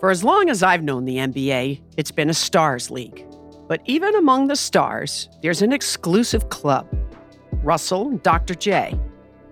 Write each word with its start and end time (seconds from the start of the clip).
For 0.00 0.10
as 0.10 0.24
long 0.24 0.48
as 0.48 0.62
I've 0.62 0.82
known 0.82 1.04
the 1.04 1.18
NBA, 1.18 1.78
it's 1.98 2.10
been 2.10 2.30
a 2.30 2.34
stars 2.34 2.90
league. 2.90 3.22
But 3.68 3.82
even 3.84 4.14
among 4.14 4.46
the 4.46 4.56
stars, 4.56 5.28
there's 5.42 5.60
an 5.60 5.74
exclusive 5.74 6.48
club. 6.48 6.88
Russell, 7.62 8.12
Dr. 8.22 8.54
J, 8.54 8.98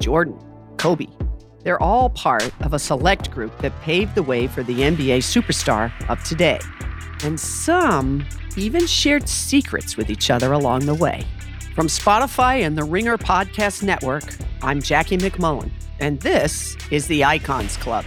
Jordan, 0.00 0.38
Kobe. 0.78 1.06
They're 1.64 1.82
all 1.82 2.08
part 2.08 2.50
of 2.62 2.72
a 2.72 2.78
select 2.78 3.30
group 3.30 3.58
that 3.58 3.78
paved 3.82 4.14
the 4.14 4.22
way 4.22 4.46
for 4.46 4.62
the 4.62 4.80
NBA 4.80 5.18
superstar 5.18 5.92
of 6.08 6.24
today. 6.24 6.60
And 7.24 7.38
some 7.38 8.24
even 8.56 8.86
shared 8.86 9.28
secrets 9.28 9.98
with 9.98 10.08
each 10.08 10.30
other 10.30 10.54
along 10.54 10.86
the 10.86 10.94
way. 10.94 11.26
From 11.74 11.88
Spotify 11.88 12.64
and 12.64 12.76
the 12.76 12.84
Ringer 12.84 13.18
Podcast 13.18 13.82
Network, 13.82 14.24
I'm 14.62 14.80
Jackie 14.80 15.18
MacMullan, 15.18 15.70
and 16.00 16.18
this 16.22 16.74
is 16.90 17.06
the 17.06 17.22
Icons 17.22 17.76
Club. 17.76 18.06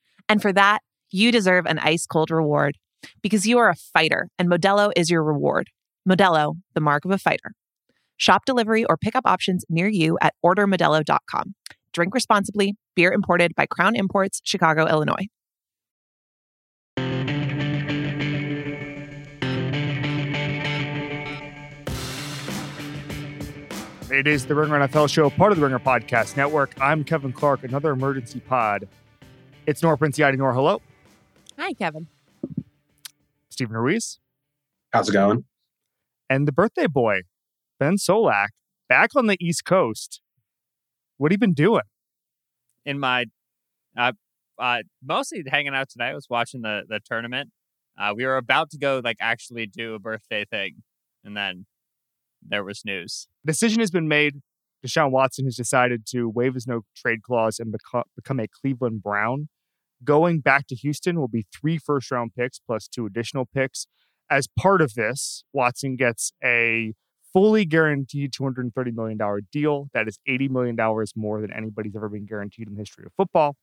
And 0.31 0.41
for 0.41 0.53
that, 0.53 0.79
you 1.11 1.29
deserve 1.29 1.65
an 1.65 1.77
ice 1.79 2.05
cold 2.05 2.31
reward 2.31 2.77
because 3.21 3.45
you 3.45 3.57
are 3.57 3.67
a 3.67 3.75
fighter 3.75 4.29
and 4.39 4.49
Modelo 4.49 4.93
is 4.95 5.09
your 5.09 5.25
reward. 5.25 5.67
Modelo, 6.07 6.55
the 6.73 6.79
mark 6.79 7.03
of 7.03 7.11
a 7.11 7.17
fighter. 7.17 7.51
Shop 8.15 8.45
delivery 8.45 8.85
or 8.85 8.95
pickup 8.95 9.25
options 9.25 9.65
near 9.67 9.89
you 9.89 10.17
at 10.21 10.33
ordermodelo.com. 10.45 11.53
Drink 11.91 12.13
responsibly. 12.13 12.77
Beer 12.95 13.11
imported 13.11 13.53
by 13.55 13.65
Crown 13.65 13.93
Imports, 13.93 14.39
Chicago, 14.45 14.87
Illinois. 14.87 15.27
It 24.09 24.27
is 24.27 24.45
the 24.45 24.55
Ringer 24.55 24.79
NFL 24.79 25.09
show, 25.09 25.29
part 25.29 25.51
of 25.51 25.57
the 25.57 25.63
Ringer 25.65 25.79
Podcast 25.79 26.37
Network. 26.37 26.73
I'm 26.79 27.03
Kevin 27.03 27.33
Clark, 27.33 27.65
another 27.65 27.91
emergency 27.91 28.39
pod. 28.39 28.87
It's 29.67 29.83
Nora 29.83 29.97
Princiotti. 29.97 30.37
Nora, 30.37 30.55
hello. 30.55 30.81
Hi, 31.57 31.73
Kevin. 31.73 32.07
Steven 33.49 33.75
Ruiz. 33.75 34.19
How's 34.91 35.07
it 35.07 35.13
going? 35.13 35.45
And 36.29 36.47
the 36.47 36.51
birthday 36.51 36.87
boy, 36.87 37.21
Ben 37.79 37.97
Solak, 37.97 38.47
back 38.89 39.11
on 39.15 39.27
the 39.27 39.37
East 39.39 39.63
Coast. 39.63 40.21
What 41.17 41.31
have 41.31 41.35
you 41.35 41.39
been 41.39 41.53
doing? 41.53 41.83
In 42.85 42.99
my, 42.99 43.25
uh, 43.95 44.13
uh, 44.57 44.79
mostly 45.03 45.43
hanging 45.45 45.75
out 45.75 45.89
tonight. 45.89 46.09
I 46.09 46.15
was 46.15 46.27
watching 46.29 46.61
the 46.61 46.83
the 46.87 46.99
tournament. 46.99 47.51
Uh, 47.99 48.13
we 48.15 48.25
were 48.25 48.37
about 48.37 48.71
to 48.71 48.79
go 48.79 49.01
like 49.03 49.17
actually 49.19 49.67
do 49.67 49.93
a 49.93 49.99
birthday 49.99 50.43
thing, 50.43 50.81
and 51.23 51.37
then 51.37 51.67
there 52.41 52.63
was 52.63 52.83
news. 52.83 53.27
Decision 53.45 53.79
has 53.79 53.91
been 53.91 54.07
made. 54.07 54.41
Deshaun 54.85 55.11
Watson 55.11 55.45
has 55.45 55.55
decided 55.55 56.05
to 56.07 56.29
waive 56.29 56.55
his 56.55 56.67
no 56.67 56.81
trade 56.95 57.21
clause 57.23 57.59
and 57.59 57.73
beco- 57.73 58.03
become 58.15 58.39
a 58.39 58.47
Cleveland 58.47 59.03
Brown. 59.03 59.49
Going 60.03 60.39
back 60.39 60.67
to 60.67 60.75
Houston 60.75 61.19
will 61.19 61.27
be 61.27 61.45
three 61.53 61.77
first 61.77 62.09
round 62.11 62.31
picks 62.35 62.59
plus 62.59 62.87
two 62.87 63.05
additional 63.05 63.45
picks. 63.45 63.85
As 64.29 64.47
part 64.57 64.81
of 64.81 64.93
this, 64.93 65.43
Watson 65.53 65.95
gets 65.95 66.31
a 66.43 66.93
fully 67.33 67.65
guaranteed 67.65 68.31
$230 68.31 68.93
million 68.93 69.19
deal. 69.51 69.87
That 69.93 70.07
is 70.07 70.19
$80 70.27 70.49
million 70.49 71.05
more 71.15 71.41
than 71.41 71.53
anybody's 71.53 71.95
ever 71.95 72.09
been 72.09 72.25
guaranteed 72.25 72.67
in 72.67 72.75
the 72.75 72.79
history 72.79 73.05
of 73.05 73.13
football. 73.15 73.55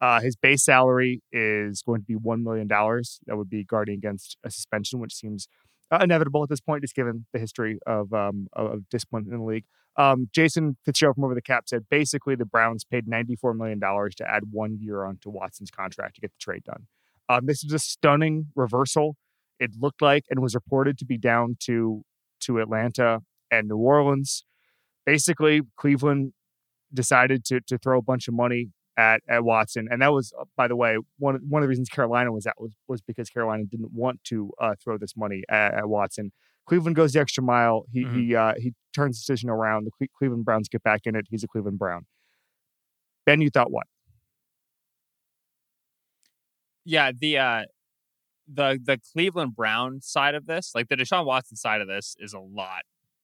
Uh, 0.00 0.20
his 0.20 0.34
base 0.34 0.64
salary 0.64 1.22
is 1.30 1.82
going 1.82 2.00
to 2.00 2.06
be 2.06 2.16
$1 2.16 2.42
million. 2.42 2.66
That 2.68 3.36
would 3.36 3.48
be 3.48 3.64
guarding 3.64 3.94
against 3.94 4.36
a 4.44 4.50
suspension, 4.50 4.98
which 4.98 5.14
seems 5.14 5.46
uh, 5.92 5.98
inevitable 6.02 6.42
at 6.42 6.48
this 6.48 6.60
point, 6.60 6.82
just 6.82 6.94
given 6.94 7.26
the 7.32 7.38
history 7.38 7.78
of, 7.86 8.12
um, 8.12 8.48
of 8.54 8.88
discipline 8.88 9.26
in 9.30 9.38
the 9.38 9.44
league. 9.44 9.64
Um, 9.96 10.30
Jason 10.32 10.78
Fitzgerald 10.84 11.16
from 11.16 11.24
Over 11.24 11.34
the 11.34 11.42
Cap 11.42 11.64
said 11.68 11.84
basically 11.90 12.34
the 12.34 12.46
Browns 12.46 12.82
paid 12.82 13.06
$94 13.06 13.54
million 13.54 13.78
to 13.78 14.24
add 14.26 14.44
one 14.50 14.78
year 14.80 15.04
onto 15.04 15.28
Watson's 15.28 15.70
contract 15.70 16.14
to 16.14 16.20
get 16.22 16.32
the 16.32 16.38
trade 16.40 16.64
done. 16.64 16.86
Um, 17.28 17.46
this 17.46 17.62
is 17.62 17.72
a 17.72 17.78
stunning 17.78 18.46
reversal. 18.54 19.16
It 19.60 19.72
looked 19.78 20.02
like 20.02 20.24
and 20.30 20.40
was 20.40 20.54
reported 20.54 20.98
to 20.98 21.04
be 21.04 21.18
down 21.18 21.56
to 21.60 22.02
to 22.40 22.58
Atlanta 22.58 23.20
and 23.50 23.68
New 23.68 23.76
Orleans. 23.76 24.44
Basically, 25.06 25.62
Cleveland 25.76 26.32
decided 26.92 27.44
to 27.44 27.60
to 27.60 27.78
throw 27.78 27.98
a 27.98 28.02
bunch 28.02 28.26
of 28.28 28.34
money 28.34 28.70
at 29.02 29.22
at 29.28 29.44
Watson, 29.44 29.88
and 29.90 30.00
that 30.02 30.12
was, 30.12 30.32
uh, 30.38 30.44
by 30.56 30.68
the 30.68 30.76
way, 30.76 30.96
one 31.18 31.40
one 31.48 31.62
of 31.62 31.64
the 31.64 31.68
reasons 31.68 31.88
Carolina 31.88 32.32
was 32.32 32.44
that 32.44 32.54
was 32.58 32.72
was 32.88 33.00
because 33.00 33.28
Carolina 33.30 33.64
didn't 33.64 33.92
want 33.92 34.22
to 34.24 34.50
uh, 34.60 34.74
throw 34.82 34.96
this 34.98 35.16
money 35.16 35.42
at, 35.48 35.74
at, 35.74 35.88
Watson. 35.88 36.32
Cleveland 36.66 36.96
goes 36.96 37.12
the 37.12 37.20
extra 37.20 37.42
mile. 37.42 37.84
He 37.92 38.04
mm-hmm. 38.04 38.18
he 38.18 38.36
uh, 38.36 38.54
he 38.58 38.74
turns 38.94 39.16
the 39.16 39.20
decision 39.20 39.50
around. 39.50 39.86
The 39.86 40.08
Cleveland 40.16 40.44
Browns 40.44 40.68
get 40.68 40.82
back 40.82 41.02
in 41.04 41.16
it. 41.16 41.26
He's 41.30 41.42
a 41.42 41.48
Cleveland 41.48 41.78
Brown. 41.78 42.06
Ben, 43.26 43.40
you 43.40 43.50
thought 43.50 43.70
what? 43.70 43.86
Yeah, 46.84 47.12
the 47.18 47.38
uh, 47.38 47.62
the 48.52 48.78
the 48.82 49.00
Cleveland 49.12 49.56
Brown 49.56 50.00
side 50.00 50.34
of 50.34 50.46
this, 50.46 50.72
like 50.74 50.88
the 50.88 50.96
Deshaun 50.96 51.24
Watson 51.24 51.56
side 51.56 51.80
of 51.80 51.88
this, 51.88 52.16
is 52.18 52.32
a 52.32 52.40
lot 52.40 52.82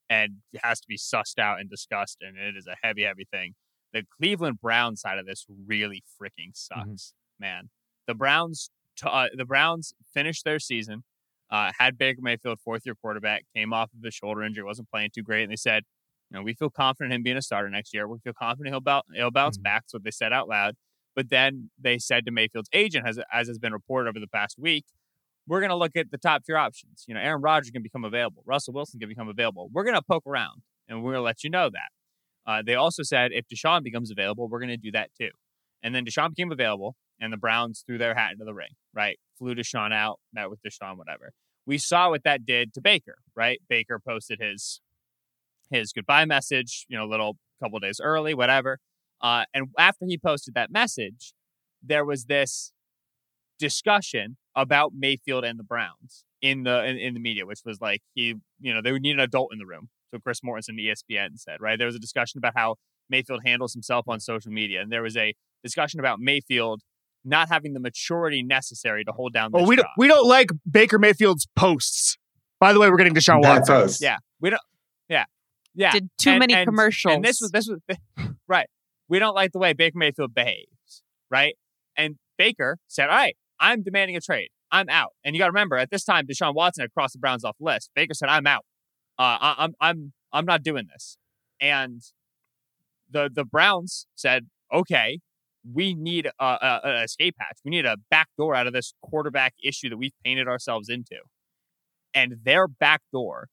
and 0.09 0.37
has 0.63 0.79
to 0.81 0.87
be 0.87 0.97
sussed 0.97 1.39
out 1.39 1.59
and 1.59 1.69
discussed, 1.69 2.17
and 2.21 2.37
it 2.37 2.57
is 2.57 2.67
a 2.67 2.75
heavy, 2.81 3.03
heavy 3.03 3.27
thing. 3.31 3.53
The 3.93 4.03
Cleveland 4.17 4.61
Browns 4.61 5.01
side 5.01 5.17
of 5.17 5.25
this 5.25 5.45
really 5.65 6.03
freaking 6.21 6.51
sucks, 6.53 6.83
mm-hmm. 6.85 7.41
man. 7.41 7.69
The 8.07 8.13
Browns, 8.13 8.69
t- 8.97 9.09
uh, 9.09 9.27
the 9.33 9.45
Browns 9.45 9.93
finished 10.13 10.45
their 10.45 10.59
season, 10.59 11.03
uh, 11.49 11.71
had 11.77 11.97
Baker 11.97 12.21
Mayfield 12.21 12.59
fourth 12.59 12.83
year 12.85 12.95
quarterback, 13.01 13.45
came 13.55 13.73
off 13.73 13.89
of 13.93 14.05
a 14.05 14.11
shoulder 14.11 14.43
injury, 14.43 14.63
wasn't 14.63 14.89
playing 14.89 15.09
too 15.13 15.23
great, 15.23 15.43
and 15.43 15.51
they 15.51 15.55
said, 15.57 15.83
you 16.29 16.37
know, 16.37 16.43
we 16.43 16.53
feel 16.53 16.69
confident 16.69 17.11
in 17.11 17.17
him 17.17 17.23
being 17.23 17.37
a 17.37 17.41
starter 17.41 17.69
next 17.69 17.93
year. 17.93 18.07
We 18.07 18.19
feel 18.19 18.33
confident 18.33 18.73
he'll, 18.73 18.81
bounce, 18.81 19.07
he'll 19.13 19.31
bounce 19.31 19.57
mm-hmm. 19.57 19.63
back. 19.63 19.83
That's 19.83 19.93
what 19.93 20.03
they 20.03 20.11
said 20.11 20.31
out 20.31 20.47
loud. 20.47 20.75
But 21.15 21.29
then 21.29 21.71
they 21.81 21.97
said 21.97 22.25
to 22.25 22.31
Mayfield's 22.31 22.69
agent, 22.71 23.07
as, 23.07 23.19
as 23.33 23.47
has 23.47 23.57
been 23.57 23.73
reported 23.73 24.09
over 24.09 24.19
the 24.19 24.27
past 24.27 24.57
week, 24.59 24.85
we're 25.47 25.59
going 25.59 25.71
to 25.71 25.75
look 25.75 25.95
at 25.95 26.11
the 26.11 26.17
top 26.19 26.43
tier 26.45 26.57
options. 26.57 27.05
You 27.07 27.15
know, 27.15 27.19
Aaron 27.19 27.41
Rodgers 27.41 27.71
can 27.71 27.81
become 27.81 28.05
available. 28.05 28.43
Russell 28.45 28.73
Wilson 28.73 28.99
can 28.99 29.09
become 29.09 29.27
available. 29.27 29.69
We're 29.73 29.83
going 29.83 29.95
to 29.95 30.01
poke 30.03 30.27
around 30.27 30.61
and 30.87 31.03
we're 31.03 31.13
going 31.13 31.21
to 31.21 31.25
let 31.25 31.43
you 31.43 31.49
know 31.49 31.69
that. 31.69 31.89
Uh, 32.49 32.63
they 32.65 32.73
also 32.73 33.03
said 33.03 33.29
if 33.31 33.45
Deshaun 33.47 33.83
becomes 33.83 34.09
available, 34.09 34.49
we're 34.49 34.59
going 34.59 34.69
to 34.69 34.77
do 34.77 34.91
that 34.93 35.11
too. 35.15 35.29
And 35.83 35.93
then 35.93 36.03
Deshaun 36.03 36.29
became 36.29 36.51
available 36.51 36.95
and 37.21 37.31
the 37.31 37.37
Browns 37.37 37.83
threw 37.85 37.99
their 37.99 38.15
hat 38.15 38.31
into 38.31 38.43
the 38.43 38.55
ring, 38.55 38.71
right? 38.91 39.19
Flew 39.37 39.53
Deshaun 39.53 39.93
out, 39.93 40.19
met 40.33 40.49
with 40.49 40.59
Deshaun, 40.63 40.97
whatever. 40.97 41.33
We 41.67 41.77
saw 41.77 42.09
what 42.09 42.23
that 42.23 42.45
did 42.45 42.73
to 42.73 42.81
Baker, 42.81 43.17
right? 43.35 43.59
Baker 43.69 43.99
posted 43.99 44.39
his 44.41 44.81
his 45.69 45.93
goodbye 45.93 46.25
message, 46.25 46.87
you 46.89 46.97
know, 46.97 47.05
a 47.05 47.11
little 47.11 47.37
couple 47.61 47.77
days 47.77 48.01
early, 48.03 48.33
whatever. 48.33 48.79
Uh, 49.21 49.43
and 49.53 49.67
after 49.77 50.07
he 50.07 50.17
posted 50.17 50.55
that 50.55 50.71
message, 50.71 51.33
there 51.83 52.03
was 52.03 52.25
this 52.25 52.71
discussion 53.59 54.37
about 54.55 54.93
Mayfield 54.97 55.45
and 55.45 55.59
the 55.59 55.63
Browns 55.63 56.25
in 56.41 56.63
the 56.63 56.83
in, 56.83 56.97
in, 56.97 57.13
the 57.13 57.19
media, 57.19 57.45
which 57.45 57.59
was 57.63 57.79
like 57.79 58.01
he, 58.15 58.33
you 58.59 58.73
know, 58.73 58.81
they 58.81 58.91
would 58.91 59.03
need 59.03 59.13
an 59.13 59.19
adult 59.19 59.53
in 59.53 59.59
the 59.59 59.67
room. 59.67 59.89
So 60.11 60.19
Chris 60.19 60.39
Mortensen, 60.41 60.79
ESPN 60.79 61.37
said, 61.37 61.57
right? 61.59 61.77
There 61.77 61.85
was 61.85 61.95
a 61.95 61.99
discussion 61.99 62.37
about 62.37 62.53
how 62.55 62.75
Mayfield 63.09 63.41
handles 63.45 63.73
himself 63.73 64.05
on 64.07 64.19
social 64.19 64.51
media, 64.51 64.81
and 64.81 64.91
there 64.91 65.03
was 65.03 65.17
a 65.17 65.33
discussion 65.63 65.99
about 65.99 66.19
Mayfield 66.19 66.81
not 67.25 67.49
having 67.49 67.73
the 67.73 67.79
maturity 67.79 68.43
necessary 68.43 69.03
to 69.03 69.11
hold 69.11 69.33
down. 69.33 69.51
Oh, 69.53 69.65
we 69.65 69.75
job. 69.75 69.85
don't 69.85 69.91
we 69.97 70.07
don't 70.07 70.27
like 70.27 70.49
Baker 70.69 70.99
Mayfield's 70.99 71.47
posts. 71.55 72.17
By 72.59 72.73
the 72.73 72.79
way, 72.79 72.89
we're 72.89 72.97
getting 72.97 73.13
Deshaun 73.15 73.41
Watson. 73.41 73.75
Post. 73.75 74.01
Yeah, 74.01 74.17
we 74.39 74.49
don't. 74.49 74.61
Yeah, 75.07 75.25
yeah. 75.73 75.91
Did 75.91 76.09
too 76.17 76.31
and, 76.31 76.39
many 76.39 76.53
and, 76.53 76.67
commercials. 76.67 77.15
And 77.15 77.23
this 77.23 77.39
was 77.41 77.51
this 77.51 77.67
was 77.67 77.79
right. 78.47 78.67
We 79.07 79.19
don't 79.19 79.35
like 79.35 79.51
the 79.51 79.59
way 79.59 79.73
Baker 79.73 79.97
Mayfield 79.97 80.33
behaves, 80.33 81.03
right? 81.29 81.55
And 81.97 82.15
Baker 82.37 82.77
said, 82.87 83.09
"All 83.09 83.15
right, 83.15 83.35
I'm 83.59 83.83
demanding 83.83 84.15
a 84.15 84.21
trade. 84.21 84.49
I'm 84.71 84.87
out. 84.89 85.13
And 85.23 85.35
you 85.35 85.39
got 85.39 85.47
to 85.47 85.51
remember, 85.51 85.77
at 85.77 85.89
this 85.89 86.03
time, 86.03 86.27
Deshaun 86.27 86.53
Watson 86.53 86.83
had 86.83 86.93
crossed 86.93 87.13
the 87.13 87.19
Browns 87.19 87.43
off 87.43 87.57
the 87.59 87.65
list. 87.65 87.89
Baker 87.95 88.13
said, 88.13 88.29
"I'm 88.29 88.47
out. 88.47 88.65
Uh, 89.19 89.37
I, 89.41 89.55
I'm 89.59 89.73
I'm 89.81 90.13
I'm 90.31 90.45
not 90.45 90.63
doing 90.63 90.87
this." 90.91 91.17
And 91.61 92.01
the 93.11 93.29
the 93.33 93.45
Browns 93.45 94.07
said, 94.15 94.47
"Okay, 94.73 95.19
we 95.71 95.93
need 95.93 96.29
a, 96.39 97.01
escape 97.03 97.35
hatch. 97.37 97.59
We 97.65 97.71
need 97.71 97.85
a 97.85 97.97
back 98.09 98.29
door 98.37 98.55
out 98.55 98.65
of 98.65 98.73
this 98.73 98.93
quarterback 99.01 99.53
issue 99.63 99.89
that 99.89 99.97
we've 99.97 100.13
painted 100.23 100.47
ourselves 100.47 100.89
into." 100.89 101.17
And 102.13 102.37
their 102.43 102.67
back 102.67 103.01
door 103.13 103.49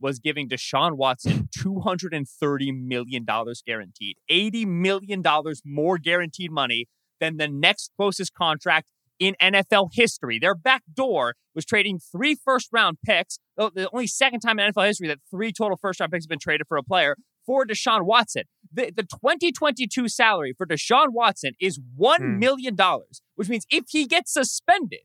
was 0.00 0.18
giving 0.18 0.48
Deshaun 0.48 0.96
Watson 0.96 1.48
$230 1.58 2.82
million 2.82 3.26
guaranteed, 3.66 4.16
$80 4.30 4.66
million 4.66 5.22
more 5.64 5.98
guaranteed 5.98 6.50
money 6.50 6.86
than 7.20 7.36
the 7.36 7.46
next 7.46 7.92
closest 7.96 8.34
contract 8.34 8.88
in 9.20 9.36
NFL 9.40 9.90
history. 9.92 10.38
Their 10.40 10.54
back 10.56 10.82
door 10.92 11.34
was 11.54 11.64
trading 11.64 12.00
three 12.00 12.34
first 12.44 12.68
round 12.72 12.96
picks. 13.04 13.38
The 13.56 13.88
only 13.92 14.06
second 14.08 14.40
time 14.40 14.58
in 14.58 14.72
NFL 14.72 14.86
history 14.86 15.06
that 15.08 15.18
three 15.30 15.52
total 15.52 15.76
first 15.76 16.00
round 16.00 16.10
picks 16.10 16.24
have 16.24 16.30
been 16.30 16.38
traded 16.40 16.66
for 16.66 16.76
a 16.78 16.82
player 16.82 17.16
for 17.46 17.64
Deshaun 17.66 18.04
Watson. 18.04 18.44
The, 18.72 18.90
the 18.94 19.02
2022 19.02 20.08
salary 20.08 20.54
for 20.56 20.66
Deshaun 20.66 21.08
Watson 21.12 21.52
is 21.60 21.78
$1 21.98 22.16
Hmm. 22.18 22.38
million, 22.38 22.76
which 23.36 23.48
means 23.48 23.66
if 23.70 23.84
he 23.88 24.06
gets 24.06 24.32
suspended, 24.32 25.00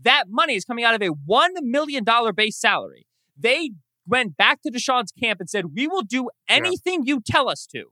that 0.00 0.24
money 0.28 0.54
is 0.54 0.64
coming 0.64 0.84
out 0.84 0.94
of 0.94 1.02
a 1.02 1.10
$1 1.10 1.48
million 1.62 2.04
base 2.34 2.58
salary. 2.58 3.06
They 3.36 3.70
went 4.06 4.36
back 4.36 4.62
to 4.62 4.70
Deshaun's 4.70 5.12
camp 5.12 5.40
and 5.40 5.50
said, 5.50 5.66
We 5.74 5.86
will 5.88 6.02
do 6.02 6.30
anything 6.48 7.02
you 7.04 7.20
tell 7.24 7.48
us 7.48 7.66
to 7.72 7.86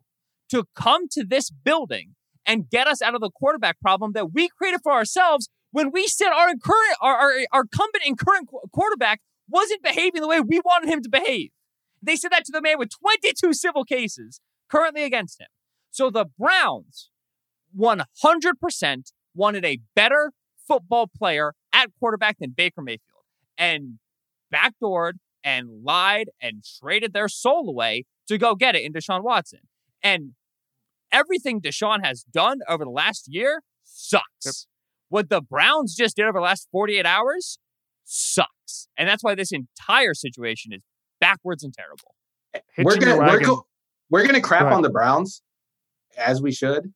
to 0.50 0.64
come 0.76 1.08
to 1.10 1.24
this 1.24 1.50
building 1.50 2.14
and 2.44 2.70
get 2.70 2.86
us 2.86 3.02
out 3.02 3.16
of 3.16 3.20
the 3.20 3.30
quarterback 3.30 3.80
problem 3.80 4.12
that 4.12 4.32
we 4.32 4.48
created 4.56 4.80
for 4.82 4.92
ourselves 4.92 5.48
when 5.76 5.90
we 5.90 6.06
said 6.06 6.28
our 6.28 6.54
current 6.56 6.96
our, 7.02 7.14
our, 7.16 7.32
our 7.52 7.60
incumbent 7.60 8.02
and 8.06 8.18
current 8.18 8.48
qu- 8.48 8.62
quarterback 8.72 9.20
wasn't 9.46 9.82
behaving 9.82 10.22
the 10.22 10.26
way 10.26 10.40
we 10.40 10.58
wanted 10.64 10.88
him 10.88 11.02
to 11.02 11.10
behave. 11.10 11.50
They 12.02 12.16
said 12.16 12.32
that 12.32 12.46
to 12.46 12.52
the 12.52 12.62
man 12.62 12.78
with 12.78 12.88
22 12.98 13.52
civil 13.52 13.84
cases 13.84 14.40
currently 14.70 15.04
against 15.04 15.38
him. 15.38 15.48
So 15.90 16.08
the 16.08 16.24
Browns 16.38 17.10
100% 17.78 19.12
wanted 19.34 19.66
a 19.66 19.80
better 19.94 20.32
football 20.66 21.10
player 21.14 21.52
at 21.74 21.90
quarterback 22.00 22.38
than 22.38 22.54
Baker 22.56 22.80
Mayfield 22.80 23.24
and 23.58 23.98
backdoored 24.50 25.18
and 25.44 25.84
lied 25.84 26.30
and 26.40 26.64
traded 26.80 27.12
their 27.12 27.28
soul 27.28 27.68
away 27.68 28.04
to 28.28 28.38
go 28.38 28.54
get 28.54 28.76
it 28.76 28.82
in 28.82 28.94
Deshaun 28.94 29.22
Watson. 29.22 29.60
And 30.02 30.32
everything 31.12 31.60
Deshaun 31.60 32.02
has 32.02 32.22
done 32.22 32.60
over 32.66 32.84
the 32.84 32.90
last 32.90 33.28
year 33.28 33.60
sucks. 33.84 34.66
Yep. 35.10 35.10
What 35.10 35.30
the 35.30 35.40
Browns 35.40 35.94
just 35.94 36.16
did 36.16 36.24
over 36.26 36.38
the 36.38 36.42
last 36.44 36.68
48 36.72 37.06
hours 37.06 37.58
sucks. 38.04 38.88
And 38.96 39.08
that's 39.08 39.22
why 39.22 39.34
this 39.34 39.52
entire 39.52 40.14
situation 40.14 40.72
is 40.72 40.82
backwards 41.20 41.62
and 41.62 41.72
terrible. 41.74 42.14
we're 42.78 42.96
gonna 42.98 43.16
we're, 43.16 43.26
wagon- 43.26 43.46
go, 43.46 43.66
we're 44.10 44.26
gonna 44.26 44.40
crap 44.40 44.62
ahead. 44.62 44.72
on 44.72 44.82
the 44.82 44.90
Browns 44.90 45.42
as 46.16 46.40
we 46.40 46.52
should, 46.52 46.92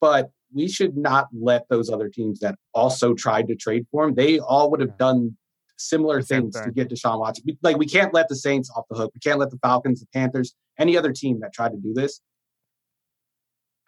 but 0.00 0.30
we 0.54 0.68
should 0.68 0.96
not 0.96 1.28
let 1.32 1.68
those 1.68 1.90
other 1.90 2.08
teams 2.08 2.40
that 2.40 2.56
also 2.74 3.14
tried 3.14 3.48
to 3.48 3.56
trade 3.56 3.86
for 3.90 4.04
him. 4.04 4.14
They 4.14 4.38
all 4.38 4.70
would 4.70 4.80
have 4.80 4.96
done 4.98 5.36
similar 5.78 6.22
same 6.22 6.42
things 6.42 6.54
to 6.54 6.62
thing. 6.64 6.72
get 6.72 6.90
Deshaun 6.90 7.18
Watson. 7.18 7.44
Like 7.62 7.76
we 7.76 7.86
can't 7.86 8.14
let 8.14 8.28
the 8.28 8.36
Saints 8.36 8.70
off 8.76 8.84
the 8.90 8.96
hook. 8.96 9.12
We 9.14 9.20
can't 9.20 9.38
let 9.38 9.50
the 9.50 9.58
Falcons, 9.58 10.00
the 10.00 10.06
Panthers, 10.12 10.54
any 10.78 10.96
other 10.96 11.12
team 11.12 11.40
that 11.40 11.52
tried 11.52 11.70
to 11.70 11.78
do 11.78 11.92
this. 11.94 12.20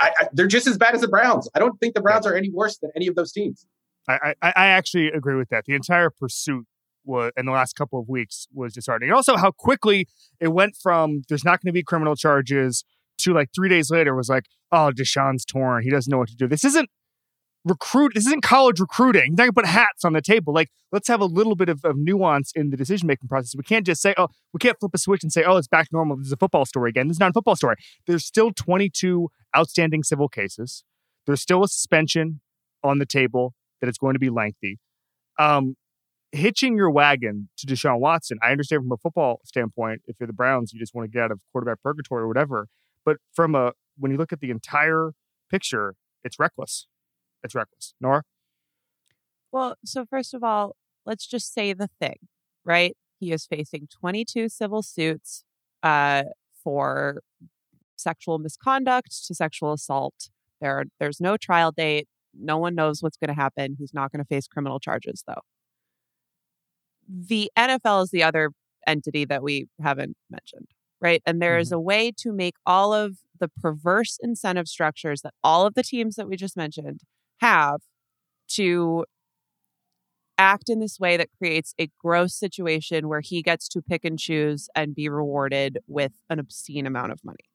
I, 0.01 0.11
I, 0.19 0.29
they're 0.33 0.47
just 0.47 0.67
as 0.67 0.77
bad 0.77 0.95
as 0.95 1.01
the 1.01 1.09
Browns. 1.09 1.49
I 1.55 1.59
don't 1.59 1.79
think 1.79 1.95
the 1.95 2.01
Browns 2.01 2.27
are 2.27 2.35
any 2.35 2.51
worse 2.51 2.79
than 2.79 2.91
any 2.97 3.07
of 3.07 3.15
those 3.15 3.33
teams. 3.33 3.67
I, 4.09 4.35
I, 4.43 4.53
I 4.57 4.67
actually 4.67 5.09
agree 5.09 5.37
with 5.37 5.49
that. 5.49 5.65
The 5.65 5.75
entire 5.75 6.11
pursuit 6.11 6.67
was 7.05 7.33
in 7.37 7.47
the 7.47 7.53
last 7.53 7.75
couple 7.75 8.01
of 8.01 8.09
weeks 8.09 8.47
was 8.53 8.75
disheartening. 8.75 9.11
And 9.11 9.17
also 9.17 9.37
how 9.37 9.51
quickly 9.51 10.09
it 10.41 10.49
went 10.49 10.77
from 10.77 11.23
there's 11.29 11.45
not 11.45 11.61
going 11.61 11.69
to 11.69 11.73
be 11.73 11.83
criminal 11.83 12.17
charges 12.17 12.85
to 13.19 13.33
like 13.33 13.51
three 13.55 13.69
days 13.69 13.91
later 13.91 14.15
was 14.15 14.29
like, 14.29 14.47
oh, 14.73 14.91
Deshaun's 14.95 15.45
torn. 15.45 15.83
He 15.83 15.91
doesn't 15.91 16.11
know 16.11 16.19
what 16.19 16.29
to 16.29 16.37
do. 16.37 16.49
This 16.49 16.65
isn't 16.65 16.89
recruit. 17.65 18.13
This 18.15 18.27
isn't 18.27 18.43
college 18.43 18.81
recruiting. 18.81 19.35
You're 19.37 19.37
not 19.37 19.47
to 19.47 19.53
put 19.53 19.67
hats 19.67 20.05
on 20.05 20.13
the 20.13 20.21
table. 20.21 20.53
Like, 20.53 20.71
let's 20.93 21.09
have 21.09 21.21
a 21.21 21.27
little 21.27 21.57
bit 21.57 21.69
of, 21.69 21.85
of 21.85 21.97
nuance 21.97 22.53
in 22.55 22.71
the 22.71 22.77
decision 22.77 23.07
making 23.07 23.29
process. 23.29 23.55
We 23.57 23.63
can't 23.65 23.87
just 23.87 24.03
say, 24.03 24.15
oh, 24.17 24.29
we 24.53 24.59
can't 24.59 24.79
flip 24.79 24.93
a 24.95 24.99
switch 24.99 25.23
and 25.23 25.33
say, 25.33 25.45
oh, 25.45 25.57
it's 25.57 25.69
back 25.69 25.89
to 25.89 25.95
normal. 25.95 26.17
This 26.17 26.27
is 26.27 26.33
a 26.33 26.37
football 26.37 26.67
story 26.67 26.91
again. 26.91 27.09
This 27.09 27.17
is 27.17 27.21
not 27.21 27.31
a 27.31 27.33
football 27.33 27.57
story. 27.57 27.77
There's 28.07 28.25
still 28.25 28.53
22 28.53 29.31
outstanding 29.57 30.03
civil 30.03 30.29
cases. 30.29 30.85
There's 31.27 31.41
still 31.41 31.65
a 31.65 31.69
suspension 31.69 32.41
on 32.83 32.99
the 32.99 33.07
table 33.07 33.55
that 33.81 33.89
it's 33.89 33.99
going 33.99 34.15
to 34.15 34.21
be 34.21 34.31
lengthy. 34.31 34.79
Um, 35.39 35.77
hitching 36.33 36.77
your 36.77 36.91
wagon 36.91 37.49
to 37.59 37.67
Deshaun 37.67 37.99
Watson, 38.01 38.39
I 38.43 38.51
understand 38.51 38.83
from 38.83 38.93
a 38.93 38.97
football 38.97 39.41
standpoint, 39.45 40.03
if 40.07 40.17
you're 40.21 40.27
the 40.27 40.33
Browns, 40.33 40.73
you 40.73 40.79
just 40.79 40.95
want 40.95 41.11
to 41.11 41.13
get 41.13 41.25
out 41.25 41.31
of 41.31 41.41
quarterback 41.53 41.83
purgatory 41.83 42.23
or 42.23 42.29
whatever. 42.29 42.69
But 43.05 43.19
from 43.33 43.55
a 43.55 43.73
when 43.97 44.11
you 44.11 44.19
look 44.19 44.33
at 44.33 44.41
the 44.41 44.51
entire 44.51 45.13
picture, 45.51 45.95
it's 46.25 46.39
reckless. 46.39 46.87
It's 47.45 47.55
reckless. 47.55 47.95
Nora? 48.01 48.23
Well, 49.53 49.77
so 49.85 50.05
first 50.07 50.35
of 50.35 50.43
all, 50.43 50.75
let's 51.07 51.27
just 51.27 51.53
say 51.53 51.75
the 51.75 51.89
thing, 52.01 52.17
right? 52.65 52.97
He 53.21 53.31
is 53.31 53.47
facing 53.47 53.87
22 53.89 54.49
civil 54.49 54.83
suits 54.83 55.45
uh, 55.83 56.25
for 56.63 57.21
sexual 57.97 58.39
misconduct 58.39 59.27
to 59.27 59.35
sexual 59.35 59.73
assault. 59.73 60.31
There, 60.61 60.87
there's 60.99 61.21
no 61.21 61.37
trial 61.37 61.71
date. 61.71 62.09
No 62.37 62.59
one 62.59 62.75
knows 62.75 63.03
what's 63.03 63.17
going 63.17 63.29
to 63.29 63.41
happen. 63.41 63.77
He's 63.79 63.95
not 63.95 64.11
going 64.11 64.25
to 64.25 64.27
face 64.27 64.49
criminal 64.49 64.81
charges, 64.81 65.23
though. 65.27 65.43
The 67.09 67.51
NFL 67.57 68.05
is 68.05 68.11
the 68.11 68.23
other 68.23 68.51
entity 68.87 69.25
that 69.27 69.43
we 69.43 69.69
haven't 69.81 70.17
mentioned, 70.31 70.69
right? 71.01 71.23
And 71.27 71.41
there 71.41 71.59
is 71.59 71.71
a 71.71 71.79
way 71.79 72.11
to 72.19 72.33
make 72.33 72.55
all 72.67 72.93
of 72.93 73.19
the 73.39 73.49
perverse 73.49 74.19
incentive 74.23 74.69
structures 74.69 75.21
that 75.23 75.35
all 75.45 75.67
of 75.67 75.75
the 75.75 75.83
teams 75.83 76.17
that 76.17 76.29
we 76.29 76.37
just 76.37 76.57
mentioned 76.57 77.01
have 77.41 77.81
to 78.49 79.05
act 80.37 80.69
in 80.69 80.81
this 80.81 80.99
way 80.99 81.17
that 81.17 81.29
creates 81.39 81.75
a 81.79 81.89
gross 81.99 82.35
situation 82.35 83.09
where 83.09 83.21
he 83.21 83.43
gets 83.43 83.69
to 83.69 83.81
pick 83.81 84.05
and 84.05 84.19
choose 84.19 84.69
and 84.75 84.95
be 84.95 85.09
rewarded 85.09 85.79
with 85.87 86.13
an 86.29 86.39
obscene 86.39 86.87
amount 86.87 87.13
of 87.13 87.25
money. 87.25 87.49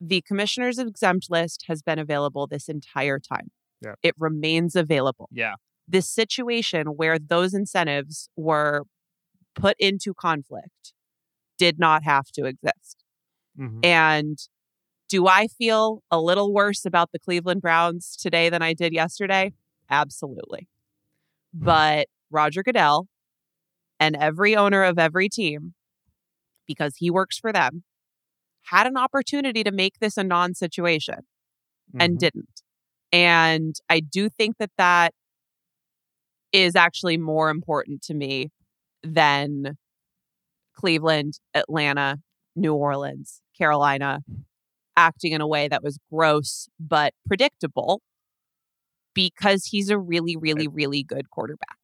The 0.00 0.22
commissioner's 0.22 0.78
exempt 0.78 1.26
list 1.30 1.64
has 1.68 1.82
been 1.82 1.98
available 1.98 2.46
this 2.46 2.68
entire 2.68 3.18
time. 3.18 3.50
Yeah. 3.80 3.94
It 4.02 4.14
remains 4.18 4.76
available. 4.76 5.28
Yeah. 5.32 5.54
This 5.88 6.08
situation 6.08 6.88
where 6.96 7.18
those 7.18 7.54
incentives 7.54 8.28
were 8.36 8.84
put 9.54 9.76
into 9.78 10.14
conflict 10.14 10.94
did 11.58 11.78
not 11.78 12.04
have 12.04 12.30
to 12.32 12.44
exist. 12.46 13.04
Mm-hmm. 13.58 13.80
And 13.84 14.38
do 15.12 15.26
I 15.26 15.46
feel 15.46 16.02
a 16.10 16.18
little 16.18 16.54
worse 16.54 16.86
about 16.86 17.12
the 17.12 17.18
Cleveland 17.18 17.60
Browns 17.60 18.16
today 18.16 18.48
than 18.48 18.62
I 18.62 18.72
did 18.72 18.94
yesterday? 18.94 19.52
Absolutely. 19.90 20.68
But 21.52 22.06
Roger 22.30 22.62
Goodell 22.62 23.08
and 24.00 24.16
every 24.16 24.56
owner 24.56 24.82
of 24.82 24.98
every 24.98 25.28
team, 25.28 25.74
because 26.66 26.94
he 26.96 27.10
works 27.10 27.38
for 27.38 27.52
them, 27.52 27.84
had 28.70 28.86
an 28.86 28.96
opportunity 28.96 29.62
to 29.62 29.70
make 29.70 29.98
this 29.98 30.16
a 30.16 30.24
non 30.24 30.54
situation 30.54 31.18
Mm-hmm. 31.90 32.00
and 32.00 32.18
didn't. 32.18 32.62
And 33.12 33.74
I 33.90 34.00
do 34.00 34.30
think 34.30 34.56
that 34.56 34.70
that 34.78 35.12
is 36.52 36.74
actually 36.74 37.18
more 37.18 37.50
important 37.50 38.00
to 38.04 38.14
me 38.14 38.48
than 39.02 39.76
Cleveland, 40.74 41.34
Atlanta, 41.52 42.20
New 42.56 42.72
Orleans, 42.72 43.42
Carolina 43.58 44.20
acting 44.96 45.32
in 45.32 45.40
a 45.40 45.46
way 45.46 45.68
that 45.68 45.82
was 45.82 45.98
gross 46.10 46.68
but 46.80 47.14
predictable 47.26 48.00
because 49.14 49.66
he's 49.66 49.90
a 49.90 49.98
really, 49.98 50.36
really, 50.36 50.68
really 50.68 51.02
good 51.02 51.30
quarterback. 51.30 51.76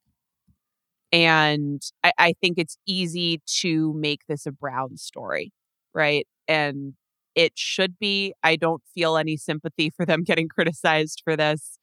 And 1.12 1.83
I, 2.05 2.12
I 2.19 2.33
think 2.41 2.59
it's 2.59 2.77
easy 2.87 3.41
to 3.61 3.95
make 3.95 4.21
this 4.29 4.47
a 4.47 4.53
Brown 4.53 4.97
story, 4.97 5.53
right? 5.95 6.27
And 6.47 6.95
it 7.35 7.53
should 7.57 7.99
be. 7.99 8.35
I 8.43 8.57
don't 8.57 8.83
feel 8.95 9.17
any 9.17 9.37
sympathy 9.37 9.91
for 9.91 10.05
them 10.05 10.23
getting 10.25 10.49
criticized 10.49 11.23
for 11.25 11.37
this, 11.37 11.79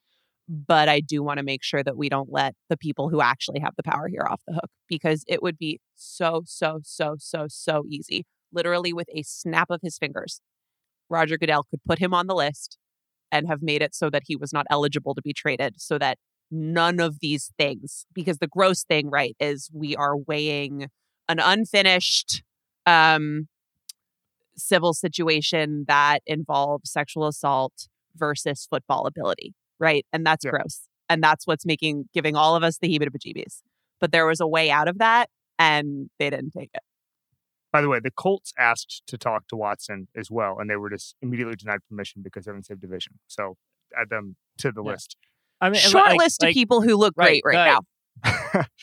but 0.47 0.89
I 0.89 0.99
do 0.99 1.23
want 1.23 1.37
to 1.39 1.43
make 1.43 1.63
sure 1.63 1.83
that 1.83 1.97
we 1.97 2.09
don't 2.09 2.31
let 2.31 2.55
the 2.69 2.77
people 2.77 3.09
who 3.09 3.21
actually 3.21 3.59
have 3.61 3.73
the 3.77 3.83
power 3.83 4.07
here 4.07 4.27
off 4.29 4.41
the 4.47 4.55
hook 4.55 4.69
because 4.87 5.23
it 5.27 5.41
would 5.41 5.57
be 5.57 5.79
so, 5.95 6.43
so, 6.45 6.79
so, 6.83 7.15
so, 7.17 7.45
so 7.49 7.83
easy. 7.89 8.25
Literally, 8.53 8.93
with 8.93 9.07
a 9.13 9.23
snap 9.23 9.69
of 9.69 9.79
his 9.81 9.97
fingers, 9.97 10.39
Roger 11.09 11.37
Goodell 11.37 11.63
could 11.69 11.83
put 11.85 11.99
him 11.99 12.13
on 12.13 12.27
the 12.27 12.35
list 12.35 12.77
and 13.31 13.47
have 13.47 13.61
made 13.61 13.81
it 13.81 13.93
so 13.93 14.09
that 14.09 14.23
he 14.25 14.35
was 14.35 14.53
not 14.53 14.65
eligible 14.69 15.15
to 15.15 15.21
be 15.21 15.33
traded, 15.33 15.75
so 15.77 15.97
that 15.97 16.17
none 16.51 16.99
of 16.99 17.19
these 17.21 17.51
things, 17.57 18.05
because 18.13 18.37
the 18.37 18.47
gross 18.47 18.83
thing, 18.83 19.09
right, 19.09 19.35
is 19.39 19.69
we 19.73 19.95
are 19.95 20.15
weighing 20.15 20.87
an 21.27 21.39
unfinished 21.39 22.43
um, 22.85 23.47
civil 24.55 24.93
situation 24.93 25.85
that 25.87 26.19
involves 26.25 26.91
sexual 26.91 27.27
assault 27.27 27.87
versus 28.15 28.67
football 28.69 29.05
ability, 29.05 29.53
right? 29.79 30.05
And 30.13 30.25
that's 30.25 30.45
Yeah. 30.45 30.51
gross. 30.51 30.87
And 31.09 31.21
that's 31.21 31.45
what's 31.45 31.65
making 31.65 32.09
giving 32.13 32.35
all 32.35 32.55
of 32.55 32.63
us 32.63 32.77
the 32.77 32.87
heebie-jeebies. 32.87 33.61
But 33.99 34.11
there 34.11 34.25
was 34.25 34.39
a 34.39 34.47
way 34.47 34.71
out 34.71 34.87
of 34.87 34.97
that, 34.99 35.29
and 35.59 36.09
they 36.19 36.29
didn't 36.29 36.51
take 36.51 36.69
it. 36.73 36.81
By 37.75 37.81
the 37.81 37.89
way, 37.89 37.99
the 37.99 38.11
Colts 38.11 38.53
asked 38.57 39.03
to 39.07 39.17
talk 39.17 39.47
to 39.49 39.57
Watson 39.57 40.07
as 40.15 40.31
well, 40.31 40.59
and 40.59 40.69
they 40.69 40.77
were 40.77 40.89
just 40.89 41.15
immediately 41.21 41.55
denied 41.55 41.79
permission 41.89 42.21
because 42.21 42.45
they're 42.45 42.53
in 42.53 42.61
the 42.61 42.63
same 42.63 42.77
division. 42.79 43.19
So 43.27 43.57
add 43.99 44.09
them 44.09 44.37
to 44.59 44.71
the 44.71 44.81
Yeah. 44.81 44.91
list. 44.91 45.17
I 45.59 45.69
mean, 45.69 45.81
Short 45.81 46.05
like- 46.05 46.17
list 46.19 46.41
of 46.41 46.47
like- 46.47 46.53
people 46.53 46.81
who 46.81 46.95
look 46.95 47.13
right, 47.17 47.41
great 47.41 47.55
right 47.57 47.81
like- 48.23 48.43
now. 48.53 48.63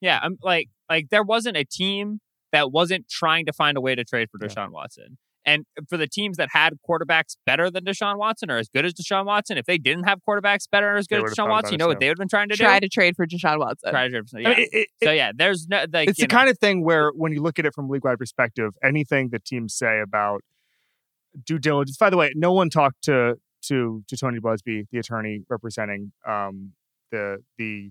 Yeah, 0.00 0.18
I'm 0.22 0.38
like 0.42 0.68
like 0.90 1.08
there 1.10 1.22
wasn't 1.22 1.56
a 1.56 1.64
team 1.64 2.20
that 2.52 2.70
wasn't 2.72 3.08
trying 3.08 3.46
to 3.46 3.52
find 3.52 3.76
a 3.76 3.80
way 3.80 3.94
to 3.94 4.04
trade 4.04 4.28
for 4.30 4.38
Yeah. 4.40 4.48
Deshaun 4.48 4.70
Watson. 4.72 5.18
And 5.48 5.64
for 5.88 5.96
the 5.96 6.06
teams 6.06 6.36
that 6.36 6.48
had 6.52 6.74
quarterbacks 6.88 7.36
better 7.46 7.70
than 7.70 7.84
Deshaun 7.84 8.18
Watson 8.18 8.50
or 8.50 8.58
as 8.58 8.68
good 8.68 8.84
as 8.84 8.94
Deshaun 8.94 9.24
Watson, 9.24 9.56
if 9.58 9.66
they 9.66 9.78
didn't 9.78 10.04
have 10.04 10.20
quarterbacks 10.28 10.68
better 10.70 10.94
or 10.94 10.96
as 10.96 11.06
good 11.06 11.24
as 11.24 11.34
Deshaun 11.34 11.48
Watson, 11.48 11.72
you 11.72 11.78
know 11.78 11.86
what 11.88 11.94
too. 11.94 11.98
they 12.00 12.08
would 12.08 12.18
have 12.18 12.18
been 12.18 12.28
trying 12.28 12.48
to 12.50 12.56
do? 12.56 12.64
Try 12.64 12.80
do? 12.80 12.86
to 12.86 12.90
trade 12.90 13.16
for 13.16 13.26
Deshaun 13.26 13.58
Watson. 13.58 13.90
Try 13.90 14.08
to 14.08 14.22
yeah. 14.34 14.48
I 14.48 14.54
mean, 14.54 14.58
it- 14.60 14.68
it- 14.72 14.88
so 15.02 15.10
yeah, 15.10 15.32
there's 15.34 15.66
no 15.68 15.84
like 15.92 16.08
it's 16.10 16.18
the 16.18 16.26
know, 16.26 16.36
kind 16.36 16.48
of 16.50 16.58
thing 16.58 16.84
where 16.84 17.10
when 17.10 17.32
you 17.32 17.40
look 17.40 17.58
at 17.58 17.66
it 17.66 17.74
from 17.74 17.86
a 17.86 17.88
league 17.92 18.04
wide 18.04 18.18
perspective, 18.18 18.72
anything 18.82 19.30
that 19.30 19.44
teams 19.44 19.74
say 19.74 20.00
about 20.00 20.42
due 21.44 21.58
diligence. 21.58 21.96
By 21.96 22.10
the 22.10 22.16
way, 22.16 22.32
no 22.34 22.52
one 22.52 22.70
talked 22.70 23.02
to 23.04 23.36
to 23.68 24.02
to 24.06 24.16
Tony 24.16 24.38
Busby, 24.38 24.86
the 24.90 24.98
attorney 24.98 25.44
representing 25.48 26.12
um, 26.26 26.72
the 27.10 27.38
the. 27.56 27.90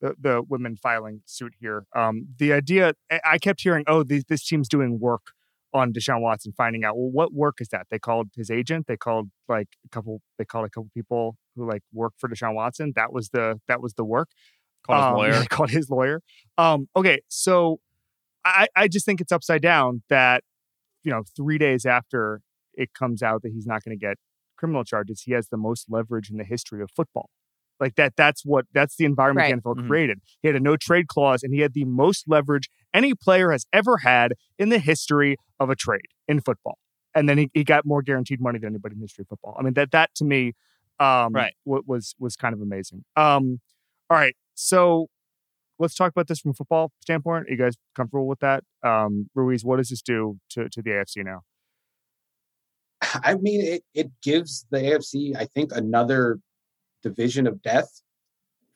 The, 0.00 0.14
the 0.16 0.42
women 0.48 0.76
filing 0.76 1.22
suit 1.26 1.54
here. 1.58 1.82
Um, 1.92 2.28
the 2.38 2.52
idea 2.52 2.92
I- 3.10 3.20
I 3.32 3.38
kept 3.38 3.62
hearing, 3.62 3.82
oh, 3.88 4.04
this, 4.04 4.22
this 4.28 4.46
team's 4.46 4.68
doing 4.68 5.00
work 5.00 5.32
on 5.74 5.92
Deshaun 5.92 6.20
Watson, 6.22 6.52
finding 6.56 6.82
out, 6.84 6.96
well, 6.96 7.10
what 7.10 7.32
work 7.32 7.56
is 7.60 7.68
that? 7.68 7.86
They 7.90 7.98
called 7.98 8.28
his 8.36 8.50
agent. 8.50 8.86
They 8.86 8.96
called 8.96 9.30
like 9.48 9.68
a 9.84 9.88
couple. 9.90 10.20
They 10.38 10.44
called 10.44 10.66
a 10.66 10.70
couple 10.70 10.88
people 10.94 11.36
who 11.56 11.68
like 11.68 11.82
work 11.92 12.14
for 12.18 12.28
Deshaun 12.28 12.54
Watson. 12.54 12.92
That 12.96 13.12
was 13.12 13.30
the 13.30 13.60
that 13.68 13.80
was 13.82 13.94
the 13.94 14.04
work. 14.04 14.28
called 14.86 14.98
his 14.98 15.06
Um, 15.06 15.14
lawyer. 15.18 15.44
called 15.50 15.70
his 15.70 15.90
lawyer. 15.90 16.20
Um, 16.56 16.88
okay, 16.96 17.20
so 17.28 17.80
I, 18.44 18.68
I 18.74 18.88
just 18.88 19.04
think 19.04 19.20
it's 19.20 19.32
upside 19.32 19.60
down 19.62 20.02
that 20.08 20.42
you 21.04 21.10
know 21.10 21.22
three 21.36 21.58
days 21.58 21.84
after 21.84 22.40
it 22.74 22.94
comes 22.94 23.22
out 23.22 23.42
that 23.42 23.52
he's 23.52 23.66
not 23.66 23.82
going 23.84 23.98
to 23.98 24.00
get 24.00 24.16
criminal 24.56 24.84
charges, 24.84 25.22
he 25.22 25.32
has 25.32 25.48
the 25.48 25.56
most 25.56 25.86
leverage 25.88 26.30
in 26.30 26.36
the 26.38 26.44
history 26.44 26.80
of 26.82 26.90
football. 26.96 27.28
Like 27.80 27.94
that, 27.96 28.14
that's 28.16 28.44
what 28.44 28.64
that's 28.72 28.96
the 28.96 29.04
environment 29.04 29.62
the 29.62 29.70
NFL 29.70 29.76
Mhm. 29.76 29.86
created. 29.88 30.18
He 30.42 30.48
had 30.48 30.56
a 30.56 30.60
no 30.60 30.76
trade 30.76 31.06
clause, 31.08 31.42
and 31.44 31.52
he 31.54 31.60
had 31.60 31.74
the 31.74 31.84
most 31.84 32.24
leverage 32.26 32.68
any 32.94 33.14
player 33.14 33.50
has 33.52 33.66
ever 33.72 33.98
had 33.98 34.32
in 34.58 34.68
the 34.68 34.78
history 34.78 35.36
of 35.60 35.70
a 35.70 35.76
trade 35.76 36.06
in 36.26 36.40
football. 36.40 36.78
And 37.14 37.28
then 37.28 37.38
he, 37.38 37.50
he 37.54 37.64
got 37.64 37.84
more 37.86 38.02
guaranteed 38.02 38.40
money 38.40 38.58
than 38.58 38.68
anybody 38.70 38.94
in 38.94 39.00
the 39.00 39.04
history 39.04 39.22
of 39.22 39.28
football. 39.28 39.56
I 39.58 39.62
mean 39.62 39.74
that 39.74 39.90
that 39.92 40.14
to 40.16 40.24
me, 40.24 40.52
um, 41.00 41.32
Right. 41.32 41.54
wa- 41.64 41.80
was 41.86 42.14
was 42.18 42.36
kind 42.36 42.54
of 42.54 42.60
amazing. 42.60 43.04
Um, 43.16 43.60
all 44.10 44.16
right, 44.16 44.34
so 44.54 45.08
let's 45.78 45.94
talk 45.94 46.10
about 46.10 46.26
this 46.28 46.40
from 46.40 46.50
a 46.52 46.54
football 46.54 46.90
standpoint. 47.02 47.46
Are 47.48 47.50
you 47.50 47.56
guys 47.56 47.74
comfortable 47.94 48.26
with 48.26 48.40
that? 48.40 48.64
Um, 48.82 49.30
Ruiz, 49.34 49.64
what 49.64 49.76
does 49.76 49.90
this 49.90 50.02
do 50.02 50.38
to, 50.50 50.68
to 50.68 50.82
the 50.82 50.90
AFC 50.90 51.24
now? 51.24 51.42
I 53.00 53.36
mean, 53.36 53.60
it, 53.64 53.82
it 53.94 54.10
gives 54.22 54.66
the 54.70 54.78
AFC, 54.78 55.36
I 55.36 55.44
think, 55.46 55.70
another 55.72 56.40
division 57.02 57.46
of 57.46 57.62
death, 57.62 58.02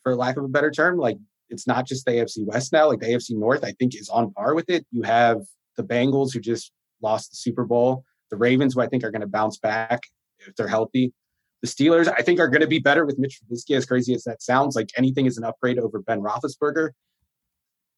for 0.03 0.15
lack 0.15 0.37
of 0.37 0.45
a 0.45 0.49
better 0.49 0.71
term. 0.71 0.97
Like, 0.97 1.17
it's 1.53 1.67
not 1.67 1.87
just 1.87 2.05
the 2.05 2.13
AFC 2.13 2.45
West 2.45 2.73
now. 2.73 2.89
Like, 2.89 3.01
the 3.01 3.07
AFC 3.07 3.37
North, 3.37 3.65
I 3.65 3.73
think, 3.73 3.95
is 3.95 4.09
on 4.09 4.33
par 4.33 4.55
with 4.55 4.69
it. 4.71 4.87
You 4.91 5.03
have 5.03 5.43
the 5.77 5.85
Bengals, 5.85 6.33
who 6.33 6.41
just 6.41 6.73
lost 7.01 7.31
the 7.31 7.37
Super 7.37 7.65
Bowl, 7.65 8.05
the 8.31 8.37
Ravens, 8.37 8.75
who 8.75 8.81
I 8.81 8.89
think 8.89 9.05
are 9.05 9.11
going 9.11 9.21
to 9.21 9.27
bounce 9.27 9.59
back 9.59 10.01
if 10.41 10.55
they're 10.57 10.69
healthy. 10.69 11.13
The 11.61 11.69
Steelers, 11.69 12.13
I 12.13 12.23
think, 12.23 12.41
are 12.41 12.49
going 12.49 12.63
to 12.63 12.67
be 12.67 12.81
better 12.81 13.07
with 13.07 13.19
Mitch 13.19 13.41
Trubisky, 13.41 13.77
as 13.77 13.87
crazy 13.87 14.15
as 14.15 14.25
that 14.25 14.43
sounds. 14.43 14.75
Like, 14.75 14.91
anything 14.97 15.27
is 15.27 15.39
an 15.39 15.45
upgrade 15.45 15.79
over 15.79 16.01
Ben 16.01 16.21
Roethlisberger. 16.21 16.91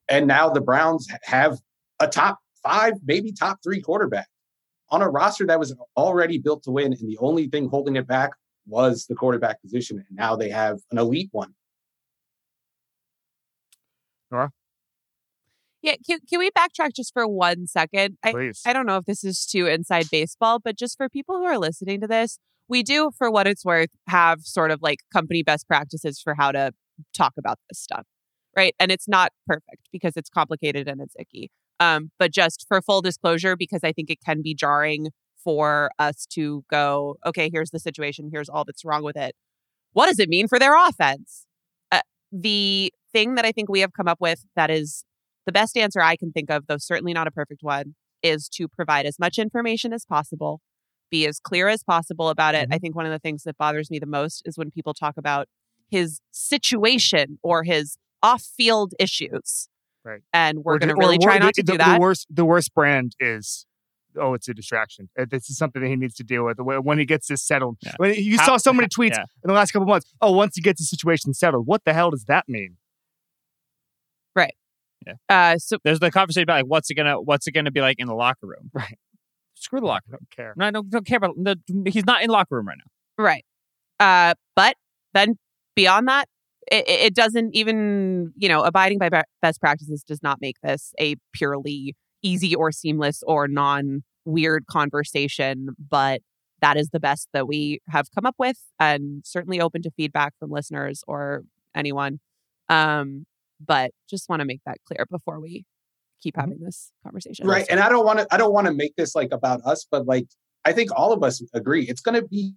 And 0.09 0.27
now 0.27 0.51
the 0.51 0.61
Browns 0.61 1.09
have 1.23 1.59
a 1.99 2.07
top 2.07 2.39
five, 2.63 2.95
maybe 3.07 3.33
top 3.33 3.59
three 3.65 3.81
quarterback 3.81 4.29
on 4.91 5.03
a 5.03 5.09
roster 5.09 5.47
that 5.47 5.59
was 5.59 5.75
already 5.97 6.39
built 6.39 6.63
to 6.65 6.71
win, 6.71 6.93
and 6.93 7.09
the 7.09 7.19
only 7.19 7.49
thing 7.49 7.69
holding 7.69 7.97
it 7.97 8.07
back 8.07 8.31
was 8.67 9.07
the 9.07 9.15
quarterback 9.15 9.61
position. 9.63 9.99
And 9.99 10.17
now 10.17 10.37
they 10.37 10.51
have 10.51 10.79
an 10.91 10.99
elite 10.99 11.29
one. 11.33 11.55
Yeah, 15.83 15.97
can, 16.07 16.21
can 16.29 16.39
we 16.39 16.51
backtrack 16.51 16.95
just 16.97 17.13
for 17.13 17.29
one 17.29 17.67
second? 17.67 18.17
I, 18.23 18.33
Please. 18.33 18.63
I 18.67 18.73
don't 18.73 18.87
know 18.87 18.97
if 18.97 19.05
this 19.05 19.23
is 19.23 19.45
too 19.45 19.67
inside 19.67 20.07
baseball, 20.11 20.59
but 20.59 20.79
just 20.79 20.97
for 20.97 21.11
people 21.11 21.37
who 21.37 21.45
are 21.45 21.59
listening 21.59 22.01
to 22.01 22.07
this, 22.07 22.39
we 22.69 22.83
do, 22.83 23.11
for 23.19 23.31
what 23.31 23.47
it's 23.47 23.67
worth, 23.67 23.91
have 24.09 24.41
sort 24.43 24.71
of 24.71 24.81
like 24.81 25.01
company 25.13 25.43
best 25.43 25.69
practices 25.69 26.21
for 26.23 26.35
how 26.35 26.53
to 26.53 26.73
talk 27.15 27.35
about 27.37 27.59
this 27.69 27.79
stuff, 27.79 28.07
right? 28.57 28.75
And 28.81 28.91
it's 28.91 29.07
not 29.07 29.33
perfect 29.47 29.89
because 29.93 30.17
it's 30.17 30.31
complicated 30.31 30.89
and 30.89 31.03
it's 31.03 31.15
icky. 31.19 31.51
Um, 31.81 32.11
but 32.19 32.33
just 32.33 32.65
for 32.67 32.81
full 32.81 33.03
disclosure, 33.03 33.55
because 33.55 33.81
I 33.85 33.93
think 33.93 34.09
it 34.09 34.19
can 34.25 34.41
be 34.41 34.55
jarring 34.55 35.09
for 35.43 35.91
us 35.99 36.27
to 36.31 36.65
go, 36.71 37.17
okay, 37.27 37.51
here's 37.53 37.71
the 37.71 37.79
situation, 37.79 38.31
here's 38.33 38.49
all 38.49 38.65
that's 38.65 38.87
wrong 38.87 39.03
with 39.03 39.17
it. 39.17 39.35
What 39.93 40.07
does 40.07 40.19
it 40.19 40.31
mean 40.31 40.49
for 40.49 40.59
their 40.59 40.75
offense? 40.75 41.45
Uh, 41.93 42.01
the 42.33 42.91
thing 43.15 43.37
that 43.37 43.47
I 43.47 43.53
think 43.53 43.71
we 43.71 43.81
have 43.81 43.93
come 43.95 44.09
up 44.09 44.21
with 44.21 44.45
that 44.57 44.71
is 44.71 45.05
the 45.47 45.53
best 45.53 45.77
answer 45.79 46.01
I 46.03 46.17
can 46.17 46.33
think 46.33 46.51
of, 46.51 46.67
though 46.67 46.77
certainly 46.79 47.15
not 47.15 47.27
a 47.27 47.31
perfect 47.31 47.63
one, 47.63 47.95
is 48.23 48.49
to 48.51 48.69
provide 48.69 49.07
as 49.07 49.19
much 49.19 49.39
information 49.39 49.93
as 49.95 50.05
possible, 50.05 50.61
be 51.11 51.27
as 51.27 51.39
clear 51.41 51.69
as 51.69 51.83
possible 51.83 52.29
about 52.29 52.55
it. 52.55 52.69
I 52.71 52.79
think 52.79 52.95
one 52.95 53.07
of 53.07 53.13
the 53.13 53.19
things 53.19 53.45
that 53.45 53.57
bothers 53.57 53.91
me 53.91 53.99
the 53.99 54.07
most 54.07 54.43
is 54.47 54.59
when 54.59 54.71
people 54.71 54.93
talk 54.95 55.15
about 55.17 55.47
his 55.91 56.21
situation 56.33 57.39
or 57.43 57.63
his 57.65 57.97
off 58.23 58.43
field 58.43 58.93
issues. 58.99 59.69
Right. 60.05 60.21
And 60.33 60.59
we're 60.65 60.79
going 60.79 60.89
to 60.89 60.95
ju- 60.95 60.99
or 60.99 61.01
really 61.01 61.19
try 61.19 61.35
the- 61.39 61.45
not 61.45 61.55
to 61.55 61.63
the, 61.63 61.73
do 61.73 61.79
that. 61.79 61.95
The 61.95 62.01
worst, 62.01 62.27
the 62.31 62.45
worst 62.45 62.75
brand 62.75 63.15
is, 63.21 63.67
oh, 64.19 64.35
it's 64.35 64.49
a 64.49 64.55
distraction. 64.55 65.09
Uh, 65.19 65.27
This 65.31 65.49
is 65.51 65.57
something 65.57 65.81
that 65.83 65.89
he 65.89 65.97
needs 65.97 66.15
to 66.15 66.25
deal 66.25 66.45
with 66.45 66.59
When- 66.59 66.83
when 66.85 66.99
he 66.99 67.05
gets 67.05 67.29
this 67.29 67.43
settled. 67.43 67.77
Yeah. 67.83 67.93
When 67.99 68.15
you 68.15 68.39
How- 68.39 68.47
saw 68.47 68.57
so 68.57 68.73
many 68.73 68.89
tweets 68.89 69.11
yeah. 69.19 69.25
in 69.43 69.49
the 69.49 69.53
last 69.55 69.73
couple 69.73 69.87
months. 69.87 70.07
Oh, 70.21 70.33
once 70.33 70.57
he 70.57 70.63
gets 70.63 70.81
the 70.81 70.85
situation 70.87 71.33
settled, 71.35 71.67
what 71.67 71.85
the 71.85 71.93
hell 71.93 72.11
does 72.11 72.25
that 72.25 72.49
mean? 72.49 72.77
Uh, 75.29 75.59
so 75.59 75.77
There's 75.85 76.01
the 76.01 76.11
conversation 76.11 76.45
about 76.45 76.63
like 76.63 76.67
what's 76.67 76.91
it 76.91 76.95
gonna 76.95 77.21
what's 77.21 77.47
it 77.47 77.53
gonna 77.53 77.71
be 77.71 77.81
like 77.81 77.99
in 77.99 78.07
the 78.07 78.15
locker 78.15 78.47
room. 78.47 78.71
Right. 78.73 78.99
Screw 79.55 79.81
the 79.81 79.87
locker 79.87 80.05
I 80.09 80.13
room. 80.13 80.19
don't 80.21 80.31
care. 80.37 80.55
No, 80.57 80.67
I 80.67 80.71
don't, 80.71 80.91
don't 80.91 81.07
care 81.07 81.19
about 81.19 81.35
the, 81.37 81.57
he's 81.91 82.05
not 82.07 82.23
in 82.23 82.29
the 82.29 82.33
locker 82.33 82.57
room 82.57 82.69
right 82.69 82.79
now. 82.79 83.23
Right. 83.23 83.45
Uh, 84.01 84.35
but 84.57 84.77
then 85.13 85.39
beyond 85.77 86.09
that, 86.09 86.29
it, 86.71 86.89
it 86.89 87.01
it 87.07 87.15
doesn't 87.15 87.55
even, 87.55 88.33
you 88.37 88.49
know, 88.49 88.63
abiding 88.63 88.99
by 88.99 89.09
best 89.43 89.61
practices 89.61 90.03
does 90.03 90.23
not 90.23 90.39
make 90.41 90.57
this 90.63 90.93
a 90.99 91.17
purely 91.33 91.95
easy 92.23 92.55
or 92.55 92.73
seamless 92.73 93.23
or 93.27 93.47
non 93.47 94.03
weird 94.25 94.67
conversation. 94.67 95.69
But 95.79 96.23
that 96.61 96.77
is 96.77 96.89
the 96.91 97.01
best 97.01 97.29
that 97.35 97.47
we 97.47 97.81
have 97.91 98.07
come 98.15 98.25
up 98.25 98.37
with 98.39 98.59
and 98.81 99.23
certainly 99.25 99.61
open 99.61 99.83
to 99.83 99.91
feedback 99.91 100.33
from 100.39 100.51
listeners 100.51 101.03
or 101.07 101.43
anyone. 101.75 102.21
Um, 102.71 103.27
but 103.61 103.91
just 104.09 104.29
want 104.29 104.41
to 104.41 104.47
make 104.47 104.61
that 104.67 104.79
clear 104.87 105.07
before 105.11 105.41
we 105.41 105.65
keep 106.23 106.37
having 106.37 106.61
this 106.61 106.91
conversation. 107.03 107.47
Right. 107.47 107.67
And 107.69 107.81
I 107.81 107.89
don't 107.89 108.05
want 108.05 108.21
to 108.21 108.27
I 108.31 108.37
don't 108.37 108.53
want 108.53 108.67
to 108.67 108.73
make 108.73 108.97
this 108.97 109.15
like 109.15 109.33
about 109.33 109.61
us, 109.65 109.87
but 109.91 110.07
like 110.07 110.27
I 110.65 110.73
think 110.73 110.91
all 110.97 111.13
of 111.13 111.23
us 111.23 111.43
agree 111.53 111.85
it's 111.85 112.01
gonna 112.01 112.23
be 112.23 112.55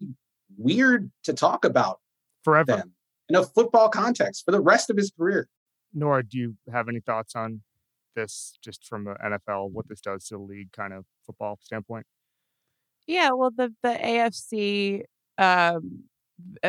weird 0.57 1.11
to 1.23 1.33
talk 1.33 1.65
about 1.65 1.99
Forever. 2.43 2.65
them 2.65 2.93
in 3.29 3.35
a 3.35 3.43
football 3.43 3.89
context 3.89 4.45
for 4.45 4.51
the 4.51 4.61
rest 4.61 4.89
of 4.89 4.97
his 4.97 5.11
career. 5.11 5.47
Nora, 5.93 6.23
do 6.23 6.37
you 6.37 6.55
have 6.71 6.87
any 6.87 6.99
thoughts 6.99 7.35
on 7.35 7.61
this 8.15 8.57
just 8.61 8.85
from 8.85 9.07
an 9.07 9.15
NFL, 9.23 9.71
what 9.71 9.87
this 9.87 10.01
does 10.01 10.25
to 10.25 10.35
the 10.35 10.41
league 10.41 10.71
kind 10.73 10.91
of 10.91 11.05
football 11.25 11.59
standpoint? 11.61 12.05
Yeah, 13.05 13.31
well, 13.31 13.51
the 13.51 13.73
the 13.83 13.89
AFC 13.89 15.03
um, 15.37 16.03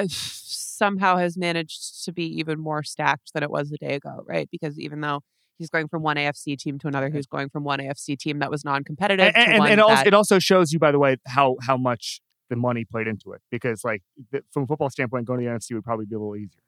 somehow 0.09 1.17
has 1.17 1.37
managed 1.37 2.05
to 2.05 2.13
be 2.13 2.25
even 2.39 2.59
more 2.61 2.83
stacked 2.83 3.33
than 3.35 3.43
it 3.43 3.51
was 3.51 3.73
a 3.73 3.77
day 3.77 3.95
ago, 3.95 4.25
right? 4.27 4.49
Because 4.51 4.79
even 4.79 5.01
though 5.01 5.21
he's 5.59 5.71
going 5.71 5.89
from 5.89 6.03
one 6.03 6.17
AFC 6.17 6.57
team 6.57 6.79
to 6.79 6.89
another, 6.89 7.11
he's 7.11 7.27
going 7.27 7.49
from 7.49 7.65
one 7.65 7.81
AFC 7.81 8.17
team 8.19 8.39
that 8.39 8.51
was 8.51 8.65
non-competitive 8.65 9.27
And, 9.27 9.35
to 9.35 9.41
and, 9.41 9.59
one 9.59 9.71
and 9.73 9.81
also, 9.81 9.95
that- 9.97 10.07
it 10.07 10.15
also 10.15 10.39
shows 10.39 10.73
you, 10.73 10.79
by 10.79 10.93
the 10.93 10.99
way, 10.99 11.17
how 11.27 11.57
how 11.63 11.77
much 11.77 12.21
the 12.49 12.57
money 12.57 12.85
played 12.85 13.07
into 13.07 13.33
it. 13.33 13.43
Because, 13.51 13.85
like, 13.85 14.03
the, 14.33 14.43
from 14.53 14.63
a 14.63 14.67
football 14.67 14.91
standpoint, 14.91 15.27
going 15.27 15.41
to 15.41 15.47
the 15.47 15.53
NFC 15.53 15.75
would 15.75 15.85
probably 15.85 16.07
be 16.07 16.15
a 16.15 16.19
little 16.19 16.37
easier. 16.37 16.63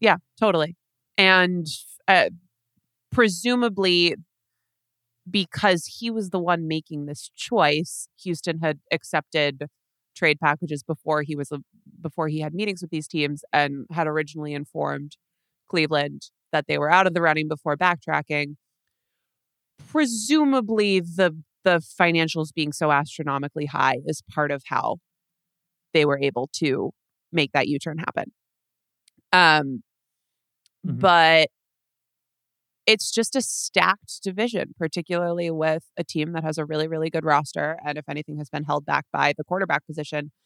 Yeah, 0.00 0.16
totally. 0.38 0.76
And 1.16 1.66
uh, 2.06 2.30
presumably, 3.10 4.16
because 5.30 5.98
he 6.00 6.10
was 6.10 6.30
the 6.30 6.38
one 6.38 6.68
making 6.68 7.06
this 7.06 7.30
choice, 7.34 8.08
Houston 8.22 8.58
had 8.58 8.80
accepted 8.92 9.68
trade 10.14 10.38
packages 10.38 10.82
before 10.82 11.22
he 11.22 11.34
was 11.34 11.50
before 12.04 12.28
he 12.28 12.40
had 12.42 12.54
meetings 12.54 12.82
with 12.82 12.92
these 12.92 13.08
teams 13.08 13.44
and 13.52 13.86
had 13.92 14.06
originally 14.08 14.54
informed 14.54 15.18
Cleveland 15.68 16.22
that 16.52 16.66
they 16.68 16.78
were 16.78 16.92
out 16.92 17.08
of 17.08 17.14
the 17.14 17.22
running 17.22 17.48
before 17.48 17.76
backtracking. 17.76 18.56
Presumably, 19.88 21.00
the 21.00 21.32
the 21.64 21.80
financials 22.00 22.52
being 22.54 22.72
so 22.72 22.92
astronomically 22.92 23.64
high 23.66 23.96
is 24.06 24.22
part 24.34 24.50
of 24.50 24.62
how 24.66 24.98
they 25.94 26.04
were 26.04 26.18
able 26.20 26.48
to 26.54 26.92
make 27.32 27.52
that 27.52 27.68
U 27.68 27.78
turn 27.78 27.98
happen. 27.98 28.32
Um, 29.32 29.82
Mhm. 30.84 31.00
but 31.00 31.48
it's 32.86 33.10
just 33.10 33.34
a 33.34 33.40
stacked 33.42 34.22
division, 34.22 34.74
particularly 34.78 35.50
with 35.50 35.84
a 35.96 36.04
team 36.04 36.32
that 36.32 36.44
has 36.44 36.58
a 36.58 36.64
really, 36.66 36.86
really 36.86 37.08
good 37.08 37.24
roster. 37.24 37.78
And 37.84 37.96
if 37.96 38.04
anything 38.08 38.36
has 38.38 38.50
been 38.50 38.64
held 38.64 38.84
back 38.84 39.06
by 39.12 39.32
the 39.36 39.44
quarterback 39.44 39.86
position, 39.86 40.32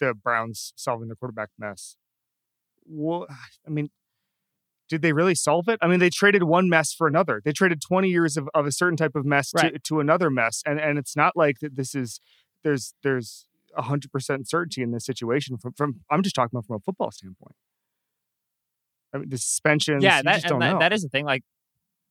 the 0.00 0.14
Browns 0.14 0.72
solving 0.76 1.08
the 1.08 1.14
quarterback 1.14 1.50
mess 1.58 1.96
Well, 2.84 3.26
I 3.66 3.70
mean, 3.70 3.90
did 4.88 5.02
they 5.02 5.12
really 5.12 5.36
solve 5.36 5.68
it? 5.68 5.78
I 5.80 5.86
mean, 5.86 6.00
they 6.00 6.10
traded 6.10 6.42
one 6.42 6.68
mess 6.68 6.92
for 6.92 7.06
another. 7.06 7.40
They 7.44 7.52
traded 7.52 7.80
20 7.80 8.08
years 8.08 8.36
of, 8.36 8.48
of 8.54 8.66
a 8.66 8.72
certain 8.72 8.96
type 8.96 9.14
of 9.14 9.24
mess 9.24 9.52
right. 9.54 9.72
to, 9.72 9.78
to 9.78 10.00
another 10.00 10.30
mess. 10.30 10.62
And 10.66 10.80
and 10.80 10.98
it's 10.98 11.16
not 11.16 11.36
like 11.36 11.60
that 11.60 11.76
this 11.76 11.94
is 11.94 12.20
there's 12.64 12.94
there's 13.02 13.46
hundred 13.76 14.10
percent 14.10 14.48
certainty 14.48 14.82
in 14.82 14.90
this 14.90 15.06
situation 15.06 15.56
from, 15.56 15.72
from 15.74 16.00
I'm 16.10 16.22
just 16.22 16.34
talking 16.34 16.50
about 16.52 16.66
from 16.66 16.76
a 16.76 16.80
football 16.80 17.12
standpoint. 17.12 17.54
I 19.14 19.18
mean 19.18 19.28
the 19.28 19.38
suspensions. 19.38 20.02
Yeah, 20.02 20.22
that, 20.22 20.42
that, 20.42 20.80
that 20.80 20.92
is 20.92 21.02
the 21.02 21.08
thing. 21.08 21.24
Like, 21.24 21.42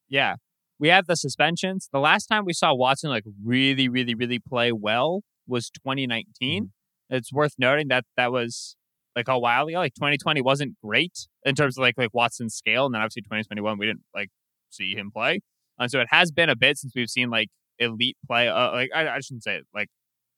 yeah. 0.08 0.36
We 0.82 0.88
have 0.88 1.08
the 1.08 1.18
suspensions. 1.18 1.90
The 1.92 2.00
last 2.00 2.28
time 2.28 2.46
we 2.46 2.54
saw 2.54 2.74
Watson 2.74 3.10
like 3.10 3.26
really, 3.44 3.90
really, 3.90 4.16
really 4.16 4.40
play 4.40 4.72
well 4.72 5.24
was 5.46 5.70
2019. 5.70 6.64
Mm-hmm. 6.64 6.66
It's 7.10 7.34
worth 7.34 7.56
noting 7.58 7.88
that 7.90 8.06
that 8.18 8.32
was 8.32 8.76
like 9.16 9.28
a 9.28 9.38
while 9.38 9.68
ago. 9.68 9.78
Like 9.78 9.96
2020 9.96 10.42
wasn't 10.42 10.76
great 10.84 11.28
in 11.44 11.56
terms 11.56 11.78
of 11.78 11.82
like 11.82 11.96
like 11.98 12.14
Watson's 12.14 12.56
scale, 12.56 12.86
and 12.86 12.94
then 12.94 13.02
obviously 13.02 13.24
2021 13.24 13.78
we 13.78 13.86
didn't 13.86 14.04
like 14.14 14.30
see 14.70 14.96
him 14.96 15.12
play. 15.12 15.40
And 15.78 15.90
so 15.90 16.00
it 16.00 16.08
has 16.12 16.32
been 16.32 16.50
a 16.50 16.56
bit 16.56 16.78
since 16.78 16.94
we've 16.96 17.10
seen 17.10 17.30
like 17.30 17.50
elite 17.80 18.18
play. 18.28 18.48
Uh, 18.48 18.72
like 18.72 18.90
I, 18.94 19.08
I 19.08 19.20
shouldn't 19.20 19.44
say 19.44 19.62
like 19.74 19.90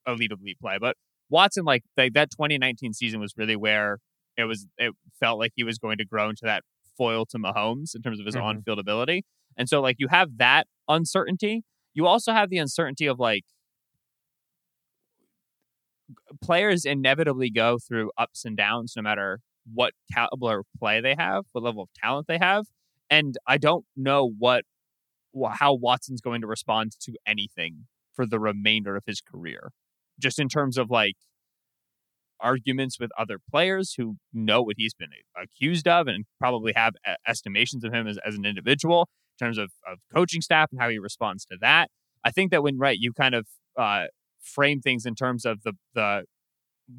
elite 0.08 0.32
elite 0.32 0.60
play, 0.62 0.78
but 0.80 0.96
Watson 1.30 1.64
like, 1.64 1.84
like 1.98 2.14
that 2.14 2.30
2019 2.32 2.94
season 2.94 3.20
was 3.20 3.34
really 3.38 3.56
where 3.56 4.00
it 4.38 4.44
was. 4.46 4.68
It 4.78 4.94
felt 5.20 5.40
like 5.40 5.52
he 5.56 5.64
was 5.64 5.78
going 5.78 5.98
to 5.98 6.06
grow 6.06 6.30
into 6.30 6.46
that 6.46 6.64
foil 6.98 7.26
to 7.28 7.38
Mahomes 7.38 7.96
in 7.96 8.02
terms 8.02 8.20
of 8.20 8.26
his 8.26 8.36
mm-hmm. 8.36 8.44
on 8.44 8.62
field 8.64 8.80
ability. 8.80 9.24
And 9.58 9.68
so 9.68 9.82
like 9.82 9.96
you 10.00 10.08
have 10.10 10.38
that 10.38 10.68
uncertainty. 10.88 11.64
You 11.94 12.06
also 12.06 12.32
have 12.32 12.50
the 12.50 12.58
uncertainty 12.58 13.08
of 13.08 13.20
like 13.20 13.44
players 16.42 16.86
inevitably 16.86 17.50
go 17.50 17.78
through 17.78 18.12
ups 18.18 18.46
and 18.46 18.56
downs 18.56 18.94
no 18.96 19.02
matter 19.02 19.40
what 19.72 19.94
caliber 20.14 20.60
of 20.60 20.66
play 20.78 21.02
they 21.02 21.16
have, 21.18 21.46
what 21.52 21.64
level 21.64 21.84
of 21.84 21.90
talent 21.94 22.28
they 22.28 22.38
have. 22.38 22.66
And 23.10 23.38
I 23.48 23.58
don't 23.58 23.86
know 23.96 24.30
what 24.38 24.64
how 25.54 25.74
Watson's 25.74 26.22
going 26.22 26.42
to 26.42 26.48
respond 26.48 26.92
to 27.00 27.14
anything 27.26 27.86
for 28.14 28.26
the 28.26 28.40
remainder 28.40 28.96
of 28.96 29.04
his 29.06 29.22
career. 29.22 29.72
Just 30.20 30.40
in 30.40 30.50
terms 30.50 30.78
of 30.78 30.90
like 30.90 31.16
arguments 32.40 33.00
with 33.00 33.12
other 33.18 33.38
players 33.40 33.94
who 33.98 34.18
know 34.34 34.62
what 34.62 34.76
he's 34.78 34.94
been 34.94 35.10
accused 35.42 35.88
of 35.88 36.08
and 36.08 36.26
probably 36.40 36.74
have 36.76 36.96
estimations 37.28 37.84
of 37.84 37.94
him 37.94 38.08
as, 38.08 38.18
as 38.26 38.36
an 38.36 38.46
individual 38.46 39.08
in 39.40 39.46
terms 39.46 39.58
of, 39.58 39.72
of 39.88 40.00
coaching 40.14 40.42
staff 40.42 40.70
and 40.72 40.82
how 40.82 40.90
he 40.90 41.00
responds 41.00 41.46
to 41.46 41.58
that. 41.62 41.90
I 42.24 42.32
think 42.32 42.52
that 42.52 42.64
when 42.64 42.78
right, 42.78 42.98
you 43.00 43.14
kind 43.14 43.36
of 43.36 43.48
uh, 43.78 44.06
frame 44.42 44.82
things 44.82 45.06
in 45.06 45.16
terms 45.16 45.46
of 45.46 45.64
the 45.64 45.74
the 45.94 46.24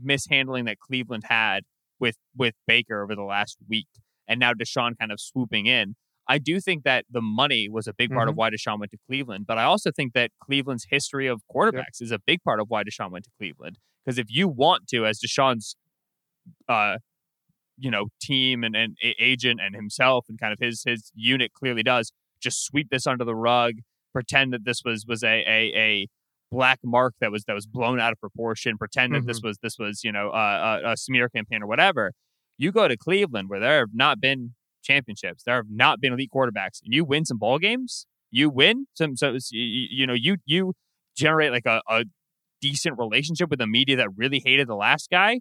mishandling 0.03 0.65
that 0.67 0.79
Cleveland 0.79 1.25
had 1.29 1.65
with 1.99 2.17
with 2.37 2.55
Baker 2.67 3.03
over 3.03 3.15
the 3.15 3.23
last 3.23 3.59
week, 3.69 3.89
and 4.27 4.41
now 4.41 4.53
Deshaun 4.53 4.99
kind 4.99 5.13
of 5.13 5.21
swooping 5.21 5.67
in. 5.67 5.95
I 6.29 6.39
do 6.39 6.61
think 6.61 6.85
that 6.85 7.05
the 7.11 7.21
money 7.21 7.69
was 7.69 7.87
a 7.89 7.93
big 7.93 8.11
part 8.11 8.23
mm-hmm. 8.23 8.31
of 8.31 8.37
why 8.37 8.51
Deshaun 8.51 8.79
went 8.79 8.93
to 8.93 8.99
Cleveland, 9.09 9.45
but 9.47 9.59
I 9.59 9.65
also 9.65 9.91
think 9.91 10.13
that 10.13 10.31
Cleveland's 10.41 10.87
history 10.89 11.27
of 11.27 11.43
quarterbacks 11.55 12.01
yep. 12.01 12.07
is 12.07 12.13
a 12.13 12.19
big 12.19 12.43
part 12.45 12.61
of 12.61 12.71
why 12.71 12.85
Deshaun 12.85 13.11
went 13.11 13.25
to 13.25 13.31
Cleveland. 13.37 13.79
Because 14.05 14.19
if 14.19 14.27
you 14.29 14.49
want 14.49 14.87
to, 14.89 15.05
as 15.05 15.21
Deshaun's, 15.21 15.77
uh, 16.69 16.99
you 17.77 17.91
know, 17.91 18.07
team 18.21 18.63
and, 18.63 18.77
and 18.77 18.97
agent 19.19 19.61
and 19.63 19.75
himself 19.75 20.27
and 20.29 20.39
kind 20.39 20.53
of 20.53 20.59
his 20.61 20.83
his 20.87 21.11
unit 21.15 21.53
clearly 21.53 21.83
does, 21.83 22.13
just 22.41 22.65
sweep 22.65 22.89
this 22.91 23.07
under 23.07 23.25
the 23.25 23.35
rug, 23.35 23.75
pretend 24.13 24.53
that 24.53 24.65
this 24.65 24.83
was 24.85 25.05
was 25.07 25.23
a 25.23 25.45
a, 25.47 25.73
a 25.75 26.07
black 26.53 26.79
mark 26.85 27.15
that 27.21 27.33
was 27.33 27.45
that 27.45 27.55
was 27.55 27.67
blown 27.67 27.99
out 27.99 28.13
of 28.13 28.21
proportion, 28.21 28.77
pretend 28.77 29.15
that 29.15 29.21
mm-hmm. 29.21 29.27
this 29.27 29.41
was 29.43 29.59
this 29.63 29.77
was 29.79 30.05
you 30.05 30.13
know 30.13 30.29
uh, 30.29 30.81
a, 30.85 30.91
a 30.93 30.97
smear 30.97 31.29
campaign 31.29 31.63
or 31.63 31.67
whatever. 31.67 32.13
You 32.59 32.71
go 32.71 32.87
to 32.87 32.97
Cleveland 32.97 33.49
where 33.49 33.59
there 33.59 33.79
have 33.81 33.95
not 33.95 34.21
been 34.21 34.55
championships, 34.85 35.43
there 35.45 35.57
have 35.57 35.71
not 35.71 36.01
been 36.01 36.13
elite 36.13 36.31
quarterbacks, 36.33 36.81
and 36.85 36.93
you 36.93 37.05
win 37.05 37.25
some 37.25 37.39
ball 37.39 37.59
games. 37.59 38.07
You 38.31 38.51
win 38.51 38.87
some, 38.95 39.17
so 39.17 39.37
you, 39.51 39.87
you 39.91 40.07
know 40.07 40.15
you 40.15 40.37
you 40.45 40.75
generate 41.17 41.53
like 41.53 41.67
a, 41.67 41.81
a 41.89 42.05
decent 42.61 42.99
relationship 42.99 43.51
with 43.51 43.59
the 43.59 43.67
media 43.67 43.97
that 43.97 44.09
really 44.17 44.43
hated 44.45 44.69
the 44.69 44.77
last 44.77 45.09
guy. 45.11 45.41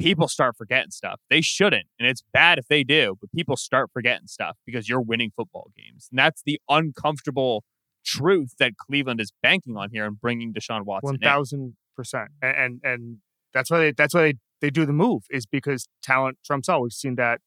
People 0.00 0.28
start 0.28 0.54
forgetting 0.56 0.90
stuff. 0.90 1.20
They 1.30 1.40
shouldn't, 1.40 1.86
and 1.98 2.08
it's 2.08 2.22
bad 2.32 2.58
if 2.58 2.66
they 2.68 2.84
do. 2.84 3.16
But 3.20 3.32
people 3.32 3.56
start 3.56 3.90
forgetting 3.92 4.26
stuff 4.26 4.56
because 4.66 4.88
you're 4.88 5.00
winning 5.00 5.30
football 5.34 5.70
games, 5.76 6.08
and 6.10 6.18
that's 6.18 6.42
the 6.44 6.60
uncomfortable 6.68 7.64
truth 8.08 8.54
that 8.58 8.76
Cleveland 8.76 9.20
is 9.20 9.32
banking 9.42 9.76
on 9.76 9.90
here 9.92 10.06
and 10.06 10.18
bringing 10.18 10.52
Deshaun 10.52 10.84
Watson. 10.84 11.08
One 11.08 11.18
thousand 11.18 11.76
percent, 11.96 12.28
and 12.40 12.80
and 12.82 13.18
that's 13.52 13.70
why 13.70 13.78
they, 13.78 13.92
that's 13.92 14.14
why 14.14 14.22
they, 14.22 14.34
they 14.60 14.70
do 14.70 14.86
the 14.86 14.92
move 14.92 15.24
is 15.30 15.46
because 15.46 15.88
talent 16.02 16.38
trumps 16.44 16.68
all. 16.68 16.82
We've 16.82 16.92
seen 16.92 17.16
that 17.16 17.40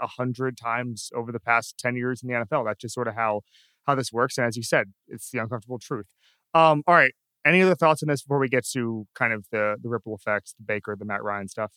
a 0.00 0.06
hundred 0.06 0.56
times 0.56 1.10
over 1.14 1.30
the 1.30 1.40
past 1.40 1.76
ten 1.78 1.96
years 1.96 2.22
in 2.22 2.28
the 2.28 2.34
NFL. 2.34 2.64
That's 2.64 2.80
just 2.80 2.94
sort 2.94 3.08
of 3.08 3.14
how 3.14 3.42
how 3.86 3.94
this 3.94 4.12
works. 4.12 4.38
And 4.38 4.46
as 4.46 4.56
you 4.56 4.62
said, 4.62 4.92
it's 5.08 5.30
the 5.30 5.38
uncomfortable 5.38 5.78
truth. 5.78 6.06
Um, 6.54 6.82
all 6.86 6.94
right. 6.94 7.12
Any 7.44 7.60
other 7.60 7.74
thoughts 7.74 8.02
on 8.04 8.08
this 8.08 8.22
before 8.22 8.38
we 8.38 8.48
get 8.48 8.64
to 8.68 9.06
kind 9.14 9.32
of 9.32 9.46
the 9.50 9.76
the 9.82 9.88
ripple 9.88 10.14
effects, 10.14 10.54
the 10.56 10.64
Baker, 10.64 10.96
the 10.98 11.04
Matt 11.04 11.22
Ryan 11.22 11.48
stuff? 11.48 11.72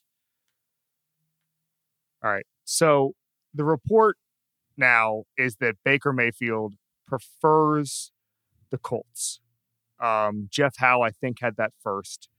All 2.23 2.31
right. 2.31 2.45
So 2.63 3.13
the 3.53 3.65
report 3.65 4.17
now 4.77 5.23
is 5.37 5.57
that 5.57 5.75
Baker 5.83 6.13
Mayfield 6.13 6.75
prefers 7.07 8.11
the 8.71 8.77
Colts. 8.77 9.39
Um, 9.99 10.49
Jeff 10.51 10.75
Howe, 10.77 11.01
I 11.01 11.11
think, 11.11 11.37
had 11.41 11.57
that 11.57 11.71
first. 11.81 12.29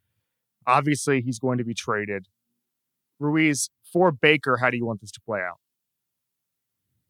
Obviously, 0.67 1.23
he's 1.23 1.39
going 1.39 1.59
to 1.59 1.65
be 1.65 1.75
traded. 1.75 2.27
Ruiz, 3.19 3.71
for 3.91 4.11
Baker, 4.13 4.59
how 4.59 4.71
do 4.71 4.77
you 4.77 4.85
want 4.85 5.01
this 5.01 5.13
to 5.13 5.21
play 5.21 5.41
out? 5.41 5.59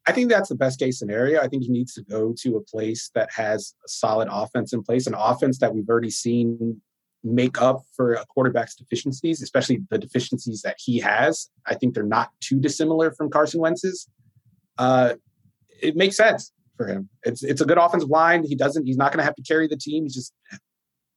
I 0.07 0.13
think 0.13 0.31
that's 0.31 0.49
the 0.49 0.55
best 0.55 0.79
case 0.79 0.99
scenario. 0.99 1.41
I 1.41 1.49
think 1.49 1.65
he 1.65 1.69
needs 1.69 1.93
to 1.95 2.03
go 2.03 2.33
to 2.43 2.57
a 2.57 2.61
place 2.61 3.11
that 3.15 3.29
has 3.35 3.75
a 3.85 3.89
solid 3.89 4.29
offense 4.31 4.73
in 4.73 4.83
place, 4.85 5.09
an 5.09 5.15
offense 5.15 5.59
that 5.59 5.75
we've 5.75 5.89
already 5.89 6.11
seen 6.11 6.81
make 7.25 7.61
up 7.61 7.83
for 7.97 8.15
a 8.15 8.25
quarterback's 8.27 8.77
deficiencies, 8.77 9.43
especially 9.43 9.81
the 9.91 9.99
deficiencies 9.99 10.63
that 10.63 10.77
he 10.79 11.01
has. 11.01 11.51
I 11.67 11.75
think 11.75 11.95
they're 11.95 12.05
not 12.05 12.31
too 12.41 12.61
dissimilar 12.61 13.11
from 13.11 13.31
Carson 13.31 13.61
Wentz's. 13.61 14.09
Uh, 14.79 15.15
it 15.83 15.97
makes 15.97 16.17
sense 16.17 16.53
for 16.77 16.87
him. 16.87 17.09
It's 17.25 17.43
it's 17.43 17.61
a 17.61 17.65
good 17.65 17.79
offensive 17.79 18.11
line. 18.11 18.45
He 18.45 18.55
doesn't. 18.55 18.87
He's 18.87 18.97
not 18.97 19.13
going 19.13 19.19
to 19.19 19.25
have 19.25 19.37
to 19.37 19.43
carry 19.43 19.67
the 19.69 19.77
team. 19.77 20.05
He's 20.05 20.15
just 20.15 20.33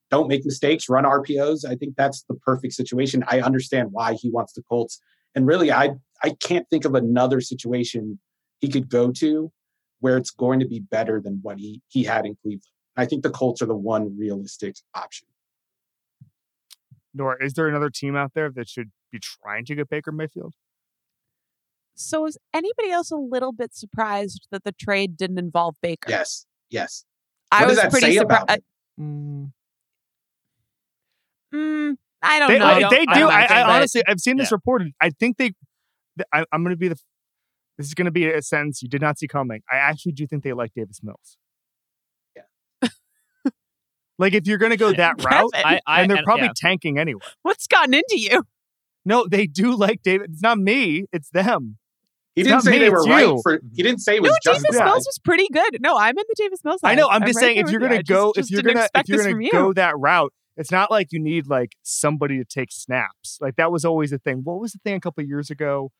don't 0.10 0.28
make 0.28 0.44
mistakes, 0.44 0.90
run 0.90 1.04
RPOs. 1.04 1.66
I 1.70 1.76
think 1.76 1.96
that's 1.96 2.24
the 2.24 2.36
perfect 2.36 2.74
situation. 2.74 3.24
I 3.28 3.42
understand 3.42 3.90
why 3.92 4.14
he 4.14 4.30
wants 4.30 4.54
the 4.54 4.64
Colts, 4.64 5.02
and 5.36 5.46
really, 5.46 5.72
I 5.72 5.92
I 6.24 6.32
can't 6.42 6.68
think 6.70 6.86
of 6.86 6.96
another 6.96 7.42
situation 7.42 8.20
he 8.60 8.68
could 8.70 8.90
go 8.90 9.12
to 9.12 9.52
where 10.00 10.18
it's 10.18 10.32
going 10.32 10.60
to 10.60 10.68
be 10.68 10.80
better 10.80 11.22
than 11.22 11.40
what 11.42 11.60
he 11.60 11.82
he 11.88 12.04
had 12.04 12.26
in 12.26 12.36
Cleveland. 12.42 12.64
I 12.98 13.06
think 13.06 13.24
the 13.24 13.30
Colts 13.30 13.62
are 13.62 13.68
the 13.68 13.76
one 13.76 14.18
realistic 14.18 14.76
option. 14.94 15.28
Nora, 17.14 17.44
is 17.44 17.54
there 17.54 17.68
another 17.68 17.90
team 17.90 18.16
out 18.16 18.34
there 18.34 18.52
that 18.52 18.70
should 18.70 18.92
be 19.12 19.20
trying 19.20 19.66
to 19.66 19.76
get 19.76 19.90
Baker 19.90 20.12
Mayfield? 20.12 20.54
So 22.00 22.26
is 22.26 22.38
anybody 22.54 22.92
else 22.92 23.12
a 23.12 23.18
little 23.18 23.52
bit 23.52 23.76
surprised 23.76 24.48
that 24.52 24.64
the 24.64 24.72
trade 24.72 25.18
didn't 25.18 25.38
involve 25.38 25.76
Baker? 25.82 26.10
Yes, 26.10 26.46
yes. 26.70 27.04
I 27.52 27.66
What 27.66 27.76
does 27.76 27.84
was 27.84 27.94
pretty 28.00 28.16
surprised. 28.16 28.62
Mm. 29.00 29.52
Mm, 31.54 31.98
I 32.22 32.40
don't 32.40 32.48
They, 32.52 32.60
know. 32.60 32.66
I- 32.66 32.80
don't- 32.80 32.90
they 32.92 33.06
I 33.08 33.14
do. 33.14 33.20
don't 33.20 33.32
I, 33.32 33.40
think 33.42 33.52
I 33.52 33.56
that- 33.56 33.70
honestly, 33.70 34.04
I've 34.08 34.20
seen 34.20 34.38
this 34.38 34.52
yeah. 34.52 34.56
reported. 34.56 34.94
I 35.02 35.10
think 35.10 35.38
they. 35.38 35.52
I, 36.32 36.46
I'm 36.52 36.64
going 36.64 36.74
to 36.74 36.78
be 36.78 36.88
the. 36.88 36.98
This 37.78 37.88
is 37.88 37.94
going 37.94 38.06
to 38.06 38.12
be 38.12 38.30
a 38.30 38.42
sentence 38.42 38.82
you 38.82 38.90
did 38.90 39.02
not 39.02 39.18
see 39.18 39.28
coming. 39.28 39.62
I 39.72 39.78
actually 39.78 40.12
do 40.12 40.28
think 40.28 40.44
they 40.44 40.54
like 40.54 40.74
Davis 40.74 41.02
Mills. 41.02 41.38
Yeah. 42.36 42.90
like 44.20 44.34
if 44.34 44.48
you're 44.48 44.58
going 44.58 44.72
to 44.72 44.78
go 44.78 44.92
that 44.94 45.24
route, 45.24 45.52
I, 45.54 45.80
I, 45.88 46.02
and 46.02 46.10
they're 46.10 46.18
and- 46.18 46.26
probably 46.26 46.46
yeah. 46.48 46.52
tanking 46.56 46.98
anyway. 47.00 47.22
What's 47.42 47.68
gotten 47.68 47.94
into 47.94 48.18
you? 48.20 48.44
No, 49.06 49.26
they 49.28 49.48
do 49.48 49.76
like 49.76 50.02
David. 50.02 50.32
It's 50.32 50.42
not 50.44 50.60
me. 50.60 51.06
It's 51.14 51.30
them. 51.30 51.78
He 52.36 52.44
didn't 52.44 52.62
say 52.62 52.72
me, 52.72 52.80
they 52.80 52.90
were 52.90 53.00
it's 53.00 53.08
right 53.08 53.36
for. 53.44 53.60
He 53.74 53.84
didn't 53.84 54.00
say 54.00 54.16
it 54.18 54.22
No, 54.22 54.30
was 54.30 54.38
Davis 54.44 54.62
justified. 54.64 54.86
Mills 54.86 55.06
was 55.08 55.20
pretty 55.24 55.48
good. 55.52 55.78
No, 55.82 55.98
I'm 55.98 56.18
in 56.18 56.24
the 56.28 56.36
Davis 56.38 56.64
Mills. 56.64 56.80
I 56.84 56.96
know. 56.96 57.08
side. 57.08 57.16
I'm 57.16 57.22
just 57.28 57.36
right 57.38 57.42
saying 57.42 57.58
if 57.58 57.70
you're 57.72 57.80
going 57.80 57.92
I 57.92 57.98
to 57.98 58.04
go, 58.04 58.28
just- 58.34 58.38
if 58.38 58.42
just 58.44 58.52
you're 58.52 58.62
didn't 58.62 58.76
going 58.76 58.88
to, 58.94 59.00
if 59.00 59.10
you're 59.10 59.24
gonna 59.34 59.50
go 59.52 59.74
that 59.74 59.98
route, 59.98 60.32
it's 60.56 60.72
not 60.72 60.92
like 60.92 61.08
you 61.12 61.20
need 61.20 61.48
like 61.48 61.76
somebody 61.84 62.38
to 62.38 62.46
take 62.46 62.72
snaps. 62.72 63.38
Like 63.42 63.56
that 63.58 63.72
was 63.72 63.84
always 63.84 64.12
the 64.12 64.20
thing. 64.20 64.42
What 64.44 64.60
was 64.60 64.72
the 64.74 64.80
thing 64.84 64.96
a 64.96 65.00
couple 65.00 65.22
of 65.24 65.28
years 65.28 65.50
ago? 65.50 65.92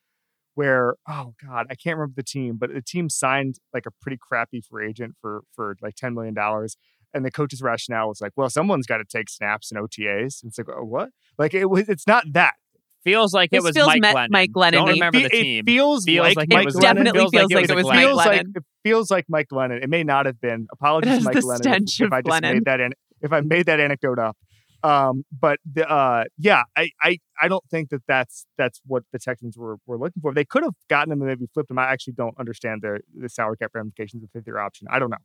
Where 0.56 0.96
oh 1.08 1.34
god, 1.46 1.68
I 1.70 1.76
can't 1.76 1.98
remember 1.98 2.14
the 2.18 2.24
team, 2.24 2.58
but 2.58 2.74
the 2.74 2.82
team 2.82 3.10
signed 3.10 3.56
like 3.74 3.86
a 3.86 3.92
pretty 4.02 4.18
crappy 4.22 4.62
free 4.62 4.90
agent 4.90 5.16
for 5.22 5.44
for 5.56 5.78
like 5.82 5.96
ten 5.96 6.14
million 6.14 6.34
dollars, 6.34 6.76
and 7.14 7.24
the 7.24 7.32
coach's 7.32 7.62
rationale 7.62 8.10
was 8.10 8.20
like, 8.20 8.34
well, 8.36 8.50
someone's 8.50 8.86
got 8.86 8.98
to 8.98 9.06
take 9.06 9.30
snaps 9.30 9.72
and 9.72 9.80
OTAs. 9.80 10.42
And 10.44 10.50
it's 10.50 10.58
like, 10.58 10.68
oh, 10.76 10.84
what? 10.84 11.10
Like 11.38 11.54
it 11.54 11.70
was. 11.70 11.88
It's 11.88 12.06
not 12.08 12.26
that. 12.34 12.56
Feels 13.04 13.34
like 13.34 13.50
This 13.52 13.60
it 13.60 13.64
was 13.64 13.76
feels 13.76 13.88
Mike 13.88 14.02
me- 14.02 14.08
Glennon. 14.10 14.28
Mike 14.30 14.52
Glennon-y. 14.52 14.72
Don't 14.72 14.88
remember 14.90 15.20
Fe- 15.20 15.28
the 15.28 15.36
it 15.38 15.42
team. 15.44 15.66
feels, 15.66 16.06
Feels 16.06 16.24
like, 16.28 16.38
like 16.38 16.48
it 16.52 16.54
Mike 16.56 16.66
was 16.66 16.76
It 16.76 16.80
Glennon. 16.80 16.82
definitely 16.82 17.20
feels 17.20 17.34
like 17.34 17.40
feels 17.50 17.52
it 17.52 17.56
like 17.56 17.62
was 17.62 17.70
it 17.70 17.76
was 17.76 17.86
Mike 17.86 18.00
feels 18.00 18.18
like 18.18 18.42
Glennon. 18.42 18.56
it 18.58 18.64
feels 18.84 19.12
like 19.12 19.26
Mike 19.30 19.48
Glennon. 19.52 19.84
It 19.84 19.90
may 19.90 20.04
not 20.04 20.26
have 20.26 20.40
been. 20.42 20.68
Apologies 20.72 21.18
to 21.20 21.24
Mike 21.24 21.34
the 21.36 21.42
Glennon 21.42 21.82
if- 21.88 22.02
if, 22.02 22.14
I 22.14 22.22
just 22.22 22.42
Glennon. 22.44 22.54
made 22.54 22.66
that 22.66 22.80
in, 22.80 22.94
if 23.22 23.32
I 23.34 23.42
made 23.42 23.66
that 23.68 23.80
anecdote 23.80 24.20
up. 24.20 24.38
Um, 24.82 25.26
but 25.38 25.60
the, 25.70 25.90
uh, 25.90 26.24
yeah, 26.38 26.62
I, 26.78 26.90
I 27.04 27.18
I 27.42 27.50
don't 27.50 27.64
think 27.70 27.90
that 27.90 28.02
that's 28.08 28.46
that's 28.58 28.80
what 28.86 29.04
the 29.12 29.20
Texans 29.20 29.58
were 29.58 29.76
were 29.86 29.98
looking 29.98 30.22
for. 30.22 30.34
They 30.34 30.46
could 30.46 30.64
have 30.64 30.74
gotten 30.90 31.12
him 31.12 31.20
and 31.22 31.28
maybe 31.28 31.48
flipped 31.54 31.70
him. 31.70 31.78
I 31.78 31.88
actually 31.92 32.14
don't 32.14 32.34
understand 32.40 32.82
the 32.82 33.02
the 33.14 33.28
salary 33.28 33.58
cap 33.58 33.72
ramifications 33.74 34.24
of 34.24 34.30
fifth 34.32 34.48
year 34.48 34.58
option. 34.58 34.88
I 34.90 35.00
don't 35.00 35.10
know. 35.10 35.18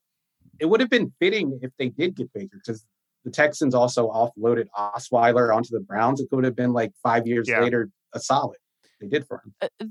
it 0.58 0.66
would 0.66 0.80
have 0.80 0.90
been 0.90 1.12
fitting 1.20 1.60
if 1.62 1.70
they 1.78 1.88
did 1.88 2.16
get 2.16 2.32
Baker 2.32 2.58
because 2.64 2.84
the 3.24 3.30
Texans 3.30 3.74
also 3.74 4.08
offloaded 4.10 4.66
Osweiler 4.76 5.54
onto 5.54 5.70
the 5.70 5.80
Browns. 5.80 6.20
It 6.20 6.28
could 6.30 6.44
have 6.44 6.56
been 6.56 6.72
like 6.72 6.92
five 7.02 7.26
years 7.26 7.48
Yeah. 7.48 7.60
later 7.60 7.88
a 8.12 8.20
solid. 8.20 8.58
They 9.00 9.08
did 9.08 9.26
for 9.26 9.42
him. 9.44 9.54
Uh, 9.60 9.68
uh, 9.80 9.86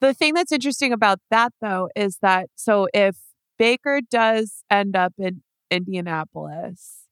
the 0.00 0.14
thing 0.14 0.34
that's 0.34 0.52
interesting 0.52 0.92
about 0.92 1.18
that 1.30 1.52
though 1.60 1.88
is 1.96 2.18
that 2.22 2.48
so 2.54 2.86
if 2.94 3.16
Baker 3.58 4.00
does 4.10 4.62
end 4.70 4.94
up 4.96 5.14
in 5.18 5.42
Indianapolis, 5.70 7.06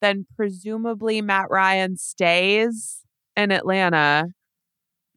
then 0.00 0.26
presumably 0.36 1.20
Matt 1.20 1.46
Ryan 1.50 1.96
stays 1.96 3.00
in 3.36 3.50
Atlanta. 3.52 4.28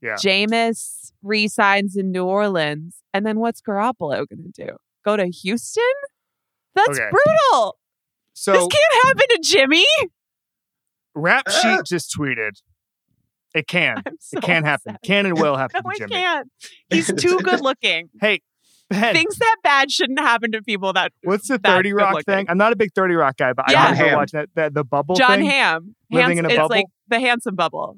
Yeah. 0.01 0.15
Jameis 0.15 1.11
resigns 1.23 1.95
in 1.95 2.11
New 2.11 2.25
Orleans. 2.25 2.97
And 3.13 3.25
then 3.25 3.39
what's 3.39 3.61
Garoppolo 3.61 4.25
gonna 4.27 4.49
do? 4.53 4.75
Go 5.03 5.17
to 5.17 5.25
Houston? 5.27 5.83
That's 6.75 6.99
Okay. 6.99 7.09
brutal. 7.09 7.77
So 8.37 8.51
this 8.51 8.67
can't 8.67 9.03
happen 9.05 9.25
to 9.29 9.39
Jimmy. 9.43 9.85
Rap 11.15 11.45
Ah. 11.47 11.51
Sheet 11.51 11.85
just 11.85 12.13
tweeted, 12.17 12.61
"It 13.53 13.67
can, 13.67 14.03
so 14.19 14.37
it 14.37 14.43
can 14.43 14.63
happen, 14.65 14.97
can 15.03 15.25
and 15.25 15.39
will 15.39 15.55
happen 15.55 15.81
No, 15.85 15.89
to 15.91 15.95
it 15.95 15.99
Jimmy." 15.99 16.11
can't. 16.21 16.47
He's 16.89 17.07
too 17.13 17.39
good 17.43 17.61
looking. 17.61 18.09
Hey, 18.19 18.41
Ben, 18.89 19.15
Things 19.15 19.37
that 19.37 19.55
bad 19.63 19.89
shouldn't 19.91 20.19
happen 20.19 20.51
to 20.51 20.61
people 20.61 20.91
that 20.93 21.11
what's 21.23 21.47
the 21.47 21.57
Thirty 21.57 21.93
Rock 21.93 22.23
thing? 22.25 22.45
I'm 22.49 22.57
not 22.57 22.73
a 22.73 22.75
big 22.75 22.91
Thirty 22.93 23.15
Rock 23.15 23.37
guy, 23.37 23.53
but 23.53 23.65
Yeah. 23.71 23.81
I 23.81 23.91
remember 23.91 24.05
Ham. 24.09 24.17
watching 24.17 24.39
that, 24.41 24.49
that 24.55 24.73
the 24.73 24.83
bubble 24.83 25.15
John 25.15 25.37
thing. 25.39 25.45
Ham. 25.49 25.95
Living 26.11 26.37
in 26.37 26.45
a 26.45 26.49
bubble. 26.49 26.63
it's 26.65 26.69
like 26.69 26.85
the 27.07 27.19
handsome 27.19 27.55
bubble. 27.55 27.97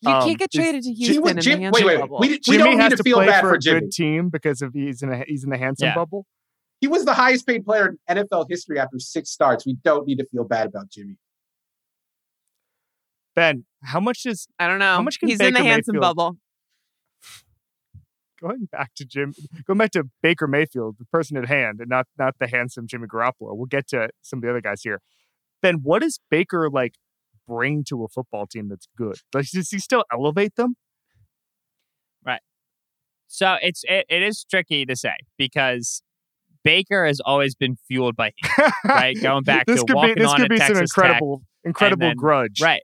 You 0.00 0.10
Um, 0.10 0.22
can't 0.26 0.38
get 0.38 0.50
traded 0.52 0.82
to 0.84 0.88
He 0.90 1.04
Houston 1.06 1.22
was 1.22 1.32
in 1.32 1.40
Jim- 1.40 1.60
the 1.62 1.70
wait, 1.70 1.82
handsome 1.82 1.86
wait, 1.86 2.00
bubble. 2.00 2.18
we, 2.20 2.28
we 2.30 2.38
Jimmy 2.38 2.58
don't 2.58 2.80
has 2.80 2.90
need 2.90 2.90
to 2.90 2.96
to 2.96 3.02
feel 3.02 3.16
play 3.18 3.26
bad 3.26 3.40
for 3.42 3.48
for 3.50 3.54
a 3.54 3.58
Jimmy. 3.58 3.80
good 3.80 3.92
team 3.92 4.28
because 4.30 4.62
of 4.62 4.72
he's 4.74 5.02
in 5.02 5.12
a, 5.12 5.24
he's 5.26 5.44
in 5.44 5.50
the 5.50 5.58
handsome 5.58 5.86
Yeah. 5.88 5.94
bubble. 5.94 6.26
He 6.84 6.88
was 6.88 7.06
the 7.06 7.14
highest 7.14 7.46
paid 7.46 7.64
player 7.64 7.96
in 8.08 8.18
NFL 8.18 8.44
history 8.50 8.78
after 8.78 8.98
six 8.98 9.30
starts. 9.30 9.64
We 9.64 9.72
don't 9.82 10.06
need 10.06 10.18
to 10.18 10.26
feel 10.26 10.44
bad 10.44 10.66
about 10.66 10.90
Jimmy. 10.90 11.16
Ben, 13.34 13.64
how 13.82 14.00
much 14.00 14.26
is 14.26 14.46
I 14.58 14.66
don't 14.66 14.78
know. 14.78 14.96
How 14.96 15.00
much 15.00 15.18
can 15.18 15.30
He's 15.30 15.40
in 15.40 15.54
the 15.54 15.62
handsome 15.62 15.94
Mayfield- 15.94 16.16
bubble. 16.16 16.36
going 18.38 18.68
back 18.70 18.90
to 18.96 19.06
Jim, 19.06 19.32
going 19.66 19.78
back 19.78 19.92
to 19.92 20.04
Baker 20.22 20.46
Mayfield, 20.46 20.96
the 20.98 21.06
person 21.06 21.38
at 21.38 21.48
hand, 21.48 21.80
and 21.80 21.88
not 21.88 22.06
not 22.18 22.34
the 22.38 22.48
handsome 22.48 22.86
Jimmy 22.86 23.06
Garoppolo. 23.06 23.56
We'll 23.56 23.64
get 23.64 23.86
to 23.88 24.10
some 24.20 24.40
of 24.40 24.42
the 24.42 24.50
other 24.50 24.60
guys 24.60 24.82
here. 24.82 25.00
Ben, 25.62 25.76
what 25.82 26.02
does 26.02 26.20
Baker 26.30 26.68
like 26.68 26.96
bring 27.48 27.82
to 27.84 28.04
a 28.04 28.08
football 28.08 28.46
team 28.46 28.68
that's 28.68 28.88
good? 28.94 29.20
Like, 29.32 29.46
does 29.50 29.70
he 29.70 29.78
still 29.78 30.04
elevate 30.12 30.56
them? 30.56 30.76
Right. 32.22 32.42
So 33.26 33.56
it's 33.62 33.84
it, 33.88 34.04
it 34.10 34.22
is 34.22 34.44
tricky 34.44 34.84
to 34.84 34.94
say 34.94 35.14
because 35.38 36.02
Baker 36.64 37.06
has 37.06 37.20
always 37.20 37.54
been 37.54 37.76
fueled 37.86 38.16
by 38.16 38.32
heat, 38.36 38.72
right? 38.84 39.16
Going 39.20 39.42
back 39.44 39.66
to 39.66 39.84
walking 39.90 40.14
be 40.14 40.22
this 40.22 40.30
on 40.30 40.36
could 40.40 40.48
be 40.50 40.56
Texas 40.58 40.76
some 40.76 40.82
incredible 41.04 41.42
incredible 41.64 42.08
then- 42.08 42.16
grudge, 42.16 42.60
right. 42.60 42.82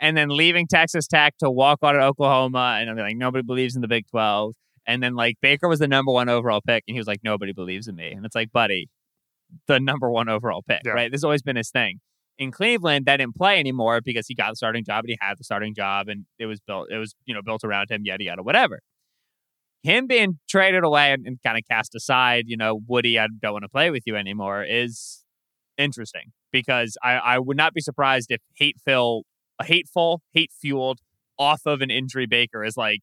And 0.00 0.16
then 0.16 0.28
leaving 0.28 0.68
Texas 0.68 1.08
Tech 1.08 1.36
to 1.38 1.50
walk 1.50 1.80
on 1.82 1.96
at 1.96 2.02
Oklahoma, 2.02 2.78
and 2.80 2.88
I'm 2.88 2.96
like, 2.96 3.16
nobody 3.16 3.42
believes 3.42 3.74
in 3.74 3.82
the 3.82 3.88
Big 3.88 4.06
Twelve. 4.08 4.54
And 4.86 5.02
then 5.02 5.16
like 5.16 5.36
Baker 5.42 5.68
was 5.68 5.80
the 5.80 5.88
number 5.88 6.12
one 6.12 6.28
overall 6.28 6.60
pick, 6.66 6.84
and 6.86 6.94
he 6.94 7.00
was 7.00 7.08
like, 7.08 7.20
nobody 7.24 7.52
believes 7.52 7.88
in 7.88 7.96
me. 7.96 8.12
And 8.12 8.24
it's 8.24 8.36
like, 8.36 8.52
buddy, 8.52 8.88
the 9.66 9.80
number 9.80 10.08
one 10.10 10.28
overall 10.28 10.62
pick, 10.66 10.82
Yeah. 10.84 10.92
right? 10.92 11.10
This 11.10 11.18
has 11.18 11.24
always 11.24 11.42
been 11.42 11.56
his 11.56 11.70
thing. 11.70 12.00
In 12.38 12.52
Cleveland, 12.52 13.06
that 13.06 13.16
didn't 13.16 13.34
play 13.34 13.58
anymore 13.58 14.00
because 14.00 14.28
he 14.28 14.34
got 14.36 14.50
the 14.50 14.56
starting 14.56 14.84
job 14.84 15.00
and 15.04 15.08
he 15.10 15.18
had 15.20 15.36
the 15.36 15.42
starting 15.44 15.74
job, 15.74 16.08
and 16.08 16.24
it 16.38 16.46
was 16.46 16.60
built, 16.60 16.86
it 16.92 16.98
was 16.98 17.16
you 17.26 17.34
know 17.34 17.42
built 17.42 17.64
around 17.64 17.90
him, 17.90 18.02
yada 18.04 18.22
yada, 18.22 18.42
whatever. 18.44 18.78
Him 19.82 20.06
being 20.06 20.38
traded 20.48 20.84
away 20.84 21.12
and, 21.12 21.26
and 21.26 21.38
kind 21.44 21.56
of 21.56 21.62
cast 21.70 21.94
aside, 21.94 22.44
you 22.46 22.56
know, 22.56 22.80
Woody, 22.86 23.18
I 23.18 23.28
don't 23.40 23.52
want 23.52 23.64
to 23.64 23.68
play 23.68 23.90
with 23.90 24.02
you 24.06 24.16
anymore, 24.16 24.64
is 24.64 25.24
interesting 25.76 26.32
because 26.52 26.96
I, 27.02 27.12
I 27.14 27.38
would 27.38 27.56
not 27.56 27.74
be 27.74 27.80
surprised 27.80 28.30
if 28.30 28.40
hateful, 28.56 29.24
hateful, 29.62 30.22
hate 30.32 30.50
fueled, 30.60 30.98
off 31.38 31.62
of 31.66 31.80
an 31.80 31.90
injury 31.90 32.26
Baker 32.26 32.64
is 32.64 32.76
like 32.76 33.00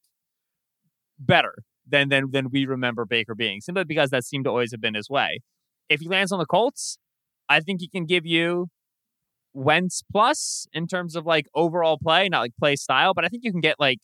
better 1.17 1.53
than 1.87 2.09
than 2.09 2.31
than 2.31 2.49
we 2.51 2.65
remember 2.65 3.05
Baker 3.05 3.35
being, 3.35 3.61
simply 3.61 3.85
because 3.85 4.09
that 4.09 4.25
seemed 4.25 4.45
to 4.45 4.49
always 4.49 4.71
have 4.71 4.81
been 4.81 4.95
his 4.95 5.09
way. 5.09 5.39
If 5.87 6.01
he 6.01 6.09
lands 6.09 6.31
on 6.31 6.39
the 6.39 6.45
Colts, 6.45 6.97
I 7.47 7.59
think 7.61 7.79
he 7.79 7.87
can 7.87 8.05
give 8.05 8.25
you 8.25 8.67
Wentz 9.53 10.03
plus 10.11 10.67
in 10.73 10.87
terms 10.87 11.15
of 11.15 11.25
like 11.25 11.45
overall 11.55 11.97
play, 11.97 12.27
not 12.27 12.41
like 12.41 12.51
play 12.59 12.75
style, 12.75 13.13
but 13.13 13.23
I 13.23 13.29
think 13.29 13.43
you 13.43 13.51
can 13.51 13.61
get 13.61 13.75
like 13.79 13.99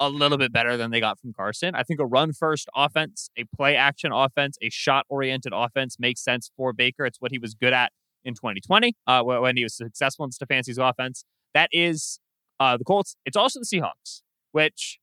a 0.00 0.08
little 0.08 0.38
bit 0.38 0.52
better 0.52 0.76
than 0.76 0.90
they 0.90 1.00
got 1.00 1.18
from 1.20 1.32
Carson. 1.32 1.74
I 1.74 1.82
think 1.82 2.00
a 2.00 2.06
run 2.06 2.32
first 2.32 2.68
offense, 2.74 3.30
a 3.36 3.44
play 3.44 3.76
action 3.76 4.12
offense, 4.12 4.56
a 4.60 4.70
shot 4.70 5.06
oriented 5.08 5.52
offense 5.54 5.96
makes 5.98 6.22
sense 6.22 6.50
for 6.56 6.72
Baker. 6.72 7.06
It's 7.06 7.20
what 7.20 7.30
he 7.30 7.38
was 7.38 7.54
good 7.54 7.72
at 7.72 7.92
in 8.24 8.34
2020 8.34 8.94
uh, 9.06 9.22
when 9.22 9.56
he 9.56 9.62
was 9.62 9.76
successful 9.76 10.24
in 10.24 10.30
Stefanski's 10.30 10.78
offense. 10.78 11.24
That 11.52 11.68
is 11.72 12.18
uh, 12.58 12.76
the 12.76 12.84
Colts. 12.84 13.16
It's 13.24 13.36
also 13.36 13.60
the 13.60 13.66
Seahawks, 13.66 14.22
which 14.52 14.98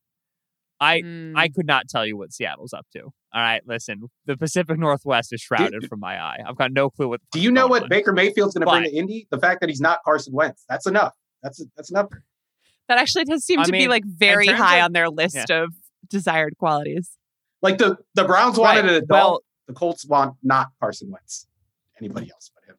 I 0.80 1.00
Mm. 1.00 1.34
I 1.36 1.48
could 1.48 1.66
not 1.66 1.88
tell 1.88 2.04
you 2.04 2.16
what 2.16 2.32
Seattle's 2.32 2.72
up 2.72 2.86
to. 2.94 3.02
All 3.02 3.40
right, 3.40 3.62
listen, 3.66 4.10
the 4.26 4.36
Pacific 4.36 4.78
Northwest 4.78 5.32
is 5.32 5.40
shrouded 5.40 5.88
from 5.88 6.00
my 6.00 6.20
eye. 6.20 6.38
I've 6.46 6.56
got 6.56 6.72
no 6.72 6.90
clue 6.90 7.08
what. 7.08 7.20
Do 7.30 7.40
you 7.40 7.50
know 7.52 7.68
what 7.68 7.84
on. 7.84 7.88
Baker 7.88 8.12
Mayfield's 8.12 8.54
going 8.54 8.66
to 8.66 8.70
bring 8.70 8.90
to 8.90 8.94
Indy? 8.94 9.26
The 9.30 9.38
fact 9.38 9.60
that 9.60 9.70
he's 9.70 9.80
not 9.80 10.00
Carson 10.04 10.34
Wentz. 10.34 10.64
That's 10.68 10.86
enough. 10.86 11.14
That's 11.42 11.64
that's 11.76 11.90
enough. 11.90 12.08
That 12.88 12.98
actually 12.98 13.24
does 13.24 13.44
seem 13.44 13.60
I 13.60 13.64
to 13.64 13.72
be 13.72 13.88
like 13.88 14.04
very 14.04 14.46
high 14.46 14.78
of- 14.78 14.86
on 14.86 14.92
their 14.92 15.08
list 15.08 15.50
of 15.50 15.74
desired 16.08 16.54
qualities. 16.58 17.16
Like 17.62 17.78
the 17.78 17.98
the 18.14 18.24
Browns 18.24 18.58
wanted 18.58 18.82
Right. 18.82 18.90
an 18.90 18.94
adult. 18.96 19.08
Well- 19.10 19.40
the 19.68 19.74
Colts 19.74 20.04
want 20.04 20.36
not 20.42 20.68
Carson 20.80 21.10
Wentz. 21.10 21.46
Anybody 22.00 22.30
else 22.32 22.50
but 22.54 22.64
him. 22.68 22.76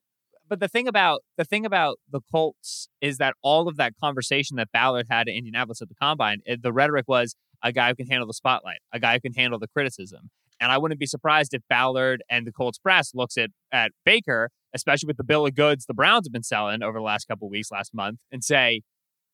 but 0.49 0.59
the 0.59 0.67
thing 0.67 0.87
about 0.87 1.21
the 1.37 1.45
thing 1.45 1.65
about 1.65 1.97
the 2.11 2.19
Colts 2.31 2.89
is 2.99 3.17
that 3.17 3.35
all 3.41 3.67
of 3.69 3.77
that 3.77 3.93
conversation 4.01 4.57
that 4.57 4.69
Ballard 4.73 5.07
had 5.09 5.27
in 5.29 5.35
Indianapolis 5.35 5.81
at 5.81 5.87
the 5.87 5.95
combine, 5.95 6.41
it, 6.45 6.61
the 6.61 6.73
rhetoric 6.73 7.05
was 7.07 7.35
a 7.63 7.71
guy 7.71 7.87
who 7.89 7.95
can 7.95 8.07
handle 8.07 8.27
the 8.27 8.33
spotlight, 8.33 8.79
a 8.91 8.99
guy 8.99 9.13
who 9.13 9.21
can 9.21 9.33
handle 9.33 9.57
the 9.59 9.69
criticism. 9.69 10.29
And 10.59 10.71
I 10.71 10.77
wouldn't 10.77 10.99
be 10.99 11.05
surprised 11.05 11.53
if 11.53 11.61
Ballard 11.69 12.21
and 12.29 12.45
the 12.45 12.51
Colts 12.51 12.77
press 12.77 13.11
looks 13.15 13.37
at 13.37 13.51
at 13.71 13.91
Baker, 14.05 14.49
especially 14.73 15.07
with 15.07 15.17
the 15.17 15.23
bill 15.23 15.45
of 15.47 15.55
goods 15.55 15.85
the 15.85 15.93
Browns 15.93 16.27
have 16.27 16.33
been 16.33 16.43
selling 16.43 16.83
over 16.83 16.99
the 16.99 17.03
last 17.03 17.27
couple 17.29 17.47
of 17.47 17.51
weeks, 17.51 17.71
last 17.71 17.93
month, 17.93 18.19
and 18.31 18.43
say 18.43 18.81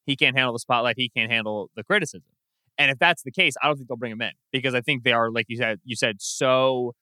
he 0.05 0.15
can't 0.15 0.35
handle 0.35 0.53
the 0.53 0.59
spotlight, 0.59 0.95
he 0.97 1.09
can't 1.09 1.31
handle 1.31 1.69
the 1.75 1.83
criticism. 1.83 2.23
And 2.77 2.89
if 2.89 2.97
that's 2.97 3.23
the 3.23 3.31
case, 3.31 3.55
I 3.61 3.67
don't 3.67 3.75
think 3.75 3.89
they'll 3.89 3.97
bring 3.97 4.13
him 4.13 4.21
in 4.21 4.31
because 4.51 4.73
I 4.73 4.81
think 4.81 5.03
they 5.03 5.11
are, 5.11 5.29
like 5.29 5.45
you 5.49 5.57
said, 5.57 5.79
you 5.83 5.95
said 5.95 6.21
so 6.21 6.93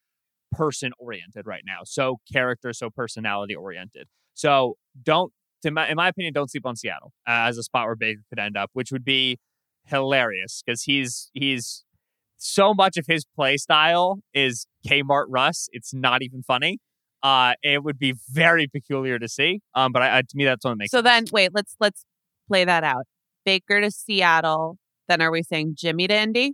person 0.51 0.91
oriented 0.97 1.45
right 1.45 1.63
now, 1.65 1.79
so 1.83 2.17
character, 2.31 2.73
so 2.73 2.89
personality 2.89 3.55
oriented. 3.55 4.07
So 4.33 4.77
don't, 5.01 5.31
to 5.63 5.71
my, 5.71 5.89
in 5.89 5.95
my 5.95 6.07
opinion, 6.07 6.33
don't 6.33 6.49
sleep 6.49 6.65
on 6.65 6.75
Seattle 6.75 7.13
uh, 7.27 7.45
as 7.47 7.57
a 7.57 7.63
spot 7.63 7.85
where 7.85 7.95
Baker 7.95 8.21
could 8.29 8.39
end 8.39 8.57
up, 8.57 8.71
which 8.73 8.91
would 8.91 9.05
be 9.05 9.37
hilarious 9.85 10.61
because 10.65 10.83
he's 10.83 11.29
he's 11.33 11.83
so 12.37 12.73
much 12.73 12.97
of 12.97 13.05
his 13.07 13.25
play 13.25 13.57
style 13.57 14.19
is 14.33 14.67
Kmart 14.87 15.25
Russ. 15.29 15.67
It's 15.71 15.93
not 15.93 16.21
even 16.21 16.43
funny. 16.43 16.79
Uh, 17.23 17.53
it 17.63 17.83
would 17.83 17.97
be 17.97 18.13
very 18.29 18.67
peculiar 18.67 19.17
to 19.17 19.27
see. 19.27 19.61
Um, 19.73 19.91
but 19.91 20.03
I, 20.03 20.19
I, 20.19 20.21
to 20.21 20.37
me, 20.37 20.45
that's 20.45 20.63
what 20.63 20.77
makes. 20.77 20.91
So 20.91 20.99
sense. 20.99 21.05
then, 21.05 21.25
wait, 21.31 21.51
let's 21.53 21.75
let's 21.79 22.05
play 22.47 22.65
that 22.65 22.83
out. 22.83 23.05
Baker 23.45 23.81
to 23.81 23.91
Seattle. 23.91 24.77
Then 25.07 25.21
are 25.21 25.31
we 25.31 25.43
saying 25.43 25.73
Jimmy 25.77 26.07
to 26.07 26.15
Indy? 26.15 26.53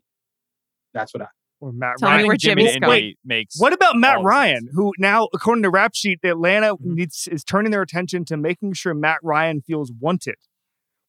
That's 0.93 1.13
what 1.13 1.23
I. 1.23 1.27
Or 1.60 1.71
Matt 1.71 1.95
Tell 1.97 2.10
Ryan. 2.10 2.19
think 2.19 2.27
where 2.27 2.38
Jimmy 2.38 2.62
Jimmy's 2.63 2.73
to 2.75 2.79
going. 2.82 3.13
Makes. 3.23 3.60
What 3.60 3.71
about 3.73 3.95
Matt 3.95 4.21
Ryan, 4.21 4.58
sense. 4.63 4.71
who 4.73 4.91
now, 4.99 5.29
according 5.34 5.63
to 5.63 5.69
Rap 5.69 5.91
Sheet, 5.95 6.19
Atlanta 6.23 6.75
Mhm. 6.75 6.79
needs 6.95 7.27
is 7.32 7.43
turning 7.45 7.71
their 7.71 7.82
attention 7.82 8.25
to 8.25 8.38
making 8.38 8.73
sure 8.73 8.93
Matt 8.93 9.19
Ryan 9.23 9.62
feels 9.62 9.91
wanted. 9.97 10.36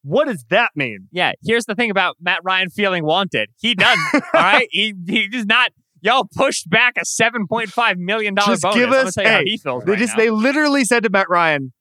What 0.02 0.26
does 0.28 0.44
that 0.50 0.70
mean? 0.76 1.08
Yeah, 1.10 1.32
here's 1.42 1.64
the 1.64 1.74
thing 1.74 1.90
about 1.90 2.16
Matt 2.20 2.38
Ryan 2.44 2.70
feeling 2.70 3.04
wanted. 3.04 3.50
He 3.58 3.74
doesn't. 3.74 4.14
all 4.14 4.20
right, 4.34 4.68
he 4.70 4.94
he 5.08 5.26
does 5.28 5.46
not. 5.46 5.72
Y'all 6.02 6.28
pushed 6.36 6.68
back 6.70 6.94
a 7.00 7.04
seven 7.04 7.46
point 7.48 7.70
five 7.70 7.98
million 7.98 8.34
dollar 8.34 8.52
Just 8.52 8.62
bonus. 8.62 8.76
give 8.76 8.90
I'm 8.90 9.06
us- 9.08 9.14
tell 9.14 9.24
you 9.24 9.30
how 9.30 9.38
hey, 9.38 9.44
he 9.44 9.56
feels 9.58 9.84
They 9.84 9.92
right 9.92 9.98
just 9.98 10.12
now. 10.16 10.22
they 10.22 10.30
literally 10.30 10.84
said 10.84 11.02
to 11.02 11.10
Matt 11.10 11.28
Ryan, 11.28 11.72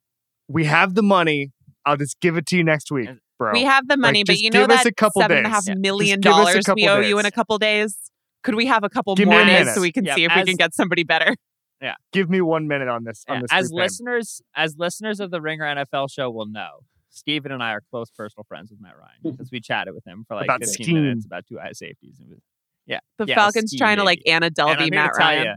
"We 0.48 0.64
have 0.64 0.94
the 0.94 1.02
money. 1.02 1.52
I'll 1.86 1.96
just 1.96 2.18
give 2.20 2.36
it 2.36 2.46
to 2.46 2.56
you 2.56 2.64
next 2.64 2.90
week, 2.90 3.08
bro." 3.38 3.52
We 3.52 3.62
have 3.64 3.88
the 3.88 3.96
money, 3.96 4.24
but 4.24 4.38
you 4.38 4.50
know 4.50 4.66
that 4.66 4.86
a 4.86 4.92
couple 4.92 5.22
and 5.22 5.32
a 5.46 5.48
half 5.48 5.66
Yeah. 5.66 5.74
million 5.74 6.20
Just 6.20 6.22
give 6.22 6.32
us 6.32 6.38
a 6.38 6.52
dollars 6.52 6.56
we 6.76 6.84
couple 6.84 6.88
owe 6.96 7.00
you 7.00 7.18
in 7.18 7.26
a 7.26 7.30
couple 7.30 7.58
days. 7.58 7.98
Could 8.42 8.54
we 8.56 8.66
have 8.66 8.84
a 8.84 8.88
couple 8.90 9.14
Give 9.14 9.26
more 9.28 9.40
a 9.40 9.44
days 9.46 9.60
minute. 9.60 9.74
so 9.74 9.80
we 9.80 9.90
can 9.92 10.04
Yeah, 10.04 10.14
see 10.16 10.24
if 10.24 10.32
we 10.36 10.44
can 10.44 10.56
get 10.56 10.74
somebody 10.74 11.02
better? 11.04 11.34
Yeah, 11.82 11.94
give 12.12 12.30
me 12.30 12.40
one 12.40 12.66
minute 12.66 12.88
on 12.88 13.04
this. 13.04 13.24
On 13.28 13.42
this 13.42 13.50
as 13.52 13.66
free 13.66 13.68
payment. 13.76 13.82
listeners, 13.82 14.42
as 14.54 14.76
listeners 14.78 15.20
of 15.20 15.30
the 15.30 15.40
Ringer 15.42 15.64
NFL 15.64 16.10
show 16.10 16.30
will 16.30 16.46
know, 16.46 16.78
Steven 17.10 17.52
and 17.52 17.62
I 17.62 17.72
are 17.72 17.82
close 17.90 18.10
personal 18.10 18.44
friends 18.48 18.70
with 18.70 18.80
Matt 18.80 18.96
Ryan 18.96 19.36
because 19.36 19.50
we 19.50 19.60
chatted 19.60 19.92
with 19.92 20.06
him 20.06 20.24
for 20.26 20.34
like 20.36 20.44
About 20.46 20.60
15 20.60 20.84
scheme. 20.84 20.94
minutes 21.02 21.26
about 21.26 21.44
two 21.46 21.58
high 21.58 21.72
safeties. 21.72 22.20
And 22.20 22.40
yeah, 22.86 23.00
The 23.18 23.26
yeah, 23.26 23.34
Falcons 23.34 23.70
scheme, 23.70 23.78
trying 23.78 23.96
to 23.98 24.04
like. 24.04 24.22
Anna 24.26 24.50
Delvey 24.50 24.90
Matt 24.90 25.10
Ryan. 25.18 25.44
ya- 25.44 25.54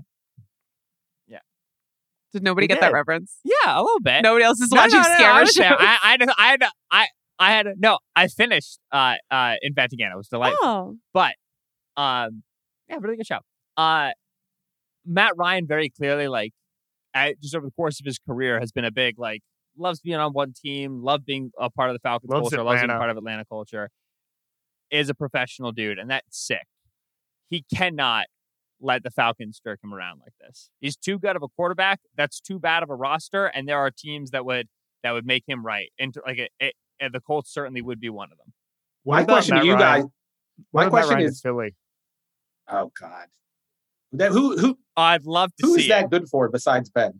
Did 2.33 2.43
nobody 2.43 2.65
We 2.65 2.67
get 2.67 2.81
that 2.81 2.93
reference? 2.93 3.37
yeah, 3.43 3.79
a 3.79 3.81
little 3.81 3.99
bit. 4.01 4.21
Nobody 4.21 4.43
else 4.43 4.59
is 4.59 4.71
No, 4.71 4.81
watching 4.81 4.99
no, 5.01 5.07
no, 5.07 5.13
scare 5.15 5.31
I 5.31 5.41
was 5.41 5.53
there. 5.53 5.69
shows. 5.69 5.77
I, 5.79 5.97
I, 6.03 6.11
had, 6.11 6.21
I, 6.37 6.47
had, 6.47 6.63
I, 6.91 7.07
I 7.39 7.51
had 7.51 7.67
no. 7.77 7.99
I 8.15 8.27
finished 8.27 8.79
uh, 8.91 9.15
uh, 9.31 9.55
Inventing 9.61 10.01
Anna. 10.01 10.15
It 10.15 10.17
was 10.17 10.27
delightful. 10.27 10.59
oh, 10.67 10.95
But 11.13 11.33
um, 11.95 12.43
yeah, 12.89 12.97
really 12.99 13.17
good 13.17 13.27
show. 13.27 13.39
Uh, 13.77 14.11
Matt 15.05 15.33
Ryan 15.37 15.67
very 15.67 15.89
clearly, 15.89 16.27
like, 16.27 16.51
at, 17.13 17.39
just 17.41 17.55
over 17.55 17.65
the 17.65 17.71
course 17.71 17.99
of 17.99 18.05
his 18.05 18.19
career, 18.19 18.59
has 18.59 18.71
been 18.71 18.85
a 18.85 18.91
big 18.91 19.17
like 19.17 19.41
loves 19.77 20.01
being 20.01 20.17
on 20.17 20.33
one 20.33 20.53
team, 20.53 21.01
love 21.03 21.25
being 21.25 21.51
a 21.59 21.69
part 21.69 21.89
of 21.89 21.95
the 21.95 21.99
Falcons 21.99 22.29
Loves 22.29 22.49
culture, 22.49 22.63
loves 22.63 22.81
being 22.81 22.89
part 22.89 23.09
of 23.09 23.17
Atlanta 23.17 23.45
culture. 23.45 23.89
Is 24.89 25.09
a 25.09 25.13
professional 25.15 25.71
dude, 25.71 25.99
and 25.99 26.09
that's 26.09 26.23
sick. 26.45 26.65
He 27.49 27.63
cannot 27.73 28.25
let 28.79 29.03
the 29.03 29.11
Falcons 29.11 29.59
jerk 29.63 29.79
him 29.83 29.93
around 29.93 30.19
like 30.19 30.33
this. 30.39 30.69
He's 30.79 30.95
too 30.95 31.17
good 31.19 31.35
of 31.35 31.43
a 31.43 31.47
quarterback. 31.47 31.99
That's 32.15 32.39
too 32.39 32.59
bad 32.59 32.83
of 32.83 32.89
a 32.89 32.95
roster, 32.95 33.45
and 33.47 33.67
there 33.67 33.77
are 33.79 33.91
teams 33.91 34.31
that 34.31 34.45
would 34.45 34.67
that 35.03 35.11
would 35.11 35.25
make 35.25 35.43
him 35.47 35.65
right. 35.65 35.91
And 35.99 36.13
like 36.25 36.37
it, 36.39 36.51
it, 36.59 36.73
and 36.99 37.13
the 37.13 37.19
Colts 37.21 37.51
certainly 37.53 37.81
would 37.81 37.99
be 37.99 38.09
one 38.09 38.29
of 38.31 38.37
them. 38.37 38.53
What 39.03 39.17
my 39.17 39.23
question 39.25 39.55
Matt 39.55 39.61
to 39.63 39.67
you 39.67 39.73
Ryan? 39.75 40.01
guys. 40.01 40.09
What 40.71 40.83
my 40.85 40.89
question 40.89 41.19
is- 41.21 41.41
Philly. 41.41 41.75
Oh 42.69 42.91
God. 42.99 43.27
That 44.13 44.31
who 44.31 44.57
who 44.57 44.77
I'd 44.95 45.25
love 45.25 45.51
to 45.59 45.67
who's 45.67 45.83
see 45.83 45.87
that 45.89 46.05
it. 46.05 46.09
good 46.09 46.27
for 46.29 46.49
besides 46.49 46.89
Ben? 46.89 47.19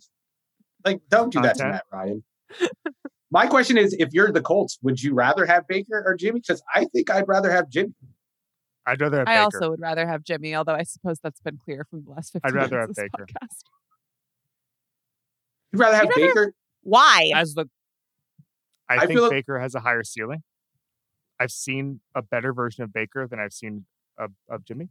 Like, 0.85 1.01
don't 1.09 1.31
do 1.31 1.41
that 1.41 1.57
to 1.57 1.65
Matt 1.65 1.83
Ryan. 1.91 2.23
My 3.29 3.45
question 3.45 3.77
is, 3.77 3.93
if 3.99 4.13
you're 4.13 4.31
the 4.31 4.41
Colts, 4.41 4.79
would 4.83 5.03
you 5.03 5.13
rather 5.13 5.45
have 5.45 5.67
Baker 5.67 6.01
or 6.05 6.15
Jimmy? 6.15 6.39
Because 6.39 6.63
I 6.73 6.85
think 6.85 7.09
I'd 7.11 7.27
rather 7.27 7.51
have 7.51 7.69
Jimmy. 7.69 7.93
I'd 8.87 9.01
rather 9.01 9.19
have 9.19 9.27
I 9.27 9.33
Baker. 9.35 9.43
also 9.43 9.69
would 9.71 9.81
rather 9.81 10.07
have 10.07 10.23
Jimmy, 10.23 10.55
although 10.55 10.73
I 10.75 10.83
suppose 10.83 11.19
that's 11.19 11.41
been 11.41 11.57
clear 11.57 11.85
from 11.89 12.05
the 12.05 12.11
last 12.11 12.31
15 12.33 12.41
I'd 12.49 12.55
rather 12.55 12.77
minutes 12.77 12.81
have 12.81 12.89
of 12.89 12.95
this 12.95 13.03
Baker. 13.11 13.25
podcast. 13.25 13.63
You'd 15.73 15.79
rather 15.79 15.95
have 15.97 16.05
You'd 16.05 16.21
rather- 16.21 16.45
Baker. 16.45 16.53
Why? 16.83 17.31
as 17.35 17.53
the 17.53 17.65
I, 18.89 18.95
I 18.95 18.99
think 19.05 19.19
feel- 19.19 19.29
Baker 19.29 19.59
has 19.59 19.75
a 19.75 19.81
higher 19.81 20.03
ceiling. 20.03 20.43
I've 21.39 21.51
seen 21.51 21.99
a 22.15 22.21
better 22.21 22.53
version 22.53 22.83
of 22.83 22.93
Baker 22.93 23.27
than 23.27 23.39
I've 23.39 23.53
seen 23.53 23.85
of, 24.17 24.31
of 24.49 24.63
Jimmy. 24.65 24.89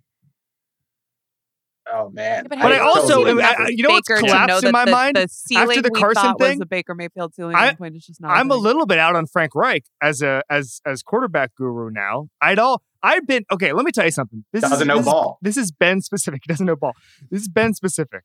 Oh 1.93 2.11
man. 2.11 2.47
Yeah, 2.51 2.59
But 2.63 2.73
I 2.73 2.77
how 2.79 2.95
do 2.95 3.01
also- 3.01 3.25
see 3.37 3.41
I- 3.43 3.55
I- 3.65 3.69
you 3.69 3.83
know 3.85 3.91
what's 3.91 4.09
Baker 4.09 4.21
to 4.21 4.27
collapsed 4.27 4.63
know 4.63 4.69
in 4.69 4.73
my 4.73 4.85
the, 4.85 4.91
mind? 4.91 5.17
The 5.17 5.29
ceiling 5.29 5.83
the 5.83 5.91
Carson 5.91 6.35
thing. 6.37 6.59
the 6.59 6.67
Baker 6.67 6.95
Mayfield 6.97 7.33
ceiling 7.35 7.55
I, 7.55 7.75
point 7.75 7.95
is 7.97 8.05
just 8.07 8.21
not. 8.21 8.31
I'm 8.33 8.35
a 8.51 8.55
happening. 8.55 8.63
little 8.65 8.87
bit 8.87 8.99
out 8.99 9.15
on 9.15 9.27
Frank 9.27 9.55
Reich 9.55 9.85
as 10.03 10.21
a 10.21 10.43
as 10.51 10.81
as 10.85 11.03
quarterback 11.05 11.55
guru 11.55 11.91
now. 11.91 12.29
I'd 12.43 12.59
all 12.59 12.83
I've 13.03 13.27
been 13.27 13.45
okay. 13.53 13.73
Let 13.73 13.85
me 13.85 13.93
tell 13.93 14.05
you 14.05 14.11
something. 14.11 14.45
This 14.53 14.63
Doesn't 14.63 14.83
is, 14.83 14.87
know 14.87 14.97
this 14.99 15.07
is- 15.07 15.13
ball. 15.13 15.39
this 15.43 15.57
is 15.57 15.73
Ben 15.73 16.01
specific. 16.01 16.43
He 16.47 16.49
doesn't 16.53 16.67
know 16.67 16.77
ball. 16.77 16.93
This 17.31 17.43
is 17.43 17.49
Ben 17.49 17.75
specific. 17.75 18.23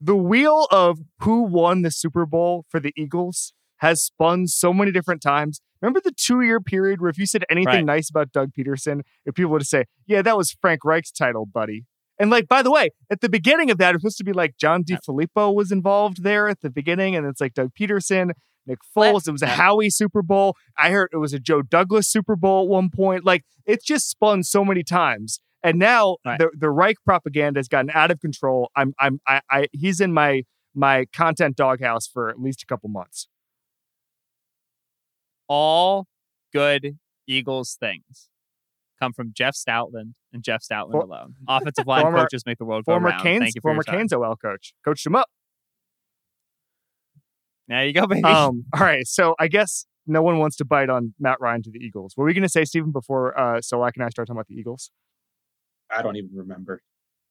The 0.00 0.16
wheel 0.16 0.66
of 0.70 0.98
who 1.20 1.42
won 1.42 1.82
the 1.82 1.90
Super 1.90 2.24
Bowl 2.26 2.64
for 2.70 2.80
the 2.80 2.92
Eagles 2.96 3.52
has 3.78 4.02
spun 4.02 4.46
so 4.46 4.72
many 4.72 4.90
different 4.92 5.22
times. 5.22 5.60
Remember 5.82 6.00
the 6.02 6.12
two 6.12 6.40
year 6.42 6.60
period 6.60 7.00
where 7.00 7.10
if 7.10 7.18
you 7.18 7.26
said 7.26 7.44
anything 7.50 7.66
Right. 7.74 7.84
nice 7.84 8.10
about 8.10 8.32
Doug 8.32 8.50
Pederson, 8.58 9.00
if 9.24 9.34
people 9.34 9.50
would 9.52 9.66
say, 9.66 9.84
"Yeah, 10.06 10.22
that 10.22 10.36
was 10.36 10.56
Frank 10.60 10.84
Reich's 10.84 11.10
title, 11.12 11.46
buddy." 11.46 11.84
And 12.18 12.28
like, 12.30 12.48
by 12.48 12.62
the 12.62 12.70
way, 12.70 12.90
at 13.08 13.22
the 13.22 13.30
beginning 13.30 13.70
of 13.70 13.78
that, 13.78 13.90
it 13.90 13.92
was 13.94 14.02
supposed 14.02 14.18
to 14.18 14.24
be 14.24 14.32
like 14.34 14.58
John 14.58 14.84
DeFilippo 14.84 15.54
was 15.54 15.72
involved 15.72 16.22
there 16.22 16.48
at 16.48 16.60
the 16.60 16.68
beginning, 16.68 17.16
and 17.16 17.26
it's 17.26 17.40
like 17.40 17.54
Doug 17.54 17.70
Pederson, 17.78 18.32
Nick 18.70 18.78
Foles. 18.96 19.26
It 19.28 19.32
was 19.32 19.42
a 19.42 19.46
Howie 19.48 19.90
Super 19.90 20.22
Bowl. 20.22 20.56
I 20.78 20.90
heard 20.90 21.10
it 21.12 21.16
was 21.18 21.32
a 21.34 21.38
Joe 21.38 21.60
Douglas 21.62 22.08
Super 22.08 22.36
Bowl 22.36 22.62
at 22.62 22.68
one 22.68 22.88
point. 22.88 23.24
Like, 23.24 23.44
it's 23.66 23.84
just 23.84 24.08
spun 24.08 24.42
so 24.44 24.64
many 24.64 24.82
times. 24.82 25.40
And 25.62 25.78
now 25.78 26.16
Right. 26.24 26.38
the 26.38 26.50
the 26.56 26.70
Reich 26.70 26.96
propaganda 27.04 27.58
has 27.58 27.68
gotten 27.68 27.90
out 27.92 28.10
of 28.10 28.20
control. 28.20 28.70
I'm 28.74 28.94
I'm 28.98 29.20
I, 29.28 29.40
I 29.50 29.66
he's 29.72 30.00
in 30.00 30.12
my 30.14 30.44
my 30.74 31.04
content 31.12 31.56
doghouse 31.56 32.06
for 32.06 32.30
at 32.30 32.40
least 32.40 32.62
a 32.62 32.66
couple 32.66 32.88
months. 32.88 33.28
all 35.48 36.06
good 36.52 36.96
Eagles 37.26 37.76
things 37.78 38.28
come 39.00 39.12
from 39.12 39.32
Jeff 39.34 39.54
Stoutland 39.54 40.14
and 40.32 40.42
Jeff 40.42 40.62
Stoutland 40.62 40.92
For- 40.92 41.00
alone. 41.02 41.34
Offensive 41.48 41.86
line 41.86 42.02
Former- 42.02 42.18
coaches 42.18 42.44
make 42.46 42.58
the 42.58 42.64
world 42.64 42.84
go 42.84 42.92
Former 42.92 43.08
round. 43.10 43.22
Canes, 43.22 43.40
Thank 43.42 43.54
you 43.56 43.60
for 43.60 43.70
former. 43.70 43.82
Canes 43.82 44.12
OL 44.12 44.36
coach, 44.36 44.74
coached 44.84 45.06
him 45.06 45.16
up. 45.16 45.28
There 47.70 47.86
you 47.86 47.92
go, 47.94 48.06
baby. 48.06 48.24
Um, 48.24 48.64
all 48.74 48.80
right, 48.82 49.06
so 49.06 49.34
I 49.38 49.48
guess 49.48 49.86
no 50.06 50.22
one 50.22 50.38
wants 50.38 50.56
to 50.56 50.64
bite 50.64 50.90
on 50.90 51.14
Matt 51.20 51.40
Ryan 51.40 51.62
to 51.62 51.70
the 51.70 51.78
Eagles. 51.78 52.12
What 52.16 52.22
were 52.22 52.26
we 52.26 52.34
going 52.34 52.42
to 52.42 52.48
say, 52.48 52.64
Steven, 52.64 52.90
before 52.90 53.38
uh, 53.38 53.60
Solak 53.60 53.92
and 53.94 54.04
I 54.04 54.08
start 54.08 54.26
talking 54.26 54.36
about 54.36 54.48
the 54.48 54.56
Eagles? 54.56 54.90
I 55.94 56.02
don't 56.02 56.16
even 56.16 56.30
remember. 56.34 56.82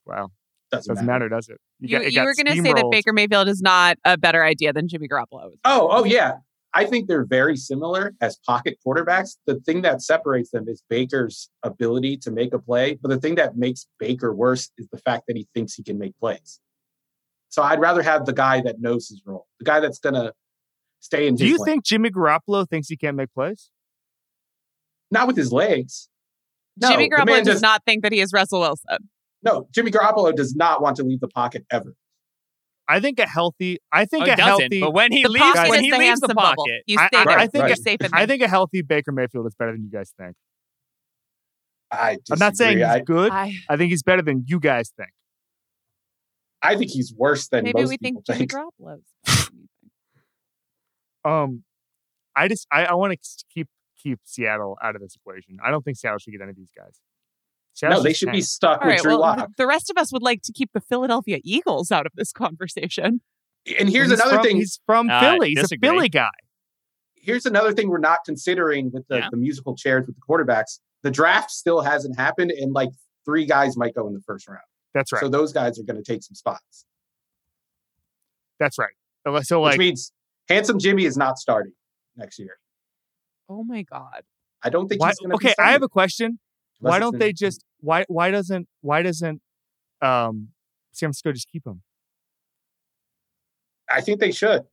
Wow, 0.06 0.30
Doesn't, 0.71 0.93
doesn't 0.93 1.06
matter. 1.06 1.25
matter, 1.25 1.30
does 1.30 1.49
it? 1.49 1.58
You, 1.80 1.89
got- 1.89 2.02
it 2.04 2.13
you 2.13 2.15
got 2.15 2.25
were 2.25 2.34
going 2.36 2.56
to 2.56 2.63
say 2.63 2.73
that. 2.73 2.88
Baker 2.89 3.13
Mayfield 3.13 3.47
is 3.49 3.62
not 3.62 3.97
a 4.06 4.17
better 4.17 4.43
idea 4.43 4.73
than 4.73 4.88
Jimmy 4.88 5.08
Garoppolo. 5.08 5.49
is. 5.54 5.60
Oh, 5.65 5.89
oh 5.91 6.04
yeah. 6.06 6.36
I 6.73 6.86
think 6.86 7.08
they're 7.08 7.25
very 7.25 7.58
similar 7.58 8.13
as 8.21 8.38
pocket 8.45 8.78
quarterbacks. 8.86 9.38
The 9.47 9.60
thing 9.62 9.82
that 9.82 10.02
separates 10.04 10.52
them 10.52 10.67
is 10.67 10.84
Baker's 10.88 11.49
ability 11.63 12.17
to 12.17 12.32
make 12.32 12.54
a 12.54 12.60
play. 12.60 12.97
But 13.02 13.10
the 13.10 13.17
thing 13.19 13.36
that 13.36 13.58
makes 13.58 13.88
Baker 13.97 14.34
worse 14.36 14.69
is 14.78 14.88
the 14.91 14.99
fact 14.99 15.23
that 15.28 15.36
he 15.36 15.47
thinks 15.56 15.73
he 15.73 15.84
can 15.84 15.97
make 15.97 16.17
plays. 16.19 16.60
So 17.49 17.62
I'd 17.63 17.79
rather 17.79 18.01
have 18.03 18.25
the 18.25 18.33
guy 18.33 18.62
that 18.62 18.79
knows 18.79 19.09
his 19.09 19.21
role, 19.25 19.47
the 19.59 19.65
guy 19.65 19.79
that's 19.79 19.99
gonna 19.99 20.33
stay 20.99 21.27
in 21.27 21.35
Do 21.35 21.43
his 21.43 21.51
you 21.53 21.57
lane. 21.59 21.65
think 21.65 21.85
Jimmy 21.85 22.09
Garoppolo 22.12 22.67
thinks 22.69 22.88
he 22.88 22.97
can't 22.97 23.17
make 23.17 23.33
plays? 23.33 23.71
not 25.12 25.25
with 25.25 25.35
his 25.35 25.51
legs. 25.51 26.07
No, 26.77 26.89
Jimmy 26.91 27.09
the 27.09 27.15
Garoppolo 27.15 27.38
does 27.38 27.45
does- 27.47 27.62
not 27.63 27.83
think 27.85 28.03
that 28.03 28.12
he 28.12 28.19
is 28.21 28.31
Russell 28.31 28.59
Wilson. 28.59 29.09
No, 29.41 29.67
Jimmy 29.73 29.89
Garoppolo 29.89 30.35
does 30.35 30.55
not 30.55 30.81
want 30.83 30.97
to 30.97 31.03
leave 31.03 31.19
the 31.19 31.27
pocket 31.27 31.65
ever. 31.71 31.95
I 32.88 32.99
think 32.99 33.17
a 33.19 33.27
healthy. 33.27 33.79
I 33.91 34.05
think 34.05 34.27
Oh, 34.27 34.31
a 34.31 34.35
healthy. 34.39 34.79
but 34.81 34.91
when 34.93 35.12
he 35.12 35.27
leaves, 35.27 35.43
pocket 35.43 35.69
when 35.69 35.79
is 35.79 35.85
he 35.85 35.91
the 35.91 35.97
leaves 35.97 36.19
the 36.19 36.27
pocket, 36.29 36.57
bubble. 36.57 36.65
You 36.85 36.99
I- 36.99 37.07
stay 37.07 37.17
I- 37.17 37.25
there. 37.25 37.39
I 37.39 37.47
think 37.47 37.63
You're 37.63 37.71
it- 37.73 37.77
safe 37.83 38.01
in 38.01 38.09
I 38.13 38.25
think 38.27 38.41
a 38.43 38.47
healthy 38.47 38.81
Baker 38.83 39.12
Mayfield 39.12 39.47
is 39.47 39.55
better 39.55 39.71
than 39.71 39.83
you 39.83 39.89
guys 39.89 40.13
think. 40.17 40.35
I 41.91 42.17
I'm 42.31 42.38
not 42.39 42.55
saying 42.55 42.77
disagree. 42.77 42.99
he's 42.99 43.05
good. 43.05 43.31
I, 43.31 43.53
I 43.67 43.77
think 43.77 43.89
he's 43.89 44.03
better 44.03 44.21
than 44.21 44.43
you 44.47 44.59
guys 44.59 44.91
think. 44.95 45.09
I, 46.61 46.71
I 46.73 46.77
think 46.77 46.91
he's 46.91 47.13
worse 47.13 47.47
than 47.47 47.63
maybe 47.63 47.79
most 47.81 47.89
we 47.89 47.97
think 47.97 48.17
people 48.17 48.23
Jimmy 48.27 48.39
think. 48.47 48.51
Garoppolo's. 48.53 49.49
Um, 51.25 51.63
I 52.35 52.47
just 52.47 52.65
I, 52.71 52.85
I 52.85 52.93
want 52.93 53.11
to 53.13 53.45
keep 53.53 53.67
keep 54.01 54.19
Seattle 54.23 54.77
out 54.81 54.95
of 54.95 55.01
this 55.01 55.15
equation. 55.15 55.57
I 55.63 55.69
don't 55.71 55.83
think 55.83 55.97
Seattle 55.97 56.19
should 56.19 56.31
get 56.31 56.41
any 56.41 56.51
of 56.51 56.55
these 56.55 56.71
guys. 56.75 56.99
No, 57.81 58.01
they 58.01 58.13
should 58.13 58.31
be 58.31 58.41
stuck 58.41 58.81
All 58.81 58.87
with 58.87 58.93
right. 58.95 59.01
Drew 59.01 59.11
Well, 59.11 59.19
Lock. 59.21 59.49
the 59.57 59.67
rest 59.67 59.89
of 59.89 59.97
us 59.97 60.11
would 60.11 60.21
like 60.21 60.41
to 60.43 60.53
keep 60.53 60.69
the 60.73 60.81
Philadelphia 60.81 61.39
Eagles 61.43 61.91
out 61.91 62.05
of 62.05 62.11
this 62.15 62.31
conversation. 62.31 63.21
And 63.79 63.89
here's 63.89 64.09
he's 64.09 64.19
another 64.19 64.35
from, 64.37 64.43
thing. 64.43 64.55
He's 64.57 64.79
from 64.85 65.09
Uh, 65.09 65.19
Philly. 65.19 65.49
He's 65.55 65.71
a. 65.71 65.77
Philly 65.77 66.09
guy. 66.09 66.29
here's 67.15 67.45
another 67.45 67.71
thing 67.73 67.89
we're 67.89 67.97
not 67.99 68.19
considering 68.25 68.91
with 68.93 69.07
the, 69.07 69.17
Yeah. 69.17 69.27
the 69.31 69.37
musical 69.37 69.75
chairs 69.75 70.07
with 70.07 70.15
the 70.15 70.21
quarterbacks. 70.21 70.79
The 71.03 71.11
draft 71.11 71.51
still 71.51 71.81
hasn't 71.81 72.17
happened, 72.17 72.51
and 72.51 72.73
like 72.73 72.89
three 73.25 73.45
guys 73.45 73.77
might 73.77 73.93
go 73.93 74.07
in 74.07 74.13
the 74.13 74.21
first 74.21 74.47
round. 74.47 74.59
That's 74.93 75.12
right. 75.12 75.21
So 75.21 75.30
those 75.30 75.54
guys 75.54 75.80
are 75.80 75.84
going 75.84 75.97
to 75.97 76.04
take 76.04 76.23
some 76.23 76.36
spots, 76.36 76.86
That's 78.60 78.78
right. 78.78 78.93
So- 79.25 79.39
So 79.41 79.62
which 79.62 79.71
like 79.71 79.80
means 79.80 80.12
handsome 80.47 80.80
Jimmy 80.80 81.06
is 81.06 81.15
not 81.17 81.38
starting 81.38 81.73
next 82.15 82.39
year. 82.39 82.58
Oh 83.47 83.63
my 83.63 83.84
God. 83.84 84.23
I 84.63 84.69
don't 84.69 84.88
think 84.89 85.02
why, 85.02 85.10
he's 85.10 85.19
going 85.19 85.30
to. 85.32 85.36
okay, 85.36 85.54
I 85.60 85.71
have 85.71 85.84
a 85.84 85.88
question. 85.89 86.39
Unless 86.82 86.91
why 86.91 86.99
don't 86.99 87.17
they 87.19 87.34
just 87.34 87.63
why 87.82 88.06
why 88.08 88.32
doesn't 88.32 88.67
why 88.82 89.02
doesn't 89.02 89.41
um 90.02 90.49
San 90.91 91.08
Francisco 91.08 91.32
just 91.32 91.49
keep 91.52 91.65
him? 91.65 91.82
I 93.89 94.02
think 94.02 94.19
they 94.19 94.32
should. 94.32 94.63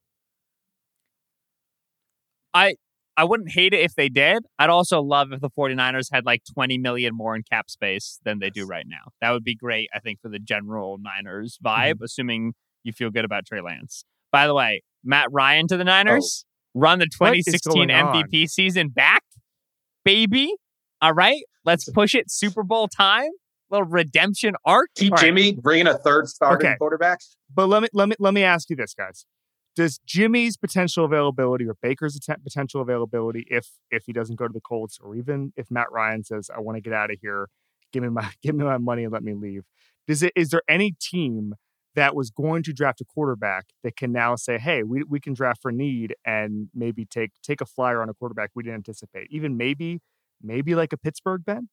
I 2.55 2.77
wouldn't 3.25 3.53
hate 3.53 3.73
it 3.73 3.81
if 3.81 3.95
they 3.95 4.09
did. 4.09 4.45
I'd 4.59 4.69
also 4.71 5.01
love 5.01 5.33
if 5.33 5.41
the 5.41 5.49
49ers 5.51 6.09
had 6.13 6.27
like 6.27 6.43
20 6.55 6.79
million 6.79 7.15
more 7.15 7.35
in 7.35 7.43
cap 7.43 7.71
space 7.71 8.19
than 8.25 8.39
they 8.41 8.51
do 8.51 8.67
right 8.67 8.85
now. 8.87 9.11
That 9.21 9.31
would 9.31 9.45
be 9.45 9.55
great, 9.55 9.89
I 9.95 10.01
think, 10.01 10.21
for 10.21 10.29
the 10.29 10.39
general 10.39 10.99
Niners 11.01 11.59
Mm-hmm. 11.65 11.81
vibe, 12.01 12.03
assuming 12.05 12.53
you 12.85 12.93
feel 12.93 13.11
good 13.11 13.25
about 13.25 13.47
Trey 13.47 13.61
Lance. 13.61 14.05
By 14.31 14.47
the 14.47 14.55
way, 14.55 14.83
Matt 15.03 15.29
Ryan 15.33 15.67
to 15.69 15.77
the 15.77 15.83
Oh. 15.85 15.87
Niners, 15.87 16.45
run 16.75 16.99
the 16.99 17.07
2016 17.07 17.73
going 17.73 17.91
on? 17.91 18.25
MVP 18.25 18.49
season 18.51 18.89
back, 18.91 19.23
baby. 20.05 20.53
All 21.01 21.13
right, 21.15 21.43
let's 21.65 21.91
push 21.91 22.15
it. 22.15 22.31
Super 22.31 22.63
Bowl 22.63 22.89
time, 22.89 23.31
little 23.71 23.87
redemption 23.87 24.55
arc. 24.65 24.89
Keep 24.97 25.17
Jimmy, 25.17 25.55
bring 25.55 25.81
in 25.81 25.87
a 25.87 25.97
third 25.99 26.29
starting 26.29 26.67
Okay. 26.69 26.77
quarterback. 26.79 27.21
But 27.55 27.69
let 27.69 27.83
me 27.83 27.89
let 27.93 28.09
me 28.09 28.17
let 28.19 28.35
me 28.35 28.43
ask 28.43 28.69
you 28.71 28.77
this, 28.77 28.95
guys. 28.95 29.27
Does 29.77 29.99
Jimmy's 30.07 30.57
potential 30.57 31.05
availability 31.05 31.67
or 31.69 31.75
Baker's 31.83 32.17
atten- 32.17 32.43
potential 32.43 32.81
availability, 32.81 33.47
if 33.51 33.69
if 33.91 34.05
he 34.07 34.13
doesn't 34.13 34.37
go 34.37 34.49
to 34.49 34.53
the 34.53 34.61
Colts, 34.61 34.99
or 35.03 35.15
even 35.15 35.53
if 35.57 35.71
Matt 35.71 35.93
Ryan 35.93 36.25
says, 36.25 36.51
"I 36.55 36.61
want 36.61 36.77
to 36.77 36.81
get 36.81 36.95
out 36.95 37.11
of 37.11 37.19
here, 37.21 37.49
give 37.93 38.03
me 38.03 38.09
my 38.09 38.31
give 38.43 38.55
me 38.55 38.65
my 38.65 38.79
money 38.79 39.05
and 39.05 39.13
let 39.13 39.23
me 39.23 39.35
leave," 39.35 39.65
does 40.09 40.23
it 40.23 40.33
is 40.37 40.51
there 40.51 40.63
any 40.69 40.93
team 41.01 41.55
that 41.95 42.15
was 42.17 42.31
going 42.31 42.63
to 42.65 42.73
draft 42.73 43.01
a 43.01 43.05
quarterback 43.05 43.67
that 43.83 43.97
can 43.97 44.13
now 44.13 44.35
say, 44.37 44.59
"Hey, 44.59 44.83
we 44.83 45.03
we 45.05 45.21
can 45.21 45.35
draft 45.35 45.61
for 45.63 45.73
need 45.73 46.15
and 46.25 46.69
maybe 46.75 47.05
take 47.05 47.33
take 47.43 47.61
a 47.61 47.67
flyer 47.67 48.01
on 48.03 48.09
a 48.09 48.15
quarterback 48.15 48.51
we 48.55 48.63
didn't 48.63 48.77
anticipate, 48.77 49.29
even 49.31 49.57
maybe 49.59 50.01
maybe 50.43 50.75
like 50.75 50.93
a 50.95 50.99
Pittsburgh 50.99 51.45
Ben." 51.45 51.69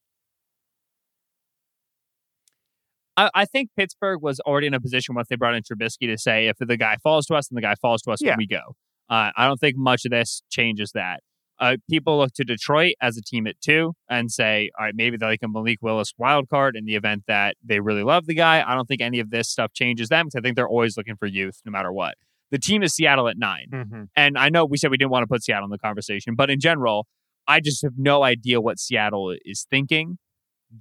I, 3.17 3.29
I 3.33 3.45
think 3.45 3.69
Pittsburgh 3.77 4.21
was 4.21 4.39
already 4.41 4.67
in 4.67 4.73
a 4.73 4.79
position 4.81 5.15
once 5.15 5.27
they 5.29 5.35
brought 5.35 5.55
in 5.55 5.63
Trubisky 5.63 6.07
to 6.07 6.17
say 6.17 6.47
if 6.47 6.57
the 6.59 6.77
guy 6.77 6.97
falls 7.03 7.25
to 7.27 7.35
us, 7.35 7.47
then 7.47 7.55
the 7.55 7.61
guy 7.61 7.75
falls 7.75 8.01
to 8.03 8.11
us, 8.11 8.19
Yeah. 8.21 8.35
we 8.37 8.47
go. 8.47 8.75
Uh, 9.09 9.31
I 9.35 9.47
don't 9.47 9.59
think 9.59 9.75
much 9.77 10.05
of 10.05 10.11
this 10.11 10.41
changes 10.49 10.91
that. 10.93 11.21
Uh, 11.59 11.77
people 11.89 12.17
look 12.17 12.33
to 12.33 12.43
Detroit 12.43 12.95
as 13.01 13.15
a 13.15 13.21
team 13.21 13.45
at 13.45 13.55
two 13.61 13.93
and 14.09 14.31
say, 14.31 14.71
all 14.77 14.85
right, 14.85 14.95
maybe 14.95 15.17
they're 15.17 15.29
like 15.29 15.43
a 15.43 15.47
Malik 15.47 15.77
Willis 15.81 16.13
wild 16.17 16.49
card 16.49 16.75
in 16.75 16.85
the 16.85 16.95
event 16.95 17.23
that 17.27 17.55
they 17.63 17.79
really 17.79 18.03
love 18.03 18.25
the 18.25 18.33
guy. 18.33 18.63
I 18.65 18.73
don't 18.75 18.87
think 18.87 19.01
any 19.01 19.19
of 19.19 19.29
this 19.29 19.49
stuff 19.49 19.71
changes 19.73 20.09
them 20.09 20.25
because 20.25 20.35
I 20.39 20.41
think 20.41 20.55
they're 20.55 20.67
always 20.67 20.97
looking 20.97 21.15
for 21.15 21.27
youth 21.27 21.61
no 21.63 21.71
matter 21.71 21.93
what. 21.93 22.15
The 22.49 22.57
team 22.57 22.81
is 22.83 22.93
Seattle 22.95 23.27
at 23.29 23.37
nine. 23.37 23.67
Mm-hmm. 23.71 24.03
And 24.15 24.37
I 24.37 24.49
know 24.49 24.65
we 24.65 24.77
said 24.77 24.89
we 24.91 24.97
didn't 24.97 25.11
want 25.11 25.23
to 25.23 25.27
put 25.27 25.43
Seattle 25.43 25.65
in 25.65 25.71
the 25.71 25.77
conversation, 25.77 26.33
but 26.35 26.49
in 26.49 26.59
general, 26.59 27.07
I 27.47 27.59
just 27.59 27.81
have 27.83 27.93
no 27.97 28.23
idea 28.23 28.59
what 28.59 28.79
Seattle 28.79 29.35
is 29.45 29.67
thinking, 29.69 30.17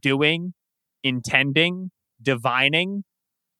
doing, 0.00 0.54
intending, 1.02 1.90
divining, 2.22 3.04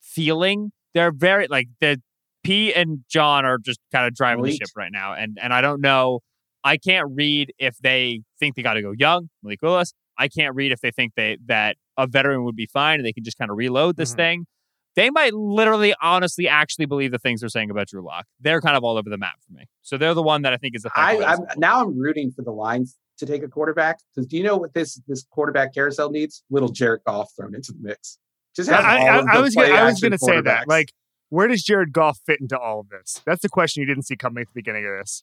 feeling. 0.01 0.73
They're 0.95 1.13
very 1.13 1.47
like 1.49 1.69
the 1.81 2.01
P 2.45 2.73
and 2.75 3.05
John 3.09 3.45
are 3.45 3.59
just 3.59 3.81
kind 3.93 4.07
of 4.07 4.15
driving 4.15 4.45
the 4.45 4.53
ship 4.53 4.69
right 4.77 4.93
now. 4.93 5.15
And 5.15 5.39
and 5.41 5.53
I 5.53 5.61
don't 5.61 5.81
know. 5.81 6.21
I 6.65 6.77
can't 6.77 7.09
read 7.15 7.53
if 7.59 7.77
they 7.79 8.23
think 8.39 8.55
they 8.57 8.63
got 8.63 8.75
to 8.75 8.83
go 8.83 8.93
young, 8.97 9.29
Malik 9.43 9.63
Willis. 9.63 9.93
I 10.19 10.29
can't 10.29 10.55
read 10.55 10.71
if 10.73 10.81
they 10.81 10.91
think 10.91 11.15
they 11.17 11.39
that 11.47 11.77
a 11.97 12.07
veteran 12.07 12.45
would 12.45 12.57
be 12.57 12.67
fine 12.67 12.99
and 12.99 13.07
they 13.07 13.13
can 13.13 13.25
just 13.25 13.39
kind 13.39 13.51
of 13.51 13.57
reload 13.57 13.97
this 13.97 14.13
Mhm. 14.13 14.17
thing. 14.17 14.47
They 14.95 15.09
might 15.09 15.33
literally, 15.33 15.95
honestly, 16.03 16.47
actually 16.47 16.85
believe 16.85 17.13
the 17.13 17.19
things 17.19 17.41
they're 17.41 17.49
saying 17.49 17.71
about 17.71 17.89
Drew 17.89 18.05
Lock. 18.05 18.27
They're 18.41 18.61
kind 18.61 18.77
of 18.77 18.85
all 18.85 18.99
over 18.99 19.09
the 19.09 19.17
map 19.17 19.37
for 19.47 19.55
me. 19.55 19.65
So 19.81 19.97
they're 19.97 20.13
the 20.13 20.23
one 20.23 20.43
that 20.43 20.53
I 20.53 20.59
think 20.59 20.77
is 20.77 20.83
the. 20.83 20.91
I, 20.95 21.17
I'm 21.25 21.39
now 21.57 21.81
I'm 21.83 21.99
rooting 21.99 22.31
for 22.31 22.43
the 22.43 22.51
Lions 22.53 22.97
to 23.19 23.25
take 23.27 23.43
a 23.43 23.49
quarterback 23.49 24.01
because 24.15 24.27
do 24.27 24.37
you 24.37 24.43
know 24.43 24.57
what 24.57 24.75
this 24.75 25.01
this 25.09 25.25
quarterback 25.31 25.73
carousel 25.75 26.11
needs? 26.11 26.45
Little 26.51 26.69
Jared 26.69 27.01
Goff 27.07 27.31
thrown 27.37 27.55
into 27.55 27.73
the 27.73 27.79
mix. 27.81 28.19
Just 28.55 28.71
have 28.71 28.85
I, 28.85 29.07
I, 29.07 29.37
I 29.37 29.41
was 29.41 29.55
gonna, 29.55 29.73
I 29.73 29.85
was 29.85 30.01
going 30.01 30.13
to 30.13 30.19
say 30.19 30.41
that. 30.41 30.69
Like, 30.69 30.93
where 31.31 31.49
does 31.49 31.63
Jared 31.63 31.93
Goff 31.93 32.19
fit 32.27 32.41
into 32.41 32.59
all 32.59 32.81
of 32.81 32.89
this? 32.91 33.23
That's 33.25 33.41
the 33.41 33.49
question 33.49 33.81
you 33.81 33.87
didn't 33.87 34.05
see 34.05 34.17
coming 34.17 34.43
at 34.43 34.49
the 34.49 34.53
beginning 34.55 34.85
of 34.85 35.01
this. 35.01 35.23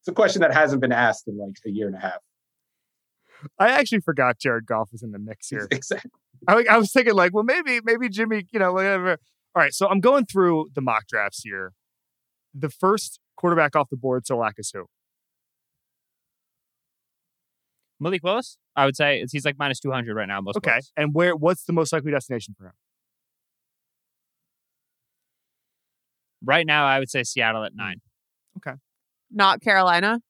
it's 0.00 0.08
a 0.08 0.12
question 0.12 0.40
that 0.42 0.52
hasn't 0.52 0.80
been 0.80 0.92
asked 0.92 1.28
in 1.28 1.38
like 1.38 1.56
a 1.66 1.70
year 1.70 1.86
and 1.86 1.96
a 1.96 2.00
half. 2.00 2.18
I 3.58 3.68
actually 3.68 4.00
forgot 4.00 4.38
Jared 4.38 4.66
Goff 4.66 4.90
was 4.90 5.02
in 5.02 5.12
the 5.12 5.18
mix 5.18 5.48
here. 5.48 5.68
Exactly. 5.70 6.10
I, 6.48 6.64
I 6.68 6.78
was 6.78 6.92
thinking 6.92 7.14
like, 7.14 7.32
well, 7.32 7.44
maybe 7.44 7.80
maybe 7.84 8.08
Jimmy, 8.08 8.46
you 8.52 8.58
know, 8.58 8.72
whatever. 8.72 9.18
All 9.54 9.62
right, 9.62 9.72
so 9.72 9.88
I'm 9.88 10.00
going 10.00 10.26
through 10.26 10.70
the 10.74 10.80
mock 10.80 11.06
drafts 11.06 11.42
here. 11.42 11.72
The 12.52 12.68
first 12.68 13.20
quarterback 13.36 13.76
off 13.76 13.88
the 13.88 13.96
board, 13.96 14.24
Solak 14.24 14.54
is 14.58 14.70
who? 14.74 14.86
Malik 18.00 18.22
Willis. 18.24 18.58
I 18.76 18.84
would 18.86 18.96
say 18.96 19.20
it's, 19.20 19.32
he's 19.32 19.44
like 19.44 19.56
minus 19.58 19.80
two 19.80 19.90
hundred 19.92 20.14
right 20.14 20.28
now. 20.28 20.40
Most 20.40 20.56
Okay, 20.56 20.76
books. 20.76 20.92
and 20.96 21.14
where? 21.14 21.34
What's 21.36 21.64
the 21.64 21.72
most 21.72 21.92
likely 21.92 22.10
destination 22.10 22.54
for 22.58 22.66
him? 22.66 22.72
Right 26.44 26.66
now, 26.66 26.84
I 26.86 26.98
would 26.98 27.10
say 27.10 27.22
Seattle 27.22 27.64
at 27.64 27.74
nine. 27.74 27.96
Mm, 27.96 28.58
okay. 28.70 28.78
Not 29.30 29.60
Carolina. 29.60 30.20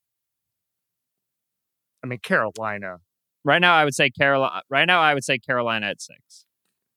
I 2.03 2.07
mean, 2.07 2.19
Carolina. 2.19 2.97
Right 3.43 3.59
now, 3.59 3.75
I 3.75 3.83
would 3.83 3.93
say 3.95 4.09
Carolina. 4.09 4.61
Right 4.69 4.85
now, 4.85 5.01
I 5.01 5.13
would 5.13 5.23
say 5.23 5.37
Carolina 5.37 5.87
at 5.87 6.01
six, 6.01 6.45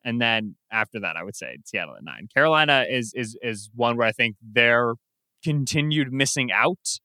and 0.04 0.20
then 0.20 0.56
after 0.70 1.00
that, 1.00 1.16
I 1.16 1.22
would 1.24 1.36
say 1.36 1.58
Seattle 1.64 1.96
at 1.96 2.04
nine. 2.04 2.28
Carolina 2.32 2.84
is 2.88 3.12
is 3.14 3.36
is 3.42 3.70
one 3.74 3.96
where 3.96 4.06
I 4.06 4.12
think 4.12 4.36
their 4.40 4.94
continued 5.42 6.12
missing 6.12 6.50
out 6.52 6.98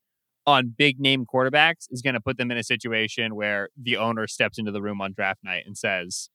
on 0.46 0.74
big 0.78 1.00
name 1.00 1.26
quarterbacks 1.26 1.88
is 1.90 2.02
going 2.02 2.16
to 2.16 2.22
put 2.22 2.38
them 2.38 2.52
in 2.52 2.58
a 2.58 2.64
situation 2.64 3.36
where 3.36 3.70
the 3.82 3.98
owner 3.98 4.28
steps 4.28 4.58
into 4.58 4.72
the 4.72 4.82
room 4.82 5.02
on 5.02 5.14
draft 5.14 5.40
night 5.44 5.64
and 5.66 5.78
says 5.78 6.30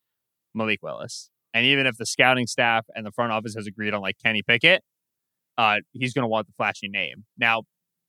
Malik 0.53 0.81
Willis, 0.81 1.29
and 1.53 1.65
even 1.65 1.85
if 1.85 1.97
the 1.97 2.05
scouting 2.05 2.47
staff 2.47 2.85
and 2.95 3.05
the 3.05 3.11
front 3.11 3.31
office 3.31 3.55
has 3.55 3.67
agreed 3.67 3.93
on 3.93 4.01
like 4.01 4.17
Kenny 4.23 4.41
Pickett, 4.41 4.83
uh, 5.57 5.77
he's 5.93 6.13
going 6.13 6.23
to 6.23 6.27
want 6.27 6.47
the 6.47 6.53
flashy 6.57 6.87
name 6.87 7.25
now. 7.37 7.63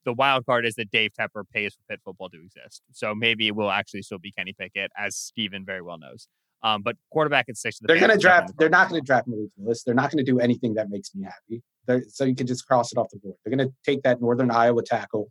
The 0.06 0.14
wild 0.14 0.46
card 0.46 0.64
is 0.64 0.76
that 0.76 0.90
Dave 0.90 1.10
Tepper 1.12 1.42
pays 1.52 1.74
for 1.74 1.82
Pitt 1.90 2.00
football 2.02 2.30
to 2.30 2.42
exist. 2.42 2.80
So 2.90 3.14
maybe 3.14 3.48
it 3.48 3.54
will 3.54 3.70
actually 3.70 4.00
still 4.00 4.18
be 4.18 4.32
Kenny 4.32 4.54
Pickett, 4.58 4.90
as 4.98 5.14
Steven 5.14 5.62
very 5.66 5.82
well 5.82 5.98
knows. 5.98 6.26
Um, 6.62 6.80
but 6.82 6.96
quarterback 7.10 7.50
at 7.50 7.58
six. 7.58 7.78
the 7.78 7.86
They're 7.86 7.98
going 7.98 8.10
to 8.10 8.16
draft. 8.16 8.52
They're 8.58 8.70
not 8.70 8.88
going 8.88 9.00
to 9.00 9.04
draft 9.04 9.28
Malik 9.28 9.50
Willis. 9.58 9.82
They're 9.82 9.94
not 9.94 10.10
going 10.10 10.24
to 10.24 10.30
do 10.30 10.40
anything 10.40 10.74
that 10.74 10.88
makes 10.88 11.14
me 11.14 11.24
happy. 11.24 11.62
They're, 11.86 12.02
so 12.08 12.24
you 12.24 12.34
can 12.34 12.46
just 12.46 12.66
cross 12.66 12.92
it 12.92 12.98
off 12.98 13.08
the 13.10 13.18
board. 13.18 13.36
They're 13.44 13.54
going 13.54 13.68
to 13.68 13.74
take 13.84 14.02
that 14.02 14.22
Northern 14.22 14.50
Iowa 14.50 14.82
tackle, 14.82 15.30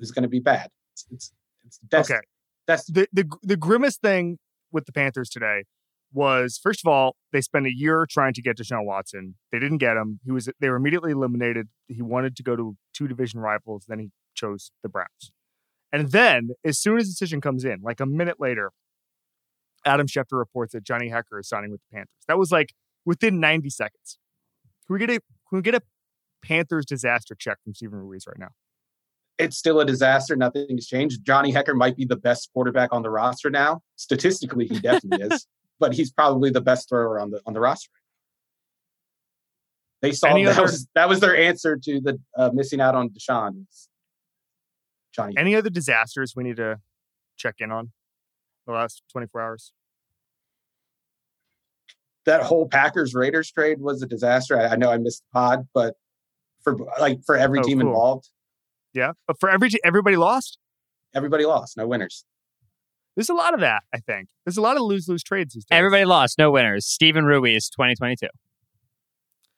who's 0.00 0.10
going 0.10 0.22
to 0.24 0.28
be 0.28 0.40
bad. 0.40 0.70
It's 0.92 1.06
it's, 1.10 1.32
it's 1.64 1.78
that's, 1.90 2.10
okay, 2.10 2.20
That's 2.66 2.84
the 2.86 3.06
the 3.12 3.30
the 3.42 3.56
grimmest 3.56 4.00
thing 4.00 4.38
with 4.72 4.86
the 4.86 4.92
Panthers 4.92 5.28
today 5.28 5.64
was 6.12 6.58
first 6.60 6.80
of 6.84 6.90
all 6.90 7.14
they 7.32 7.40
spent 7.40 7.66
a 7.66 7.72
year 7.72 8.04
trying 8.10 8.32
to 8.34 8.42
get 8.42 8.56
Deshaun 8.56 8.84
Watson. 8.84 9.36
They 9.52 9.60
didn't 9.60 9.78
get 9.78 9.96
him. 9.96 10.18
He 10.24 10.32
was 10.32 10.48
they 10.58 10.68
were 10.68 10.76
immediately 10.76 11.12
eliminated. 11.12 11.68
He 11.86 12.02
wanted 12.02 12.34
to 12.36 12.42
go 12.42 12.56
to 12.56 12.76
two 12.92 13.06
division 13.06 13.38
rivals. 13.38 13.84
Then 13.86 14.00
he 14.00 14.08
chose 14.34 14.72
the 14.82 14.88
Browns. 14.88 15.30
And 15.92 16.10
then 16.10 16.50
as 16.64 16.78
soon 16.78 16.98
as 16.98 17.06
the 17.06 17.12
decision 17.12 17.40
comes 17.40 17.64
in, 17.64 17.80
like 17.82 18.00
a 18.00 18.06
minute 18.06 18.40
later, 18.40 18.70
Adam 19.84 20.06
Schefter 20.06 20.38
reports 20.38 20.72
that 20.72 20.84
Johnny 20.84 21.10
Hekker 21.10 21.40
is 21.40 21.48
signing 21.48 21.70
with 21.70 21.80
the 21.80 21.96
Panthers. 21.96 22.24
That 22.28 22.38
was 22.38 22.52
like 22.52 22.74
within 23.04 23.40
90 23.40 23.70
seconds. 23.70 24.18
Can 24.86 24.94
we 24.94 25.00
get 25.00 25.10
a 25.10 25.20
can 25.48 25.56
we 25.58 25.62
get 25.62 25.74
a 25.74 25.82
Panthers 26.42 26.86
disaster 26.86 27.34
check 27.34 27.58
from 27.62 27.74
Steven 27.74 27.98
Ruiz 27.98 28.24
right 28.26 28.38
now? 28.38 28.50
It's 29.40 29.56
still 29.56 29.80
a 29.80 29.84
disaster. 29.84 30.36
Nothing 30.36 30.66
has 30.76 30.86
changed. 30.86 31.24
Johnny 31.24 31.52
Hekker 31.52 31.74
might 31.74 31.96
be 31.96 32.04
the 32.04 32.16
best 32.16 32.50
quarterback 32.52 32.92
on 32.92 33.02
the 33.02 33.10
roster 33.10 33.50
now. 33.50 33.82
Statistically, 33.96 34.66
he 34.66 34.78
definitely 34.78 35.26
is, 35.30 35.46
but 35.78 35.94
he's 35.94 36.12
probably 36.12 36.50
the 36.50 36.60
best 36.60 36.88
thrower 36.88 37.18
on 37.18 37.30
the 37.30 37.40
on 37.46 37.52
the 37.54 37.60
roster. 37.60 37.90
They 40.02 40.12
saw 40.12 40.28
Any 40.28 40.44
that 40.44 40.52
other- 40.52 40.62
was 40.62 40.86
that 40.94 41.08
was 41.08 41.20
their 41.20 41.36
answer 41.36 41.76
to 41.82 42.00
the 42.00 42.20
uh, 42.36 42.50
missing 42.52 42.80
out 42.80 42.94
on 42.94 43.10
Deshaun. 43.10 43.66
Johnny. 45.14 45.34
Any 45.36 45.56
other 45.56 45.70
disasters 45.70 46.34
we 46.36 46.44
need 46.44 46.56
to 46.56 46.78
check 47.36 47.56
in 47.58 47.70
on 47.72 47.90
the 48.66 48.72
last 48.72 49.02
24 49.12 49.40
hours? 49.40 49.72
that 52.26 52.42
whole 52.42 52.68
Packers 52.68 53.14
Raiders 53.14 53.50
trade 53.50 53.80
was 53.80 54.02
a 54.02 54.06
disaster. 54.06 54.60
I, 54.60 54.68
I 54.68 54.76
know 54.76 54.90
I 54.90 54.98
missed 54.98 55.22
the 55.32 55.38
pod, 55.38 55.66
but 55.74 55.94
for 56.62 56.76
like 57.00 57.18
for 57.24 57.36
every 57.36 57.58
Oh, 57.60 57.62
team 57.62 57.78
cool. 57.80 57.88
involved, 57.88 58.28
Yeah, 58.94 59.12
but 59.26 59.38
for 59.38 59.48
every 59.50 59.70
everybody 59.84 60.16
lost. 60.16 60.58
everybody 61.14 61.44
lost, 61.44 61.76
no 61.76 61.86
winners. 61.86 62.24
There's 63.16 63.28
a 63.28 63.34
lot 63.34 63.54
of 63.54 63.60
that. 63.60 63.82
I 63.94 63.98
think 63.98 64.28
there's 64.44 64.56
a 64.56 64.60
lot 64.62 64.76
of 64.76 64.82
lose 64.82 65.08
lose 65.08 65.22
trades 65.22 65.54
these 65.54 65.64
days. 65.64 65.76
Everybody 65.76 66.04
lost, 66.04 66.38
no 66.38 66.50
winners. 66.50 66.86
Steven 66.86 67.24
Ruiz, 67.24 67.68
2022. 67.68 68.28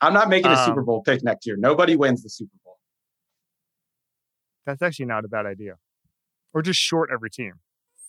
I'm 0.00 0.12
not 0.14 0.28
making 0.28 0.50
a 0.50 0.54
Um, 0.54 0.66
Super 0.66 0.82
Bowl 0.82 1.02
pick 1.02 1.22
next 1.22 1.46
year. 1.46 1.56
Nobody 1.58 1.94
wins 1.96 2.22
the 2.22 2.28
Super 2.30 2.56
Bowl. 2.64 2.78
That's 4.66 4.82
actually 4.82 5.06
not 5.06 5.24
a 5.24 5.28
bad 5.28 5.46
idea. 5.46 5.74
Or 6.54 6.62
just 6.62 6.80
short 6.80 7.10
every 7.12 7.30
team. 7.30 7.54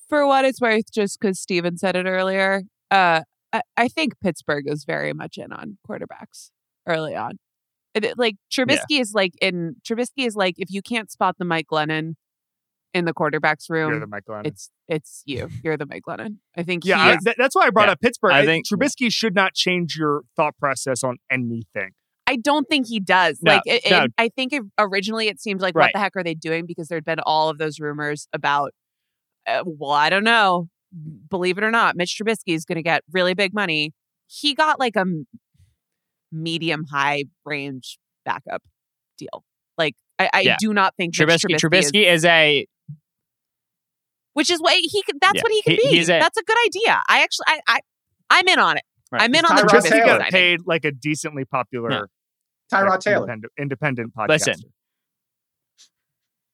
For 0.09 0.25
what 0.27 0.43
it's 0.45 0.59
worth, 0.59 0.91
just 0.91 1.19
because 1.19 1.39
Steven 1.39 1.77
said 1.77 1.95
it 1.95 2.05
earlier, 2.05 2.63
uh, 2.91 3.21
I, 3.51 3.61
I 3.77 3.87
think 3.87 4.19
Pittsburgh 4.21 4.65
is 4.67 4.83
very 4.85 5.13
much 5.13 5.37
in 5.37 5.51
on 5.53 5.77
quarterbacks 5.87 6.49
early 6.87 7.15
on. 7.15 7.39
It- 7.93 8.05
it- 8.05 8.17
like 8.17 8.35
Trubisky 8.51 8.99
is 8.99 9.13
like 9.13 9.33
in 9.41 9.75
Trubisky 9.87 10.25
is 10.25 10.35
like 10.35 10.55
if 10.57 10.69
you 10.71 10.81
can't 10.81 11.11
spot 11.11 11.35
the 11.37 11.45
Mike 11.45 11.67
Glennon 11.71 12.15
in 12.93 13.05
the 13.05 13.13
quarterbacks 13.13 13.69
room, 13.69 13.91
You're 13.91 13.99
the 13.99 14.07
Mike 14.07 14.23
Glennon. 14.27 14.45
it's 14.47 14.69
it's 14.87 15.23
you. 15.25 15.49
You're 15.63 15.77
the 15.77 15.85
Mike 15.85 16.03
Glennon. 16.07 16.37
I 16.57 16.63
think 16.63 16.85
yeah, 16.85 17.03
he 17.03 17.11
I, 17.11 17.15
is- 17.15 17.23
that- 17.23 17.35
that's 17.37 17.55
why 17.55 17.67
I 17.67 17.69
brought 17.69 17.87
Yeah. 17.87 17.93
up 17.93 18.01
Pittsburgh. 18.01 18.31
I 18.33 18.39
I 18.39 18.45
think- 18.45 18.67
think 18.67 18.81
Trubisky 18.81 19.11
should 19.11 19.35
not 19.35 19.53
change 19.53 19.95
your 19.95 20.21
thought 20.35 20.57
process 20.57 21.03
on 21.03 21.17
anything. 21.31 21.91
I 22.25 22.37
don't 22.37 22.67
think 22.69 22.87
he 22.87 22.99
does. 23.01 23.39
No, 23.41 23.53
like, 23.55 23.61
it, 23.65 23.81
no. 23.91 24.03
it- 24.05 24.13
I 24.17 24.29
think 24.29 24.53
it, 24.53 24.63
originally 24.79 25.27
it 25.27 25.41
seemed 25.41 25.59
like, 25.61 25.75
Right. 25.75 25.85
what 25.87 25.91
the 25.93 25.99
heck 25.99 26.15
are 26.15 26.23
they 26.23 26.33
doing? 26.35 26.65
Because 26.65 26.87
there'd 26.87 27.03
been 27.03 27.19
all 27.19 27.49
of 27.49 27.57
those 27.57 27.79
rumors 27.81 28.27
about, 28.31 28.71
uh, 29.45 29.63
well, 29.65 29.91
I 29.91 30.09
don't 30.09 30.23
know. 30.23 30.69
Believe 31.29 31.57
it 31.57 31.63
or 31.65 31.71
not, 31.71 31.95
Mitch 31.97 32.17
Trubisky 32.21 32.53
is 32.55 32.63
going 32.65 32.75
to 32.77 32.81
get 32.83 33.03
really 33.11 33.33
big 33.33 33.53
money. 33.53 33.91
He 34.27 34.53
got 34.53 34.79
like 34.79 34.95
a 34.95 35.01
m- 35.01 35.27
medium 36.33 36.83
high 36.91 37.25
range 37.45 37.97
backup 38.25 38.61
deal. 39.17 39.43
Like, 39.77 39.95
I, 40.19 40.29
I 40.33 40.39
Yeah. 40.41 40.55
do 40.59 40.73
not 40.73 40.95
think 40.97 41.13
Mitch 41.17 41.27
Trubisky, 41.29 41.55
Trubisky, 41.55 42.05
is- 42.05 42.21
is 42.21 42.25
a 42.25 42.65
which 44.33 44.49
is 44.49 44.59
what 44.59 44.73
he 44.73 45.03
could. 45.03 45.17
That's 45.21 45.35
Yeah. 45.35 45.41
what 45.43 45.51
he 45.51 45.61
could 45.61 45.79
He- 45.79 45.89
be. 45.91 46.01
a- 46.01 46.05
that's 46.05 46.37
a 46.37 46.43
good 46.43 46.57
idea. 46.65 47.01
I 47.07 47.21
actually, 47.23 47.45
I, 47.47 47.59
I, 47.67 47.79
I'm 48.31 48.47
in 48.47 48.57
on 48.59 48.77
it. 48.77 48.83
Right. 49.11 49.21
I'm 49.21 49.35
in 49.35 49.41
It's 49.41 49.49
on 49.51 49.57
the 49.57 49.61
Tyrod 49.63 49.67
Trubisky 49.67 49.79
Trubisky 49.81 49.89
Taylor. 49.91 50.17
got 50.19 50.31
paid 50.31 50.59
like 50.65 50.85
a 50.85 50.91
decently 50.91 51.45
popular 51.45 51.91
Yeah. 51.91 52.01
Tyrod 52.73 52.89
like, 52.89 52.99
Taylor. 53.01 53.17
independent, 53.31 53.53
independent 53.59 54.13
podcaster. 54.15 54.29
Listen. 54.29 54.55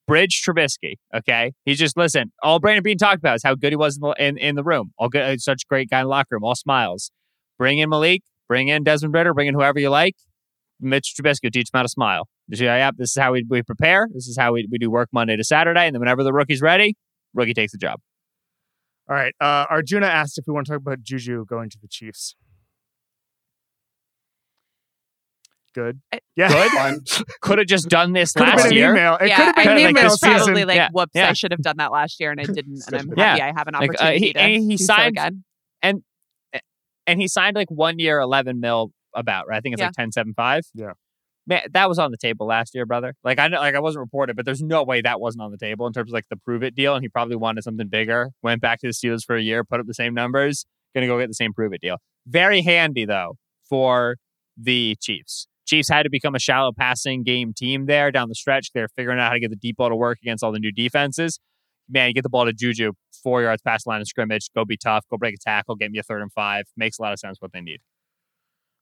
Bridge 0.06 0.42
Trubisky. 0.46 0.94
Okay, 1.14 1.52
he's 1.64 1.78
just 1.78 1.96
listen. 1.96 2.32
All 2.42 2.58
Brandon 2.58 2.82
Beane 2.82 2.98
talked 2.98 3.18
about 3.18 3.36
is 3.36 3.42
how 3.44 3.54
good 3.54 3.70
he 3.72 3.76
was 3.76 3.96
in 3.96 4.00
the 4.02 4.14
in, 4.18 4.36
in 4.38 4.54
the 4.56 4.64
room. 4.64 4.92
All 4.98 5.08
good, 5.08 5.40
such 5.40 5.62
a 5.62 5.66
great 5.68 5.88
guy 5.88 6.00
in 6.00 6.04
the 6.06 6.10
locker 6.10 6.28
room. 6.32 6.44
All 6.44 6.54
smiles. 6.56 7.10
Bring 7.58 7.78
in 7.78 7.88
Malik. 7.90 8.22
Bring 8.50 8.66
in 8.66 8.82
Desmond 8.82 9.14
Ridder. 9.14 9.32
Bring 9.32 9.46
in 9.46 9.54
whoever 9.54 9.78
you 9.78 9.90
like. 9.90 10.16
Mitch 10.80 11.14
Trubisky 11.16 11.52
teach 11.52 11.68
him 11.72 11.78
how 11.78 11.82
to 11.82 11.88
smile. 11.88 12.26
Just, 12.50 12.60
yeah, 12.60 12.76
yeah, 12.76 12.90
this 12.96 13.10
is 13.10 13.16
how 13.22 13.30
we, 13.32 13.46
we 13.48 13.62
prepare. 13.62 14.08
This 14.12 14.26
is 14.26 14.36
how 14.36 14.52
we, 14.54 14.66
we 14.72 14.76
do 14.76 14.90
work 14.90 15.08
Monday 15.12 15.36
to 15.36 15.44
Saturday, 15.44 15.86
and 15.86 15.94
then 15.94 16.00
whenever 16.00 16.24
the 16.24 16.32
rookie's 16.32 16.60
ready, 16.60 16.96
rookie 17.32 17.54
takes 17.54 17.70
the 17.70 17.78
job. 17.78 18.00
All 19.08 19.14
right. 19.14 19.32
Uh, 19.40 19.66
Arjuna 19.70 20.06
asked 20.06 20.36
if 20.36 20.46
we 20.48 20.52
want 20.52 20.66
to 20.66 20.72
talk 20.72 20.80
about 20.80 21.00
Juju 21.04 21.44
going 21.46 21.70
to 21.70 21.78
the 21.80 21.86
Chiefs. 21.86 22.34
Good. 25.72 26.00
Yeah. 26.34 26.48
Good. 26.48 27.24
Could 27.42 27.58
have 27.58 27.68
just 27.68 27.88
done 27.88 28.12
this 28.12 28.32
Could 28.32 28.46
have 28.48 28.56
last 28.56 28.62
been 28.64 28.72
an 28.72 28.78
year. 28.78 28.90
email. 28.90 29.14
It 29.20 29.28
yeah, 29.28 29.36
could 29.36 29.44
have 29.46 29.54
been 29.54 29.68
I 29.68 29.70
an 29.70 29.76
think 29.78 29.90
email 29.90 30.02
it 30.02 30.06
was 30.06 30.18
probably 30.18 30.40
season. 30.54 30.66
like, 30.68 30.76
Yeah, 30.76 30.88
whoops, 30.92 31.12
yeah. 31.14 31.28
I 31.28 31.32
should 31.34 31.52
have 31.52 31.62
done 31.62 31.76
that 31.78 31.92
last 31.92 32.18
year, 32.18 32.32
and 32.32 32.40
I 32.40 32.44
didn't. 32.44 32.82
And 32.88 32.96
I'm 32.96 33.12
Yeah. 33.16 33.24
happy 33.36 33.42
I 33.42 33.52
have 33.56 33.68
an 33.68 33.74
Like, 33.74 33.90
uh, 33.90 33.92
opportunity 33.94 34.26
he- 34.26 34.32
to 34.32 34.40
and 34.40 34.62
he 34.72 34.76
do 34.76 34.84
signed- 34.84 35.16
so 35.18 35.22
again. 35.22 35.44
and 35.82 36.02
he 37.06 37.28
signed 37.28 37.56
like 37.56 37.70
one 37.70 37.98
year, 37.98 38.20
eleven 38.20 38.60
mil 38.60 38.92
about. 39.14 39.48
Right? 39.48 39.56
I 39.58 39.60
think 39.60 39.74
it's 39.74 39.80
Yeah. 39.80 39.86
like 39.86 39.94
ten 39.94 40.12
seven 40.12 40.34
five. 40.34 40.62
Yeah. 40.74 40.92
Man, 41.46 41.62
that 41.72 41.88
was 41.88 41.98
on 41.98 42.10
the 42.10 42.16
table 42.18 42.46
last 42.46 42.74
year, 42.74 42.86
brother. 42.86 43.14
Like 43.24 43.38
I 43.38 43.48
know, 43.48 43.58
like 43.58 43.74
I 43.74 43.80
wasn't 43.80 44.00
reported, 44.00 44.36
but 44.36 44.44
there's 44.44 44.62
no 44.62 44.84
way 44.84 45.00
that 45.00 45.20
wasn't 45.20 45.42
on 45.42 45.50
the 45.50 45.56
table 45.58 45.86
in 45.86 45.92
terms 45.92 46.10
of 46.10 46.14
like 46.14 46.26
the 46.30 46.36
prove 46.36 46.62
it 46.62 46.74
deal. 46.76 46.94
And 46.94 47.02
he 47.02 47.08
probably 47.08 47.34
wanted 47.36 47.64
something 47.64 47.88
bigger. 47.88 48.30
Went 48.42 48.60
back 48.60 48.78
to 48.80 48.86
the 48.86 48.92
Steelers 48.92 49.24
for 49.24 49.36
a 49.36 49.42
year, 49.42 49.64
put 49.64 49.80
up 49.80 49.86
the 49.86 49.94
same 49.94 50.14
numbers. 50.14 50.64
Gonna 50.94 51.06
go 51.06 51.18
get 51.18 51.28
the 51.28 51.34
same 51.34 51.52
prove 51.52 51.72
it 51.72 51.80
deal. 51.80 51.96
Very 52.26 52.62
handy 52.62 53.04
though 53.04 53.36
for 53.68 54.16
the 54.56 54.96
Chiefs. 55.00 55.48
Chiefs 55.66 55.88
had 55.88 56.02
to 56.02 56.10
become 56.10 56.34
a 56.34 56.38
shallow 56.38 56.72
passing 56.76 57.22
game 57.22 57.52
team 57.56 57.86
there 57.86 58.10
down 58.10 58.28
the 58.28 58.34
stretch. 58.34 58.70
They're 58.74 58.88
figuring 58.96 59.18
out 59.18 59.28
how 59.28 59.34
to 59.34 59.40
get 59.40 59.50
the 59.50 59.56
deep 59.56 59.76
ball 59.76 59.88
to 59.88 59.96
work 59.96 60.18
against 60.22 60.44
all 60.44 60.52
the 60.52 60.58
new 60.58 60.72
defenses. 60.72 61.38
Man, 61.90 62.08
you 62.08 62.14
get 62.14 62.22
the 62.22 62.28
ball 62.28 62.44
to 62.44 62.52
Juju, 62.52 62.92
four 63.22 63.42
yards 63.42 63.62
past 63.62 63.84
the 63.84 63.90
line 63.90 64.00
of 64.00 64.06
scrimmage, 64.06 64.48
go 64.54 64.64
be 64.64 64.76
tough, 64.76 65.04
go 65.10 65.16
break 65.16 65.34
a 65.34 65.38
tackle, 65.38 65.74
get 65.74 65.90
me 65.90 65.98
a 65.98 66.02
third 66.02 66.22
and 66.22 66.32
five. 66.32 66.64
Makes 66.76 66.98
a 66.98 67.02
lot 67.02 67.12
of 67.12 67.18
sense 67.18 67.40
what 67.40 67.52
they 67.52 67.60
need. 67.60 67.80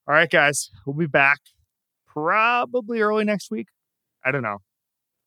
All 0.07 0.13
right, 0.13 0.29
guys. 0.29 0.69
We'll 0.85 0.95
be 0.95 1.07
back 1.07 1.39
probably 2.07 3.01
early 3.01 3.23
next 3.23 3.51
week. 3.51 3.67
I 4.23 4.31
don't 4.31 4.41
know. 4.41 4.57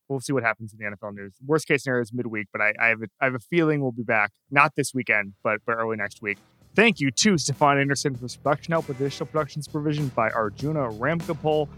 We'll 0.08 0.20
see 0.20 0.32
what 0.32 0.42
happens 0.42 0.74
in 0.74 0.78
the 0.78 0.96
NFL 0.96 1.14
news. 1.14 1.34
Worst 1.44 1.66
case 1.66 1.84
scenario 1.84 2.02
is 2.02 2.12
midweek, 2.12 2.48
but 2.52 2.60
I, 2.60 2.72
I 2.80 2.88
have 2.88 3.02
a, 3.02 3.06
I 3.20 3.24
have 3.26 3.34
a 3.34 3.38
feeling 3.38 3.80
we'll 3.80 3.92
be 3.92 4.02
back. 4.02 4.30
Not 4.50 4.72
this 4.76 4.92
weekend, 4.92 5.34
but 5.42 5.60
but 5.64 5.72
early 5.72 5.96
next 5.96 6.20
week. 6.20 6.38
Thank 6.74 7.00
you 7.00 7.10
to 7.10 7.38
Stefan 7.38 7.78
Anderson 7.78 8.16
for 8.16 8.26
production 8.28 8.72
help 8.72 8.88
with 8.88 8.98
additional 9.00 9.26
production 9.26 9.62
supervision 9.62 10.08
by 10.08 10.30
Arjuna 10.30 10.88
Ramgopal 10.90 11.68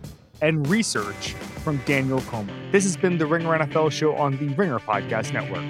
and 0.40 0.66
research 0.68 1.32
from 1.62 1.78
Daniel 1.86 2.20
Comer. 2.22 2.52
This 2.70 2.84
has 2.84 2.96
been 2.96 3.18
the 3.18 3.26
Ringer 3.26 3.58
NFL 3.58 3.90
show 3.92 4.14
on 4.16 4.36
the 4.36 4.48
Ringer 4.54 4.78
Podcast 4.78 5.32
Network. 5.32 5.64